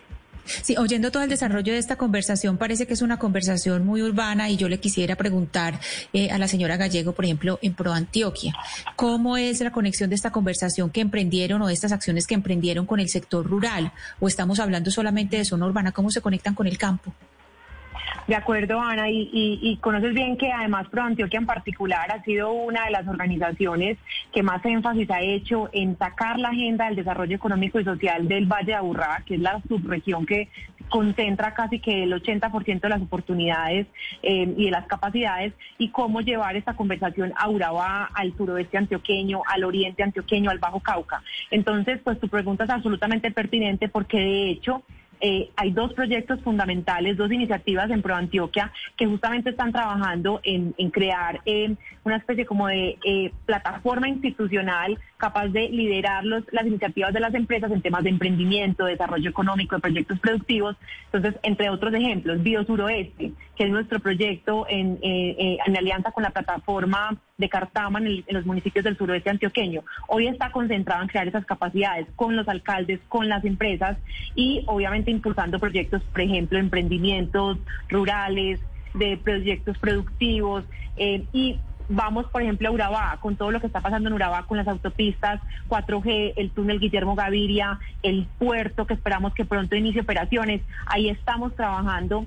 Sí, 0.63 0.77
oyendo 0.77 1.11
todo 1.11 1.23
el 1.23 1.29
desarrollo 1.29 1.73
de 1.73 1.79
esta 1.79 1.97
conversación, 1.97 2.59
parece 2.59 2.87
que 2.87 2.95
es 2.95 3.03
una 3.03 3.19
conversación 3.19 3.85
muy 3.85 4.03
urbana 4.03 4.49
y 4.51 4.57
yo 4.57 4.69
le 4.69 4.79
quisiera 4.79 5.17
preguntar 5.17 5.81
eh, 6.13 6.31
a 6.31 6.39
la 6.39 6.49
señora 6.49 6.77
Gallego, 6.77 7.13
por 7.13 7.25
ejemplo, 7.25 7.59
en 7.63 7.75
Pro 7.75 7.93
Antioquia, 7.93 8.55
¿cómo 8.97 9.37
es 9.37 9.61
la 9.61 9.73
conexión 9.73 10.11
de 10.11 10.17
esta 10.17 10.31
conversación 10.31 10.91
que 10.91 11.01
emprendieron 11.01 11.63
o 11.63 11.67
de 11.67 11.75
estas 11.75 11.93
acciones 11.93 12.27
que 12.27 12.35
emprendieron 12.35 12.87
con 12.87 13.01
el 13.01 13.09
sector 13.09 13.47
rural? 13.47 13.93
¿O 14.21 14.29
estamos 14.29 14.61
hablando 14.61 14.91
solamente 14.91 15.37
de 15.37 15.45
zona 15.45 15.67
urbana? 15.67 15.93
¿Cómo 15.93 16.11
se 16.11 16.21
conectan 16.21 16.55
con 16.55 16.67
el 16.67 16.79
campo? 16.79 17.13
De 18.27 18.35
acuerdo, 18.35 18.81
Ana, 18.81 19.09
y, 19.09 19.31
y- 19.33 19.59
y 19.63 19.77
conoces 19.79 20.13
bien 20.15 20.37
que 20.37 20.51
además 20.53 20.89
Pro 20.89 21.03
Antioquia 21.03 21.39
en 21.39 21.47
particular 21.47 22.11
ha 22.13 22.23
sido 22.25 22.53
una 22.53 22.85
de 22.87 22.91
las 22.91 23.07
organizaciones 23.07 23.99
que 24.33 24.43
más 24.43 24.65
énfasis 24.65 25.09
ha 25.11 25.21
hecho 25.21 25.69
en 25.73 25.97
sacar 25.99 26.39
la 26.39 26.49
agenda 26.49 26.87
del 26.87 26.97
desarrollo 26.97 27.37
económico 27.37 27.79
y 27.79 27.85
social 27.85 28.27
del 28.29 28.47
Valle 28.47 28.67
de 28.67 28.75
Aburrá, 28.75 29.23
que 29.27 29.35
es 29.37 29.41
la 29.41 29.61
subregión 29.69 30.27
que 30.27 30.49
concentra 30.89 31.53
casi 31.55 31.81
que 31.81 32.05
el 32.05 32.13
80% 32.13 32.81
de 32.81 32.89
las 32.89 33.03
oportunidades 33.03 33.87
eh, 34.23 34.55
y 34.57 34.67
de 34.67 34.71
las 34.71 34.87
capacidades, 34.87 35.53
y 35.79 35.89
cómo 35.89 36.21
llevar 36.21 36.57
esta 36.57 36.75
conversación 36.75 37.33
a 37.37 37.49
Urabá, 37.49 38.09
al 38.15 38.37
suroeste 38.37 38.79
antioqueño, 38.79 39.43
al 39.53 39.65
oriente 39.65 40.03
antioqueño, 40.05 40.49
al 40.51 40.59
Bajo 40.61 40.79
Cauca. 40.81 41.23
Entonces, 41.51 42.01
pues 42.05 42.21
tu 42.21 42.29
pregunta 42.29 42.65
es 42.65 42.71
absolutamente 42.71 43.31
pertinente 43.33 43.89
porque 43.89 44.19
de 44.19 44.51
hecho 44.51 44.83
eh, 45.21 45.51
hay 45.57 45.71
dos 45.71 45.93
proyectos 45.95 46.41
fundamentales, 46.43 47.17
dos 47.17 47.31
iniciativas 47.33 47.91
en 47.91 48.03
Pro 48.03 48.14
Antioquia 48.14 48.73
que 48.97 49.07
justamente 49.07 49.51
están 49.51 49.73
trabajando 49.73 50.41
en, 50.43 50.75
crear 50.91 51.41
eh, 51.47 51.75
una 52.05 52.17
especie 52.17 52.47
como 52.47 52.69
de 52.69 52.99
eh, 53.05 53.33
plataforma 53.45 54.09
institucional 54.09 54.99
capaz 55.17 55.49
de 55.49 55.69
liderar 55.69 56.25
los- 56.25 56.45
las 56.53 56.67
iniciativas 56.67 57.12
de 57.12 57.21
las 57.21 57.35
empresas 57.35 57.71
en 57.71 57.83
temas 57.83 58.05
de 58.05 58.11
emprendimiento, 58.11 58.85
desarrollo 58.85 59.31
económico, 59.31 59.77
de 59.77 59.83
proyectos 59.83 60.19
productivos. 60.21 60.77
Entonces, 61.12 61.41
entre 61.43 61.71
otros 61.71 61.93
ejemplos, 61.95 62.43
Biosuroeste, 62.43 63.33
que 63.57 63.64
es 63.64 63.71
nuestro 63.71 64.01
proyecto 64.01 64.67
en 64.69 64.99
alianza 65.77 66.12
con 66.12 66.23
la 66.23 66.31
plataforma 66.31 67.17
de 67.39 67.49
Cartama 67.49 67.99
en, 67.99 68.07
el- 68.07 68.24
en 68.26 68.34
los 68.34 68.47
municipios 68.47 68.84
del 68.84 68.97
suroeste 68.97 69.30
antioqueño. 69.30 69.82
Hoy 70.09 70.26
está 70.26 70.51
concentrado 70.51 71.03
en 71.03 71.09
crear 71.09 71.28
esas 71.28 71.45
capacidades 71.45 72.07
con 72.16 72.34
los 72.34 72.49
alcaldes, 72.49 73.01
con 73.09 73.28
las 73.28 73.45
empresas 73.45 73.99
y 74.34 74.62
obviamente 74.66 75.11
impulsando 75.11 75.59
proyectos, 75.59 76.03
por 76.05 76.20
ejemplo, 76.22 76.59
emprendimientos 76.59 77.59
rurales, 77.89 78.61
de 78.95 79.18
proyectos 79.18 79.76
productivos 79.76 80.64
eh, 80.97 81.24
y 81.34 81.59
vamos, 81.91 82.24
por 82.30 82.41
ejemplo, 82.41 82.68
a 82.68 82.72
Urabá, 82.72 83.18
con 83.20 83.37
todo 83.37 83.51
lo 83.51 83.61
que 83.61 83.66
está 83.66 83.82
pasando 83.82 84.09
en 84.09 84.14
Urabá, 84.14 84.45
con 84.47 84.57
las 84.57 84.66
autopistas 84.66 85.41
4G, 85.68 86.32
el 86.37 86.51
túnel 86.51 86.80
Guillermo 86.80 87.14
Gaviria, 87.14 87.78
el 88.03 88.26
puerto 88.39 88.87
que 88.87 88.95
esperamos 88.95 89.34
que 89.34 89.45
pronto 89.45 89.76
inicie 89.76 90.01
operaciones. 90.01 90.62
Ahí 90.87 91.11
estamos 91.11 91.55
trabajando 91.55 92.24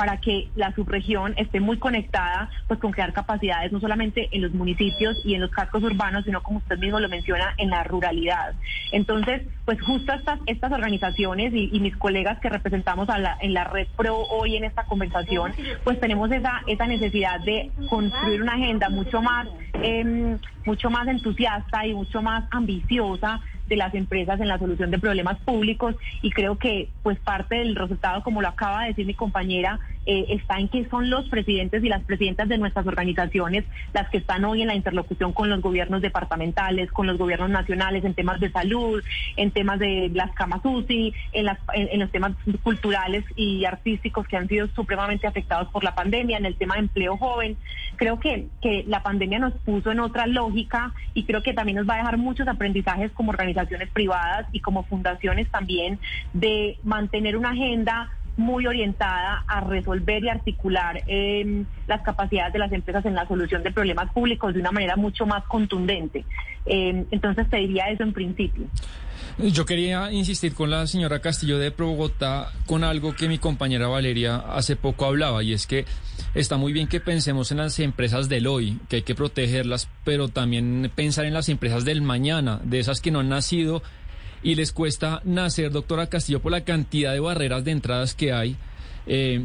para 0.00 0.16
que 0.16 0.48
la 0.54 0.74
subregión 0.74 1.34
esté 1.36 1.60
muy 1.60 1.78
conectada 1.78 2.48
pues 2.66 2.80
con 2.80 2.90
crear 2.90 3.12
capacidades 3.12 3.70
no 3.70 3.80
solamente 3.80 4.34
en 4.34 4.40
los 4.40 4.54
municipios 4.54 5.20
y 5.26 5.34
en 5.34 5.42
los 5.42 5.50
cascos 5.50 5.82
urbanos, 5.82 6.24
sino 6.24 6.42
como 6.42 6.56
usted 6.56 6.78
mismo 6.78 6.98
lo 7.00 7.08
menciona, 7.10 7.52
en 7.58 7.68
la 7.68 7.84
ruralidad. 7.84 8.54
Entonces, 8.92 9.42
pues 9.66 9.78
justo 9.82 10.14
estas, 10.14 10.40
estas 10.46 10.72
organizaciones 10.72 11.52
y, 11.54 11.78
mis 11.80 11.94
colegas 11.98 12.40
que 12.40 12.48
representamos 12.48 13.10
a 13.10 13.18
la- 13.18 13.36
en 13.42 13.52
la 13.52 13.64
red 13.64 13.88
PRO 13.94 14.16
hoy 14.30 14.56
en 14.56 14.64
esta 14.64 14.84
conversación, 14.84 15.52
pues 15.84 16.00
tenemos 16.00 16.32
esa, 16.32 16.62
esa 16.66 16.86
necesidad 16.86 17.38
de 17.40 17.70
construir 17.90 18.40
una 18.40 18.54
agenda 18.54 18.88
mucho 18.88 19.20
más, 19.20 19.48
em, 19.74 20.38
mucho 20.64 20.88
más 20.88 21.08
entusiasta 21.08 21.86
y 21.86 21.92
mucho 21.92 22.22
más 22.22 22.44
ambiciosa 22.50 23.40
de 23.70 23.76
las 23.76 23.94
empresas 23.94 24.38
en 24.40 24.48
la 24.48 24.58
solución 24.58 24.90
de 24.90 24.98
problemas 24.98 25.38
públicos 25.38 25.94
y 26.20 26.30
creo 26.30 26.58
que 26.58 26.90
pues 27.02 27.18
parte 27.20 27.54
del 27.54 27.76
resultado, 27.76 28.22
como 28.22 28.42
lo 28.42 28.48
acaba 28.48 28.82
de 28.82 28.88
decir 28.88 29.06
mi 29.06 29.14
compañera, 29.14 29.80
eh, 30.12 30.26
está 30.30 30.58
en 30.58 30.68
que 30.68 30.88
son 30.88 31.08
los 31.08 31.28
presidentes 31.28 31.84
y 31.84 31.88
las 31.88 32.02
presidentas 32.02 32.48
de 32.48 32.58
nuestras 32.58 32.84
organizaciones 32.84 33.64
las 33.92 34.08
que 34.08 34.18
están 34.18 34.44
hoy 34.44 34.60
en 34.60 34.66
la 34.66 34.74
interlocución 34.74 35.32
con 35.32 35.48
los 35.48 35.60
gobiernos 35.60 36.02
departamentales, 36.02 36.90
con 36.90 37.06
los 37.06 37.16
gobiernos 37.16 37.48
nacionales 37.48 38.04
en 38.04 38.14
temas 38.14 38.40
de 38.40 38.50
salud, 38.50 39.04
en 39.36 39.52
temas 39.52 39.78
de 39.78 40.10
las 40.12 40.32
camas 40.32 40.62
UCI, 40.64 41.14
en, 41.30 41.44
las, 41.44 41.58
en, 41.74 41.90
en 41.92 42.00
los 42.00 42.10
temas 42.10 42.32
culturales 42.64 43.24
y 43.36 43.64
artísticos 43.64 44.26
que 44.26 44.36
han 44.36 44.48
sido 44.48 44.66
supremamente 44.74 45.28
afectados 45.28 45.68
por 45.68 45.84
la 45.84 45.94
pandemia, 45.94 46.38
en 46.38 46.46
el 46.46 46.56
tema 46.56 46.74
de 46.74 46.80
empleo 46.80 47.16
joven. 47.16 47.56
Creo 47.94 48.18
que, 48.18 48.48
que 48.60 48.82
la 48.88 49.04
pandemia 49.04 49.38
nos 49.38 49.52
puso 49.58 49.92
en 49.92 50.00
otra 50.00 50.26
lógica 50.26 50.92
y 51.14 51.22
creo 51.22 51.44
que 51.44 51.54
también 51.54 51.76
nos 51.76 51.88
va 51.88 51.94
a 51.94 51.98
dejar 51.98 52.16
muchos 52.16 52.48
aprendizajes 52.48 53.12
como 53.12 53.30
organizaciones 53.30 53.90
privadas 53.90 54.48
y 54.50 54.58
como 54.58 54.82
fundaciones 54.82 55.48
también 55.52 56.00
de 56.32 56.78
mantener 56.82 57.36
una 57.36 57.50
agenda 57.50 58.10
muy 58.36 58.66
orientada 58.66 59.44
a 59.46 59.60
resolver 59.60 60.24
y 60.24 60.28
articular 60.28 61.02
eh, 61.06 61.64
las 61.86 62.02
capacidades 62.02 62.52
de 62.52 62.58
las 62.58 62.72
empresas 62.72 63.04
en 63.04 63.14
la 63.14 63.26
solución 63.26 63.62
de 63.62 63.72
problemas 63.72 64.10
públicos 64.12 64.54
de 64.54 64.60
una 64.60 64.72
manera 64.72 64.96
mucho 64.96 65.26
más 65.26 65.44
contundente. 65.44 66.24
Eh, 66.66 67.04
entonces 67.10 67.48
te 67.48 67.58
diría 67.58 67.90
eso 67.90 68.02
en 68.02 68.12
principio. 68.12 68.66
Yo 69.38 69.64
quería 69.64 70.12
insistir 70.12 70.54
con 70.54 70.70
la 70.70 70.86
señora 70.86 71.20
Castillo 71.20 71.58
de 71.58 71.70
Pro 71.70 71.86
Bogotá 71.86 72.52
con 72.66 72.84
algo 72.84 73.14
que 73.14 73.28
mi 73.28 73.38
compañera 73.38 73.88
Valeria 73.88 74.36
hace 74.36 74.76
poco 74.76 75.06
hablaba 75.06 75.42
y 75.42 75.54
es 75.54 75.66
que 75.66 75.86
está 76.34 76.58
muy 76.58 76.72
bien 76.72 76.88
que 76.88 77.00
pensemos 77.00 77.50
en 77.50 77.58
las 77.58 77.78
empresas 77.78 78.28
del 78.28 78.46
hoy, 78.46 78.78
que 78.88 78.96
hay 78.96 79.02
que 79.02 79.14
protegerlas, 79.14 79.88
pero 80.04 80.28
también 80.28 80.90
pensar 80.94 81.24
en 81.24 81.34
las 81.34 81.48
empresas 81.48 81.84
del 81.84 82.02
mañana, 82.02 82.60
de 82.64 82.80
esas 82.80 83.00
que 83.00 83.10
no 83.10 83.20
han 83.20 83.30
nacido 83.30 83.82
y 84.42 84.54
les 84.54 84.72
cuesta 84.72 85.20
nacer, 85.24 85.70
doctora 85.70 86.08
Castillo, 86.08 86.40
por 86.40 86.52
la 86.52 86.64
cantidad 86.64 87.12
de 87.12 87.20
barreras 87.20 87.64
de 87.64 87.72
entradas 87.72 88.14
que 88.14 88.32
hay. 88.32 88.56
Eh, 89.06 89.42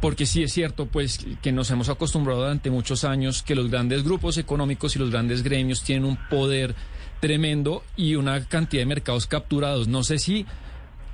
porque 0.00 0.26
sí 0.26 0.42
es 0.42 0.52
cierto, 0.52 0.86
pues, 0.86 1.24
que 1.42 1.52
nos 1.52 1.70
hemos 1.70 1.88
acostumbrado 1.88 2.40
durante 2.40 2.70
muchos 2.70 3.04
años 3.04 3.44
que 3.44 3.54
los 3.54 3.70
grandes 3.70 4.02
grupos 4.02 4.36
económicos 4.36 4.96
y 4.96 4.98
los 4.98 5.10
grandes 5.10 5.44
gremios 5.44 5.84
tienen 5.84 6.04
un 6.04 6.18
poder 6.28 6.74
tremendo 7.20 7.84
y 7.96 8.16
una 8.16 8.44
cantidad 8.46 8.82
de 8.82 8.86
mercados 8.86 9.28
capturados. 9.28 9.86
No 9.86 10.02
sé 10.02 10.18
si 10.18 10.44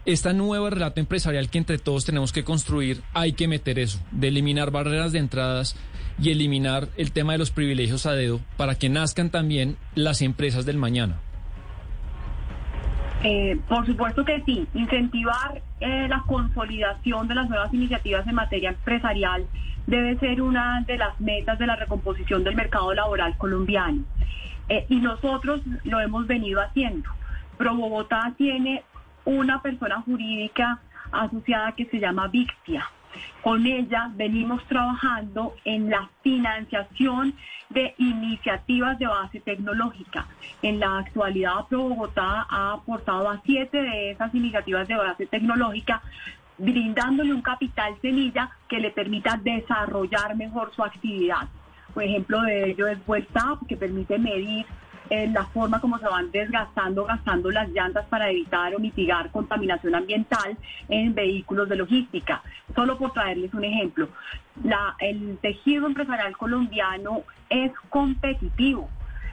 esta 0.07 0.33
nueva 0.33 0.71
relato 0.71 1.01
empresarial 1.01 1.51
que 1.51 1.59
entre 1.59 1.77
todos 1.77 2.07
tenemos 2.07 2.33
que 2.33 2.45
construir, 2.45 3.03
hay 3.13 3.35
que 3.35 3.47
meter 3.47 3.79
eso, 3.79 4.01
de 4.11 4.29
eliminar 4.29 4.71
barreras 4.71 5.13
de 5.13 5.19
entradas 5.19 5.77
y 6.19 6.31
eliminar 6.31 6.89
el 6.97 7.13
tema 7.13 7.33
de 7.33 7.39
los 7.39 7.51
privilegios 7.51 8.07
a 8.07 8.13
dedo 8.13 8.41
para 8.57 8.77
que 8.77 8.89
nazcan 8.89 9.29
también 9.29 9.77
las 9.95 10.23
empresas 10.23 10.65
del 10.65 10.79
mañana. 10.79 11.21
Eh, 13.25 13.59
por 13.69 13.85
supuesto 13.85 14.25
que 14.25 14.43
sí, 14.43 14.69
incentivar 14.75 15.61
eh, 15.81 16.07
la 16.09 16.23
consolidación 16.27 17.27
de 17.27 17.35
las 17.35 17.49
nuevas 17.49 17.73
iniciativas 17.75 18.27
en 18.27 18.35
materia 18.37 18.71
empresarial 18.71 19.47
debe 19.87 20.19
ser 20.19 20.41
una 20.41 20.83
de 20.87 20.99
las 20.99 21.19
metas 21.21 21.59
de 21.59 21.67
la 21.67 21.75
recomposición 21.75 22.45
del 22.45 22.55
mercado 22.55 22.95
laboral 22.95 23.37
colombiano. 23.37 24.05
Eh, 24.69 24.87
y 24.89 24.97
nosotros 24.97 25.63
lo 25.85 26.01
hemos 26.01 26.27
venido 26.27 26.61
haciendo. 26.61 27.09
Pro 27.57 27.75
Bogotá 27.75 28.35
tiene 28.37 28.85
una 29.25 29.63
persona 29.63 30.01
jurídica 30.03 30.79
asociada 31.11 31.73
que 31.73 31.87
se 31.87 31.99
llama 31.99 32.29
Vixtia. 32.29 32.89
Con 33.43 33.67
ella 33.67 34.11
venimos 34.15 34.65
trabajando 34.67 35.55
en 35.65 35.91
la 35.91 36.11
financiación 36.23 37.35
de 37.71 37.95
iniciativas 37.99 38.99
de 38.99 39.07
base 39.07 39.41
tecnológica. 39.41 40.27
En 40.63 40.81
la 40.81 40.99
actualidad, 40.99 41.67
Pro 41.69 41.83
Bogotá 41.83 42.47
ha 42.49 42.73
aportado 42.73 43.29
a 43.29 43.41
siete 43.45 43.83
de 43.83 44.11
esas 44.13 44.35
iniciativas 44.35 44.89
de 44.89 44.97
base 44.97 45.27
tecnológica 45.27 46.03
brindándole 46.59 47.33
un 47.33 47.43
capital 47.43 47.95
semilla 48.03 48.51
que 48.69 48.81
le 48.81 48.91
permita 48.91 49.39
desarrollar 49.43 50.37
mejor 50.37 50.73
su 50.75 50.83
actividad. 50.83 51.49
Por 51.95 52.03
ejemplo, 52.03 52.43
de 52.43 52.71
ello 52.71 52.89
es 52.89 53.05
Vuelta, 53.07 53.59
que 53.69 53.77
permite 53.77 54.19
medir 54.19 54.67
eh, 55.11 55.29
la 55.29 55.45
forma 55.47 55.81
como 55.81 55.99
se 55.99 56.07
van 56.07 56.31
desgastando, 56.31 57.05
gastando 57.05 57.51
las 57.51 57.69
llantas 57.71 58.07
para 58.07 58.31
evitar 58.31 58.75
o 58.75 58.79
mitigar 58.79 59.31
contaminación 59.31 59.95
ambiental 59.95 60.57
en 60.89 61.15
vehículos 61.15 61.69
de 61.69 61.77
logística. 61.77 62.43
Solo 62.75 62.99
por 62.99 63.13
traerles 63.13 63.53
un 63.55 63.65
ejemplo, 63.65 64.09
la, 64.63 64.97
el 64.99 65.39
tejido 65.41 65.87
empresarial 65.87 66.37
colombiano 66.37 67.23
es 67.49 67.73
competitivo. 67.89 68.89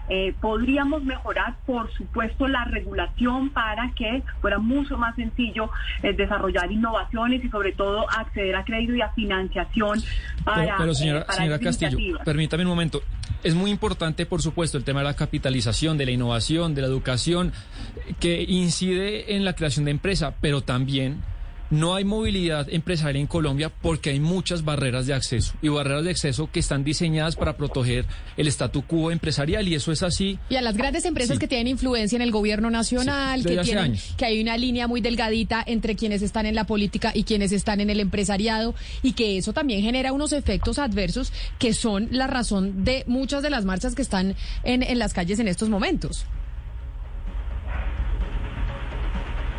Eh, 0.10 0.34
podríamos 0.40 1.04
mejorar, 1.04 1.56
por 1.66 1.92
supuesto, 1.94 2.48
la 2.48 2.66
regulación 2.66 3.50
para 3.50 3.92
que 3.96 4.24
fuera 4.40 4.60
mucho 4.60 4.98
más 4.98 5.16
sencillo 5.16 5.70
eh, 6.04 6.14
desarrollar 6.14 6.72
innovaciones 6.72 7.44
y, 7.44 7.50
sobre 7.50 7.72
todo, 7.72 8.06
acceder 8.10 8.56
a 8.56 8.64
crédito 8.64 8.94
y 8.94 9.02
a 9.02 9.10
financiación 9.10 10.02
para. 10.44 10.78
Pero, 10.78 10.94
señora, 10.94 11.22
eh, 11.22 11.26
para 11.26 11.38
señora 11.40 11.60
Castillo, 11.60 11.98
permítame 12.24 12.64
un 12.64 12.70
momento. 12.70 13.02
Es 13.44 13.56
muy 13.56 13.72
importante, 13.72 14.26
por 14.26 14.42
supuesto, 14.42 14.78
el 14.78 14.84
tema 14.84 15.00
de 15.00 15.06
la 15.06 15.16
capitalización, 15.16 15.98
de 15.98 16.06
la 16.06 16.12
innovación, 16.12 16.76
de 16.76 16.82
la 16.82 16.88
educación, 16.88 17.52
que 18.20 18.44
incide 18.44 19.36
en 19.36 19.46
la 19.46 19.54
creación 19.54 19.86
de 19.86 19.92
empresa, 19.92 20.36
pero 20.40 20.62
también 20.62 21.24
no 21.70 21.96
hay 21.96 22.04
movilidad 22.06 22.68
empresarial 22.70 23.16
en 23.22 23.28
Colombia 23.28 23.72
porque 23.82 24.12
hay 24.12 24.20
muchas 24.20 24.64
barreras 24.64 25.08
de 25.08 25.14
acceso 25.14 25.54
y 25.62 25.68
barreras 25.70 26.04
de 26.04 26.12
acceso 26.12 26.50
que 26.52 26.60
están 26.60 26.84
diseñadas 26.84 27.36
para 27.36 27.58
proteger 27.58 28.06
el 28.38 28.48
statu 28.48 28.84
quo 28.84 29.12
empresarial 29.12 29.68
y 29.68 29.76
eso 29.76 29.92
es 29.92 30.04
así. 30.04 30.38
Y 30.50 30.56
a 30.56 30.62
las 30.62 30.78
grandes 30.78 31.06
empresas 31.06 31.36
Sí. 31.36 31.40
que 31.40 31.48
tienen 31.48 31.68
influencia 31.68 32.16
en 32.16 32.22
el 32.22 32.32
gobierno 32.32 32.70
nacional, 32.70 33.42
Sí, 33.42 33.50
que 33.50 33.58
tienen, 33.58 33.84
años. 33.84 34.14
que 34.18 34.26
hay 34.26 34.42
una 34.42 34.58
línea 34.58 34.88
muy 34.88 35.02
delgadita 35.02 35.64
entre 35.66 35.96
quienes 35.96 36.22
están 36.22 36.46
en 36.46 36.56
la 36.56 36.66
política 36.66 37.12
y 37.16 37.24
quienes 37.24 37.52
están 37.52 37.82
en 37.82 37.90
el 37.90 38.00
empresariado, 38.00 38.76
y 39.02 39.14
que 39.14 39.38
eso 39.38 39.54
también 39.54 39.82
genera 39.82 40.14
unos 40.14 40.34
efectos 40.34 40.80
adversos 40.80 41.34
que 41.60 41.74
son 41.74 42.08
la 42.12 42.28
razón 42.28 42.84
de 42.84 43.04
muchas 43.08 43.42
de 43.44 43.50
las 43.50 43.66
marchas 43.66 43.96
que 43.96 44.02
están 44.02 44.36
en, 44.64 44.84
en 44.84 45.00
las 45.00 45.14
calles 45.14 45.40
en 45.40 45.48
estos 45.48 45.70
momentos. 45.70 46.26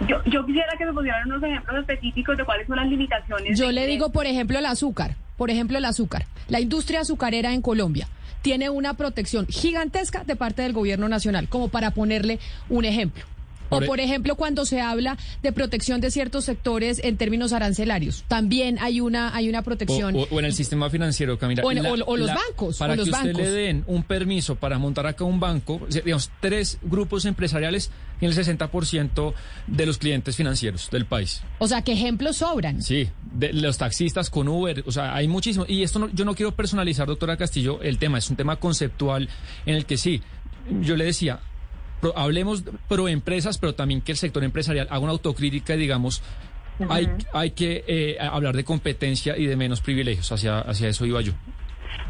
Yo, 0.08 0.16
yo 0.30 0.44
quisiera 0.44 0.68
que 0.78 0.84
me 0.84 0.92
pusieran 0.92 1.26
unos 1.26 1.42
ejemplos 1.42 1.80
específicos 1.80 2.36
de 2.36 2.44
cuáles 2.44 2.66
son 2.66 2.76
las 2.76 2.86
limitaciones. 2.88 3.58
Yo 3.58 3.72
le 3.72 3.86
digo, 3.86 4.10
por 4.10 4.26
ejemplo, 4.26 4.58
el 4.58 4.66
azúcar. 4.66 5.16
Por 5.36 5.50
ejemplo, 5.50 5.78
el 5.78 5.84
azúcar. 5.84 6.26
La 6.48 6.60
industria 6.60 7.00
azucarera 7.00 7.52
en 7.52 7.62
Colombia 7.62 8.08
tiene 8.42 8.70
una 8.70 8.94
protección 8.94 9.46
gigantesca 9.48 10.22
de 10.24 10.36
parte 10.36 10.62
del 10.62 10.72
gobierno 10.72 11.08
nacional, 11.08 11.48
como 11.48 11.68
para 11.68 11.90
ponerle 11.92 12.38
un 12.68 12.84
ejemplo. 12.84 13.24
O 13.68 13.80
Por 13.80 13.98
e- 13.98 14.04
ejemplo, 14.04 14.36
cuando 14.36 14.64
se 14.64 14.80
habla 14.80 15.18
de 15.42 15.50
protección 15.50 16.00
de 16.00 16.12
ciertos 16.12 16.44
sectores 16.44 17.00
en 17.02 17.16
términos 17.16 17.52
arancelarios, 17.52 18.24
también 18.28 18.78
hay 18.80 19.00
una 19.00 19.34
hay 19.34 19.48
una 19.48 19.62
protección. 19.62 20.14
o- 20.14 20.28
o 20.30 20.38
en 20.38 20.44
el 20.44 20.52
sistema 20.52 20.88
financiero, 20.88 21.36
Camila. 21.36 21.64
O 21.64 21.72
en- 21.72 21.84
o- 21.84 22.04
o 22.06 22.16
los 22.16 22.28
bancos, 22.32 22.78
Para 22.78 22.92
o 22.92 22.96
los 22.96 23.06
que 23.06 23.10
usted 23.10 23.26
bancos. 23.32 23.42
le 23.42 23.50
den 23.50 23.82
un 23.88 24.04
permiso 24.04 24.54
para 24.54 24.78
montar 24.78 25.08
acá 25.08 25.24
un 25.24 25.40
banco, 25.40 25.80
digamos, 25.90 26.30
tres 26.40 26.78
grupos 26.82 27.24
empresariales 27.24 27.90
tienen 28.18 28.36
el 28.38 28.44
60% 28.44 29.34
de 29.66 29.86
los 29.86 29.98
clientes 29.98 30.36
financieros 30.36 30.88
del 30.90 31.06
país. 31.06 31.42
O 31.58 31.68
sea, 31.68 31.82
que 31.82 31.92
ejemplos 31.92 32.36
sobran. 32.38 32.82
Sí, 32.82 33.08
de 33.32 33.52
los 33.52 33.78
taxistas 33.78 34.30
con 34.30 34.48
Uber, 34.48 34.82
o 34.86 34.92
sea, 34.92 35.14
hay 35.14 35.28
muchísimos. 35.28 35.68
Y 35.68 35.82
esto 35.82 35.98
no- 35.98 36.08
yo 36.12 36.24
no 36.24 36.34
quiero 36.34 36.52
personalizar, 36.54 37.06
doctora 37.06 37.36
Castillo, 37.36 37.80
el 37.82 37.98
tema, 37.98 38.18
es 38.18 38.30
un 38.30 38.36
tema 38.36 38.56
conceptual 38.56 39.28
en 39.66 39.74
el 39.74 39.84
que 39.86 39.96
sí, 39.98 40.22
yo 40.80 40.96
le 40.96 41.04
decía, 41.04 41.40
pro- 42.00 42.16
hablemos 42.16 42.64
pro 42.88 43.08
empresas, 43.08 43.58
pero 43.58 43.74
también 43.74 44.00
que 44.00 44.12
el 44.12 44.18
sector 44.18 44.42
empresarial 44.44 44.86
haga 44.90 44.98
una 45.00 45.12
autocrítica 45.12 45.74
y 45.74 45.78
digamos, 45.78 46.22
hay, 46.90 47.08
hay 47.32 47.50
que 47.52 47.84
eh, 47.86 48.16
hablar 48.20 48.54
de 48.56 48.64
competencia 48.64 49.36
y 49.38 49.46
de 49.46 49.56
menos 49.56 49.80
privilegios, 49.80 50.30
hacia, 50.32 50.58
hacia 50.60 50.88
eso 50.88 51.06
iba 51.06 51.20
yo. 51.22 51.32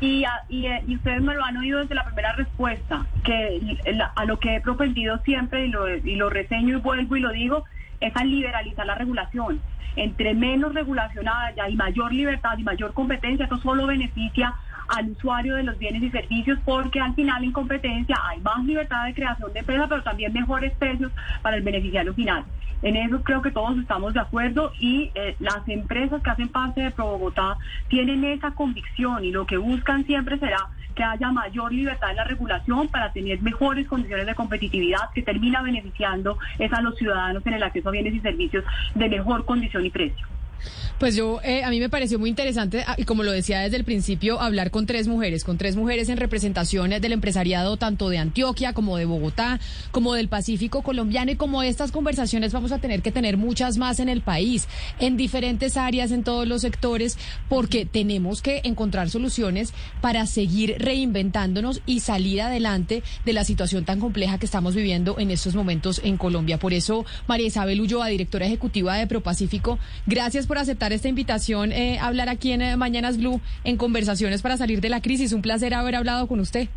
Y, 0.00 0.24
y, 0.48 0.66
eh, 0.66 0.82
y 0.86 0.96
ustedes 0.96 1.22
me 1.22 1.34
lo 1.34 1.44
han 1.44 1.56
oído 1.56 1.80
desde 1.80 1.94
la 1.94 2.04
primera 2.04 2.32
respuesta, 2.32 3.06
que 3.24 3.78
la- 3.92 4.12
a 4.14 4.24
lo 4.24 4.38
que 4.38 4.56
he 4.56 4.60
propendido 4.60 5.18
siempre 5.24 5.66
y 5.66 5.68
lo, 5.68 5.88
y 5.96 6.16
lo 6.16 6.30
reseño 6.30 6.78
y 6.78 6.80
vuelvo 6.80 7.16
y 7.16 7.20
lo 7.20 7.30
digo, 7.30 7.64
es 8.00 8.14
a 8.16 8.24
liberalizar 8.24 8.86
la 8.86 8.94
regulación. 8.94 9.60
Entre 9.96 10.34
menos 10.34 10.74
regulación 10.74 11.26
haya 11.26 11.68
y 11.70 11.76
mayor 11.76 12.12
libertad 12.12 12.58
y 12.58 12.62
mayor 12.62 12.92
competencia, 12.92 13.44
esto 13.44 13.56
solo 13.58 13.86
beneficia 13.86 14.54
al 14.88 15.10
usuario 15.10 15.56
de 15.56 15.62
los 15.62 15.78
bienes 15.78 16.02
y 16.02 16.10
servicios 16.10 16.58
porque 16.64 17.00
al 17.00 17.14
final 17.14 17.44
en 17.44 17.52
competencia 17.52 18.16
hay 18.28 18.40
más 18.40 18.64
libertad 18.64 19.04
de 19.06 19.14
creación 19.14 19.52
de 19.52 19.60
empresas, 19.60 19.86
pero 19.88 20.02
también 20.02 20.32
mejores 20.32 20.72
precios 20.74 21.12
para 21.42 21.56
el 21.56 21.62
beneficiario 21.62 22.14
final. 22.14 22.44
En 22.82 22.96
eso 22.96 23.22
creo 23.22 23.40
que 23.40 23.50
todos 23.50 23.78
estamos 23.78 24.12
de 24.12 24.20
acuerdo 24.20 24.72
y 24.78 25.10
eh, 25.14 25.34
las 25.40 25.66
empresas 25.66 26.22
que 26.22 26.30
hacen 26.30 26.48
parte 26.48 26.82
de 26.82 26.90
Pro 26.90 27.06
Bogotá 27.06 27.56
tienen 27.88 28.22
esa 28.24 28.50
convicción 28.52 29.24
y 29.24 29.30
lo 29.30 29.46
que 29.46 29.56
buscan 29.56 30.04
siempre 30.04 30.38
será 30.38 30.68
que 30.94 31.04
haya 31.04 31.30
mayor 31.30 31.72
libertad 31.72 32.10
en 32.10 32.16
la 32.16 32.24
regulación 32.24 32.88
para 32.88 33.12
tener 33.12 33.40
mejores 33.42 33.86
condiciones 33.86 34.26
de 34.26 34.34
competitividad 34.34 35.10
que 35.14 35.22
termina 35.22 35.62
beneficiando 35.62 36.38
a 36.70 36.80
los 36.82 36.96
ciudadanos 36.96 37.46
en 37.46 37.54
el 37.54 37.62
acceso 37.62 37.88
a 37.88 37.92
bienes 37.92 38.14
y 38.14 38.20
servicios 38.20 38.64
de 38.94 39.08
mejor 39.08 39.44
condición 39.44 39.84
y 39.84 39.90
precio. 39.90 40.26
Pues 40.98 41.14
yo, 41.14 41.40
eh, 41.44 41.62
a 41.62 41.68
mí 41.68 41.78
me 41.78 41.90
pareció 41.90 42.18
muy 42.18 42.30
interesante, 42.30 42.82
ah, 42.86 42.94
y 42.96 43.04
como 43.04 43.22
lo 43.22 43.30
decía 43.30 43.60
desde 43.60 43.76
el 43.76 43.84
principio, 43.84 44.40
hablar 44.40 44.70
con 44.70 44.86
tres 44.86 45.08
mujeres, 45.08 45.44
con 45.44 45.58
tres 45.58 45.76
mujeres 45.76 46.08
en 46.08 46.16
representación 46.16 46.88
del 46.88 47.12
empresariado 47.12 47.76
tanto 47.76 48.08
de 48.08 48.16
Antioquia 48.16 48.72
como 48.72 48.96
de 48.96 49.04
Bogotá, 49.04 49.60
como 49.90 50.14
del 50.14 50.28
Pacífico 50.28 50.80
colombiano, 50.80 51.30
y 51.30 51.36
como 51.36 51.62
estas 51.62 51.92
conversaciones 51.92 52.54
vamos 52.54 52.72
a 52.72 52.78
tener 52.78 53.02
que 53.02 53.12
tener 53.12 53.36
muchas 53.36 53.76
más 53.76 54.00
en 54.00 54.08
el 54.08 54.22
país, 54.22 54.68
en 54.98 55.18
diferentes 55.18 55.76
áreas, 55.76 56.12
en 56.12 56.24
todos 56.24 56.48
los 56.48 56.62
sectores, 56.62 57.18
porque 57.50 57.84
tenemos 57.84 58.40
que 58.40 58.62
encontrar 58.64 59.10
soluciones 59.10 59.74
para 60.00 60.24
seguir 60.24 60.76
reinventándonos 60.78 61.82
y 61.84 62.00
salir 62.00 62.40
adelante 62.40 63.02
de 63.26 63.32
la 63.34 63.44
situación 63.44 63.84
tan 63.84 64.00
compleja 64.00 64.38
que 64.38 64.46
estamos 64.46 64.74
viviendo 64.74 65.18
en 65.18 65.30
estos 65.30 65.54
momentos 65.54 66.00
en 66.04 66.16
Colombia. 66.16 66.58
Por 66.58 66.72
eso, 66.72 67.04
María 67.28 67.48
Isabel 67.48 67.82
Ulloa, 67.82 68.06
directora 68.06 68.46
ejecutiva 68.46 68.96
de 68.96 69.06
ProPacífico, 69.06 69.78
gracias 70.06 70.46
por 70.46 70.56
aceptar 70.56 70.85
esta 70.92 71.08
invitación 71.08 71.72
eh, 71.72 71.98
a 71.98 72.06
hablar 72.06 72.28
aquí 72.28 72.52
en 72.52 72.62
eh, 72.62 72.76
Mañanas 72.76 73.18
Blue 73.18 73.40
en 73.64 73.76
conversaciones 73.76 74.42
para 74.42 74.56
salir 74.56 74.80
de 74.80 74.88
la 74.88 75.00
crisis. 75.00 75.32
Un 75.32 75.42
placer 75.42 75.74
haber 75.74 75.96
hablado 75.96 76.26
con 76.26 76.40
usted. 76.40 76.68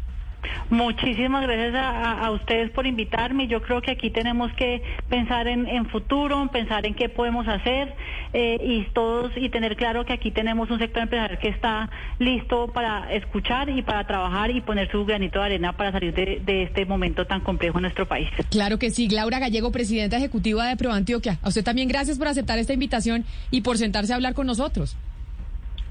Muchísimas 0.70 1.44
gracias 1.44 1.74
a, 1.76 2.30
ustedes 2.32 2.70
por 2.72 2.86
invitarme. 2.86 3.48
Yo 3.48 3.62
creo 3.62 3.82
que 3.82 3.92
aquí 3.92 4.10
tenemos 4.12 4.52
que 4.54 4.84
pensar 5.10 5.48
en, 5.48 5.68
en 5.68 5.88
futuro, 5.88 6.48
pensar 6.52 6.86
en 6.86 6.94
qué 6.94 7.10
podemos 7.10 7.48
hacer 7.48 7.96
eh, 8.34 8.58
y 8.64 8.84
todos 8.94 9.32
y 9.36 9.50
tener 9.50 9.76
claro 9.76 10.06
que 10.06 10.14
aquí 10.14 10.32
tenemos 10.32 10.70
un 10.70 10.80
sector 10.80 11.04
empresarial 11.04 11.40
que 11.40 11.50
está 11.50 11.90
listo 12.20 12.68
para 12.68 13.12
escuchar 13.14 13.70
y 13.70 13.82
para 13.82 14.06
trabajar 14.06 14.52
y 14.52 14.62
poner 14.62 14.92
su 14.92 15.06
granito 15.06 15.40
de 15.40 15.46
arena 15.46 15.74
para 15.74 15.92
salir 15.92 16.14
de, 16.14 16.42
de 16.46 16.64
este 16.64 16.86
momento 16.86 17.26
tan 17.26 17.42
complejo 17.42 17.80
en 17.80 17.84
nuestro 17.84 18.08
país. 18.08 18.30
Claro 18.52 18.78
que 18.78 18.92
sí. 18.92 19.10
Laura 19.10 19.40
Gallego, 19.40 19.72
presidenta 19.72 20.18
ejecutiva 20.18 20.68
de 20.68 20.78
ProAntioquia. 20.78 21.40
A 21.42 21.50
usted 21.50 21.64
también 21.64 21.88
gracias 21.88 22.18
por 22.18 22.28
aceptar 22.28 22.60
esta 22.60 22.74
invitación 22.74 23.26
y 23.52 23.62
por 23.62 23.78
sentarse 23.78 24.14
a 24.14 24.16
hablar 24.16 24.34
con 24.34 24.46
nosotros. 24.46 24.96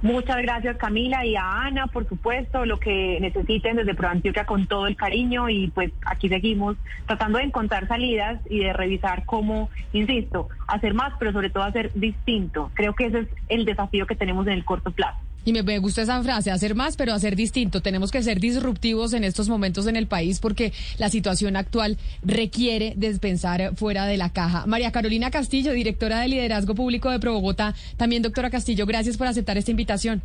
Muchas 0.00 0.36
gracias 0.36 0.76
Camila 0.76 1.26
y 1.26 1.34
a 1.34 1.62
Ana, 1.62 1.88
por 1.88 2.08
supuesto, 2.08 2.64
lo 2.64 2.78
que 2.78 3.18
necesiten 3.20 3.74
desde 3.74 3.94
ProAntioquia 3.96 4.44
con 4.44 4.68
todo 4.68 4.86
el 4.86 4.94
cariño 4.96 5.48
y 5.48 5.68
pues 5.68 5.90
aquí 6.06 6.28
seguimos 6.28 6.76
tratando 7.06 7.38
de 7.38 7.44
encontrar 7.44 7.88
salidas 7.88 8.40
y 8.48 8.60
de 8.60 8.72
revisar 8.72 9.24
cómo, 9.24 9.70
insisto, 9.92 10.48
hacer 10.68 10.94
más, 10.94 11.14
pero 11.18 11.32
sobre 11.32 11.50
todo 11.50 11.64
hacer 11.64 11.90
distinto. 11.94 12.70
Creo 12.74 12.94
que 12.94 13.06
ese 13.06 13.20
es 13.20 13.28
el 13.48 13.64
desafío 13.64 14.06
que 14.06 14.14
tenemos 14.14 14.46
en 14.46 14.52
el 14.52 14.64
corto 14.64 14.92
plazo. 14.92 15.18
Y 15.44 15.52
me, 15.52 15.78
gusta 15.78 16.02
esa 16.02 16.22
frase, 16.22 16.50
hacer 16.50 16.74
más, 16.74 16.96
pero 16.96 17.14
hacer 17.14 17.34
distinto. 17.34 17.80
Tenemos 17.80 18.10
que 18.10 18.22
ser 18.22 18.38
disruptivos 18.38 19.14
en 19.14 19.24
estos 19.24 19.48
momentos 19.48 19.86
en 19.86 19.96
el 19.96 20.06
país 20.06 20.40
porque 20.40 20.72
la 20.98 21.08
situación 21.08 21.56
actual 21.56 21.96
requiere 22.22 22.92
de 22.96 23.18
pensar 23.18 23.74
fuera 23.76 24.04
de 24.04 24.16
la 24.18 24.30
caja. 24.30 24.66
María 24.66 24.92
Carolina 24.92 25.30
Castillo, 25.30 25.72
directora 25.72 26.20
de 26.20 26.28
Liderazgo 26.28 26.74
Público 26.74 27.10
de 27.10 27.18
Pro 27.18 27.32
Bogotá. 27.32 27.74
También, 27.96 28.22
doctora 28.22 28.50
Castillo, 28.50 28.84
gracias 28.84 29.16
por 29.16 29.26
aceptar 29.26 29.56
esta 29.56 29.70
invitación. 29.70 30.22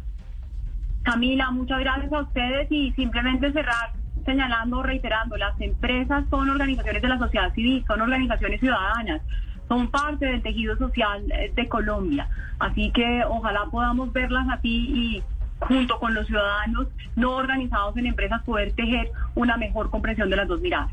Camila, 1.04 1.52
muchas 1.52 1.80
gracias 1.80 2.12
a 2.12 2.22
ustedes 2.22 2.72
y 2.72 2.92
simplemente 2.94 3.52
cerrar 3.52 3.94
señalando, 4.26 4.82
reiterando, 4.84 5.38
las 5.38 5.60
empresas 5.60 6.26
son 6.30 6.50
organizaciones 6.50 7.02
de 7.02 7.08
la 7.08 7.18
sociedad 7.18 7.54
civil, 7.54 7.84
son 7.88 8.02
organizaciones 8.02 8.60
ciudadanas, 8.60 9.22
son 9.74 9.88
parte 9.88 10.28
del 10.28 10.42
tejido 10.44 10.78
social 10.78 11.24
eh, 11.32 11.52
de 11.56 11.68
Colombia. 11.68 12.30
Así 12.60 12.92
que 12.92 13.24
ojalá 13.28 13.66
podamos 13.72 14.14
verlas 14.14 14.46
así 14.52 14.70
y 14.70 15.24
junto 15.60 15.98
con 16.00 16.14
los 16.14 16.28
ciudadanos 16.28 16.88
no 17.16 17.32
organizados 17.32 17.98
en 17.98 18.06
empresas 18.06 18.44
poder 18.44 18.74
tejer 18.74 19.12
una 19.34 19.58
mejor 19.58 19.90
comprensión 19.90 20.30
de 20.30 20.36
las 20.36 20.48
dos 20.48 20.62
miradas. 20.62 20.92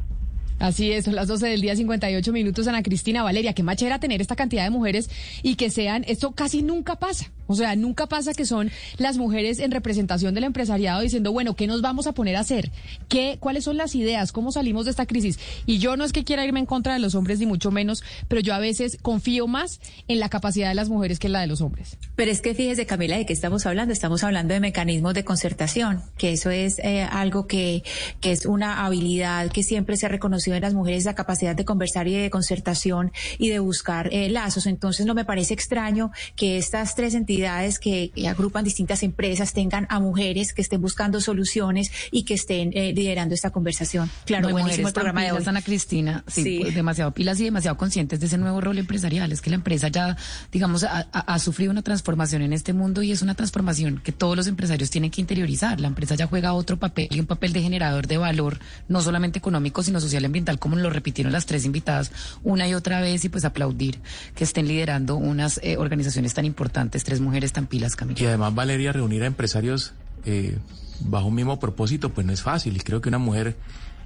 Así 0.61 0.93
es, 0.93 1.07
son 1.07 1.15
las 1.15 1.27
12 1.27 1.47
del 1.47 1.63
día 1.63 1.75
58 1.75 2.33
minutos, 2.33 2.69
Ana 2.69 2.83
Cristina 2.83 3.23
Valeria. 3.23 3.55
Qué 3.55 3.63
machera 3.63 3.99
tener 3.99 4.21
esta 4.21 4.37
cantidad 4.37 4.63
de 4.63 4.69
mujeres 4.69 5.09
y 5.43 5.55
que 5.55 5.71
sean, 5.71 6.05
esto 6.07 6.33
casi 6.33 6.61
nunca 6.61 6.97
pasa. 6.97 7.33
O 7.47 7.55
sea, 7.57 7.75
nunca 7.75 8.07
pasa 8.07 8.35
que 8.35 8.45
son 8.45 8.71
las 8.99 9.17
mujeres 9.17 9.59
en 9.59 9.71
representación 9.71 10.35
del 10.35 10.45
empresariado 10.45 11.01
diciendo, 11.01 11.33
bueno, 11.33 11.57
¿qué 11.57 11.67
nos 11.67 11.81
vamos 11.81 12.07
a 12.07 12.13
poner 12.13 12.37
a 12.37 12.41
hacer? 12.41 12.71
¿Qué, 13.09 13.39
¿Cuáles 13.41 13.65
son 13.65 13.79
las 13.79 13.95
ideas? 13.95 14.33
¿Cómo 14.33 14.53
salimos 14.53 14.85
de 14.85 14.93
esta 14.93 15.07
crisis? 15.07 15.41
Y 15.65 15.79
yo 15.79 15.97
no 15.97 16.05
es 16.05 16.13
que 16.13 16.25
quiera 16.25 16.45
irme 16.45 16.61
en 16.61 16.67
contra 16.67 16.93
de 16.93 17.01
los 17.01 17.15
hombres, 17.15 17.41
ni 17.41 17.47
mucho 17.47 17.71
menos, 17.71 18.05
pero 18.29 18.41
yo 18.43 18.55
a 18.55 18.59
veces 18.59 18.99
confío 19.03 19.49
más 19.49 19.81
en 20.09 20.21
la 20.21 20.29
capacidad 20.29 20.69
de 20.69 20.75
las 20.75 20.91
mujeres 20.91 21.19
que 21.19 21.27
en 21.27 21.33
la 21.33 21.41
de 21.41 21.47
los 21.47 21.63
hombres. 21.63 21.97
Pero 22.15 22.31
es 22.31 22.43
que 22.43 22.55
fíjese, 22.55 22.85
Camila, 22.85 23.17
¿de 23.17 23.25
qué 23.27 23.33
estamos 23.33 23.65
hablando? 23.67 23.93
Estamos 23.93 24.23
hablando 24.23 24.55
de 24.55 24.61
mecanismos 24.61 25.15
de 25.15 25.25
concertación, 25.25 26.03
que 26.19 26.33
eso 26.33 26.51
es 26.51 26.79
eh, 26.81 27.03
algo 27.03 27.47
que, 27.47 27.83
que 28.21 28.31
es 28.31 28.45
una 28.45 28.85
habilidad 28.85 29.51
que 29.51 29.63
siempre 29.63 29.97
se 29.97 30.07
ha 30.07 30.09
reconocido 30.11 30.50
en 30.55 30.63
las 30.63 30.75
mujeres, 30.75 31.05
la 31.05 31.15
capacidad 31.15 31.55
de 31.55 31.65
conversar 31.65 32.09
y 32.09 32.15
de 32.15 32.31
concertación 32.31 33.13
y 33.39 33.49
de 33.49 33.59
buscar 33.59 34.09
eh, 34.13 34.29
lazos. 34.29 34.67
Entonces, 34.67 35.07
no 35.07 35.15
me 35.15 35.25
parece 35.25 35.55
extraño 35.55 36.11
que 36.37 36.59
estas 36.59 36.95
tres 36.95 37.15
entidades 37.15 37.79
que, 37.79 38.13
agrupan 38.29 38.65
distintas 38.65 39.03
empresas 39.03 39.53
tengan 39.53 39.87
a 39.91 39.99
mujeres 39.99 40.53
que 40.53 40.63
estén 40.63 40.81
buscando 40.81 41.21
soluciones 41.21 41.91
y 42.11 42.25
que 42.25 42.35
estén 42.35 42.71
eh, 42.75 42.93
liderando 42.93 43.35
esta 43.35 43.51
conversación. 43.51 44.11
Claro, 44.25 44.49
no, 44.49 44.53
buenísimo 44.53 44.89
el 44.89 44.95
programa 44.95 45.23
de 45.23 45.33
hoy. 45.33 45.43
Ana 45.47 45.63
Cristina, 45.63 46.23
sí, 46.29 46.61
Pues 46.61 46.75
demasiado 46.75 47.11
pilas 47.13 47.41
y 47.41 47.45
demasiado 47.45 47.77
conscientes 47.77 48.21
de 48.21 48.27
ese 48.27 48.39
nuevo 48.39 48.61
rol 48.61 48.79
empresarial. 48.79 49.33
Es 49.33 49.41
que 49.41 49.51
la 49.51 49.57
empresa 49.57 49.89
ya, 49.89 50.17
digamos, 50.53 50.85
ha, 50.85 51.09
ha, 51.13 51.39
sufrido 51.39 51.73
una 51.73 51.83
transformación 51.83 52.43
en 52.43 52.53
este 52.53 52.73
mundo 52.73 53.03
y 53.03 53.11
es 53.11 53.23
una 53.23 53.35
transformación 53.35 54.01
que 54.03 54.13
todos 54.13 54.37
los 54.37 54.47
empresarios 54.47 54.91
tienen 54.91 55.11
que 55.11 55.21
interiorizar. 55.21 55.81
La 55.81 55.89
empresa 55.89 56.15
ya 56.15 56.27
juega 56.27 56.53
otro 56.53 56.79
papel 56.79 57.09
y 57.11 57.19
un 57.19 57.27
papel 57.27 57.53
de 57.53 57.63
generador 57.63 58.07
de 58.07 58.19
valor, 58.19 58.61
no 58.89 59.01
solamente 59.01 59.39
económico, 59.39 59.83
sino 59.83 60.01
social 60.01 60.23
y 60.23 60.27
ambiental, 60.41 60.59
como 60.59 60.77
lo 60.77 60.91
repitieron 60.91 61.33
las 61.33 61.47
tres 61.47 61.65
invitadas 61.65 62.11
una 62.43 62.67
y 62.67 62.75
otra 62.75 63.01
vez 63.01 63.25
y 63.25 63.29
pues 63.29 63.45
aplaudir 63.45 63.99
que 64.35 64.45
estén 64.45 64.67
liderando 64.67 65.17
unas 65.17 65.61
eh, 65.63 65.77
organizaciones 65.77 66.35
tan 66.35 66.45
importantes, 66.45 67.05
tres 67.05 67.21
mujeres 67.21 67.53
tan 67.53 67.67
pilas, 67.67 67.97
Camila. 67.97 68.21
Y 68.21 68.27
además, 68.27 68.55
Valeria, 68.55 68.93
reunir 68.93 69.23
a 69.23 69.27
empresarios 69.27 69.93
eh, 70.25 70.57
bajo 71.01 71.29
un 71.29 71.35
mismo 71.35 71.59
propósito, 71.59 72.11
pues 72.11 72.27
no 72.27 72.33
es 72.33 72.43
fácil. 72.43 72.77
Y 72.77 72.81
creo 72.81 73.01
que 73.01 73.09
una 73.09 73.19
mujer 73.19 73.57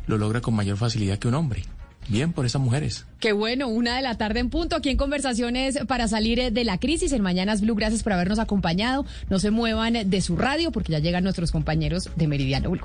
lo 0.06 0.18
logra 0.18 0.40
con 0.40 0.54
mayor 0.54 0.76
facilidad 0.76 1.18
que 1.18 1.28
un 1.28 1.34
hombre. 1.34 1.62
Bien 2.06 2.32
por 2.34 2.44
esas 2.44 2.60
mujeres. 2.60 3.06
Qué 3.18 3.32
bueno, 3.32 3.68
una 3.68 3.96
de 3.96 4.02
la 4.02 4.18
tarde 4.18 4.40
en 4.40 4.50
punto, 4.50 4.76
aquí 4.76 4.90
en 4.90 4.98
Conversaciones 4.98 5.78
para 5.88 6.06
salir 6.06 6.38
eh, 6.38 6.50
de 6.50 6.64
la 6.64 6.78
crisis 6.78 7.12
en 7.12 7.22
Mañanas 7.22 7.62
Blue. 7.62 7.74
Gracias 7.74 8.02
por 8.02 8.12
habernos 8.12 8.38
acompañado. 8.38 9.06
No 9.30 9.38
se 9.38 9.50
muevan 9.50 10.10
de 10.10 10.20
su 10.20 10.36
radio 10.36 10.70
porque 10.70 10.92
ya 10.92 10.98
llegan 10.98 11.24
nuestros 11.24 11.50
compañeros 11.50 12.10
de 12.16 12.28
Meridiano 12.28 12.70
Blue. 12.70 12.84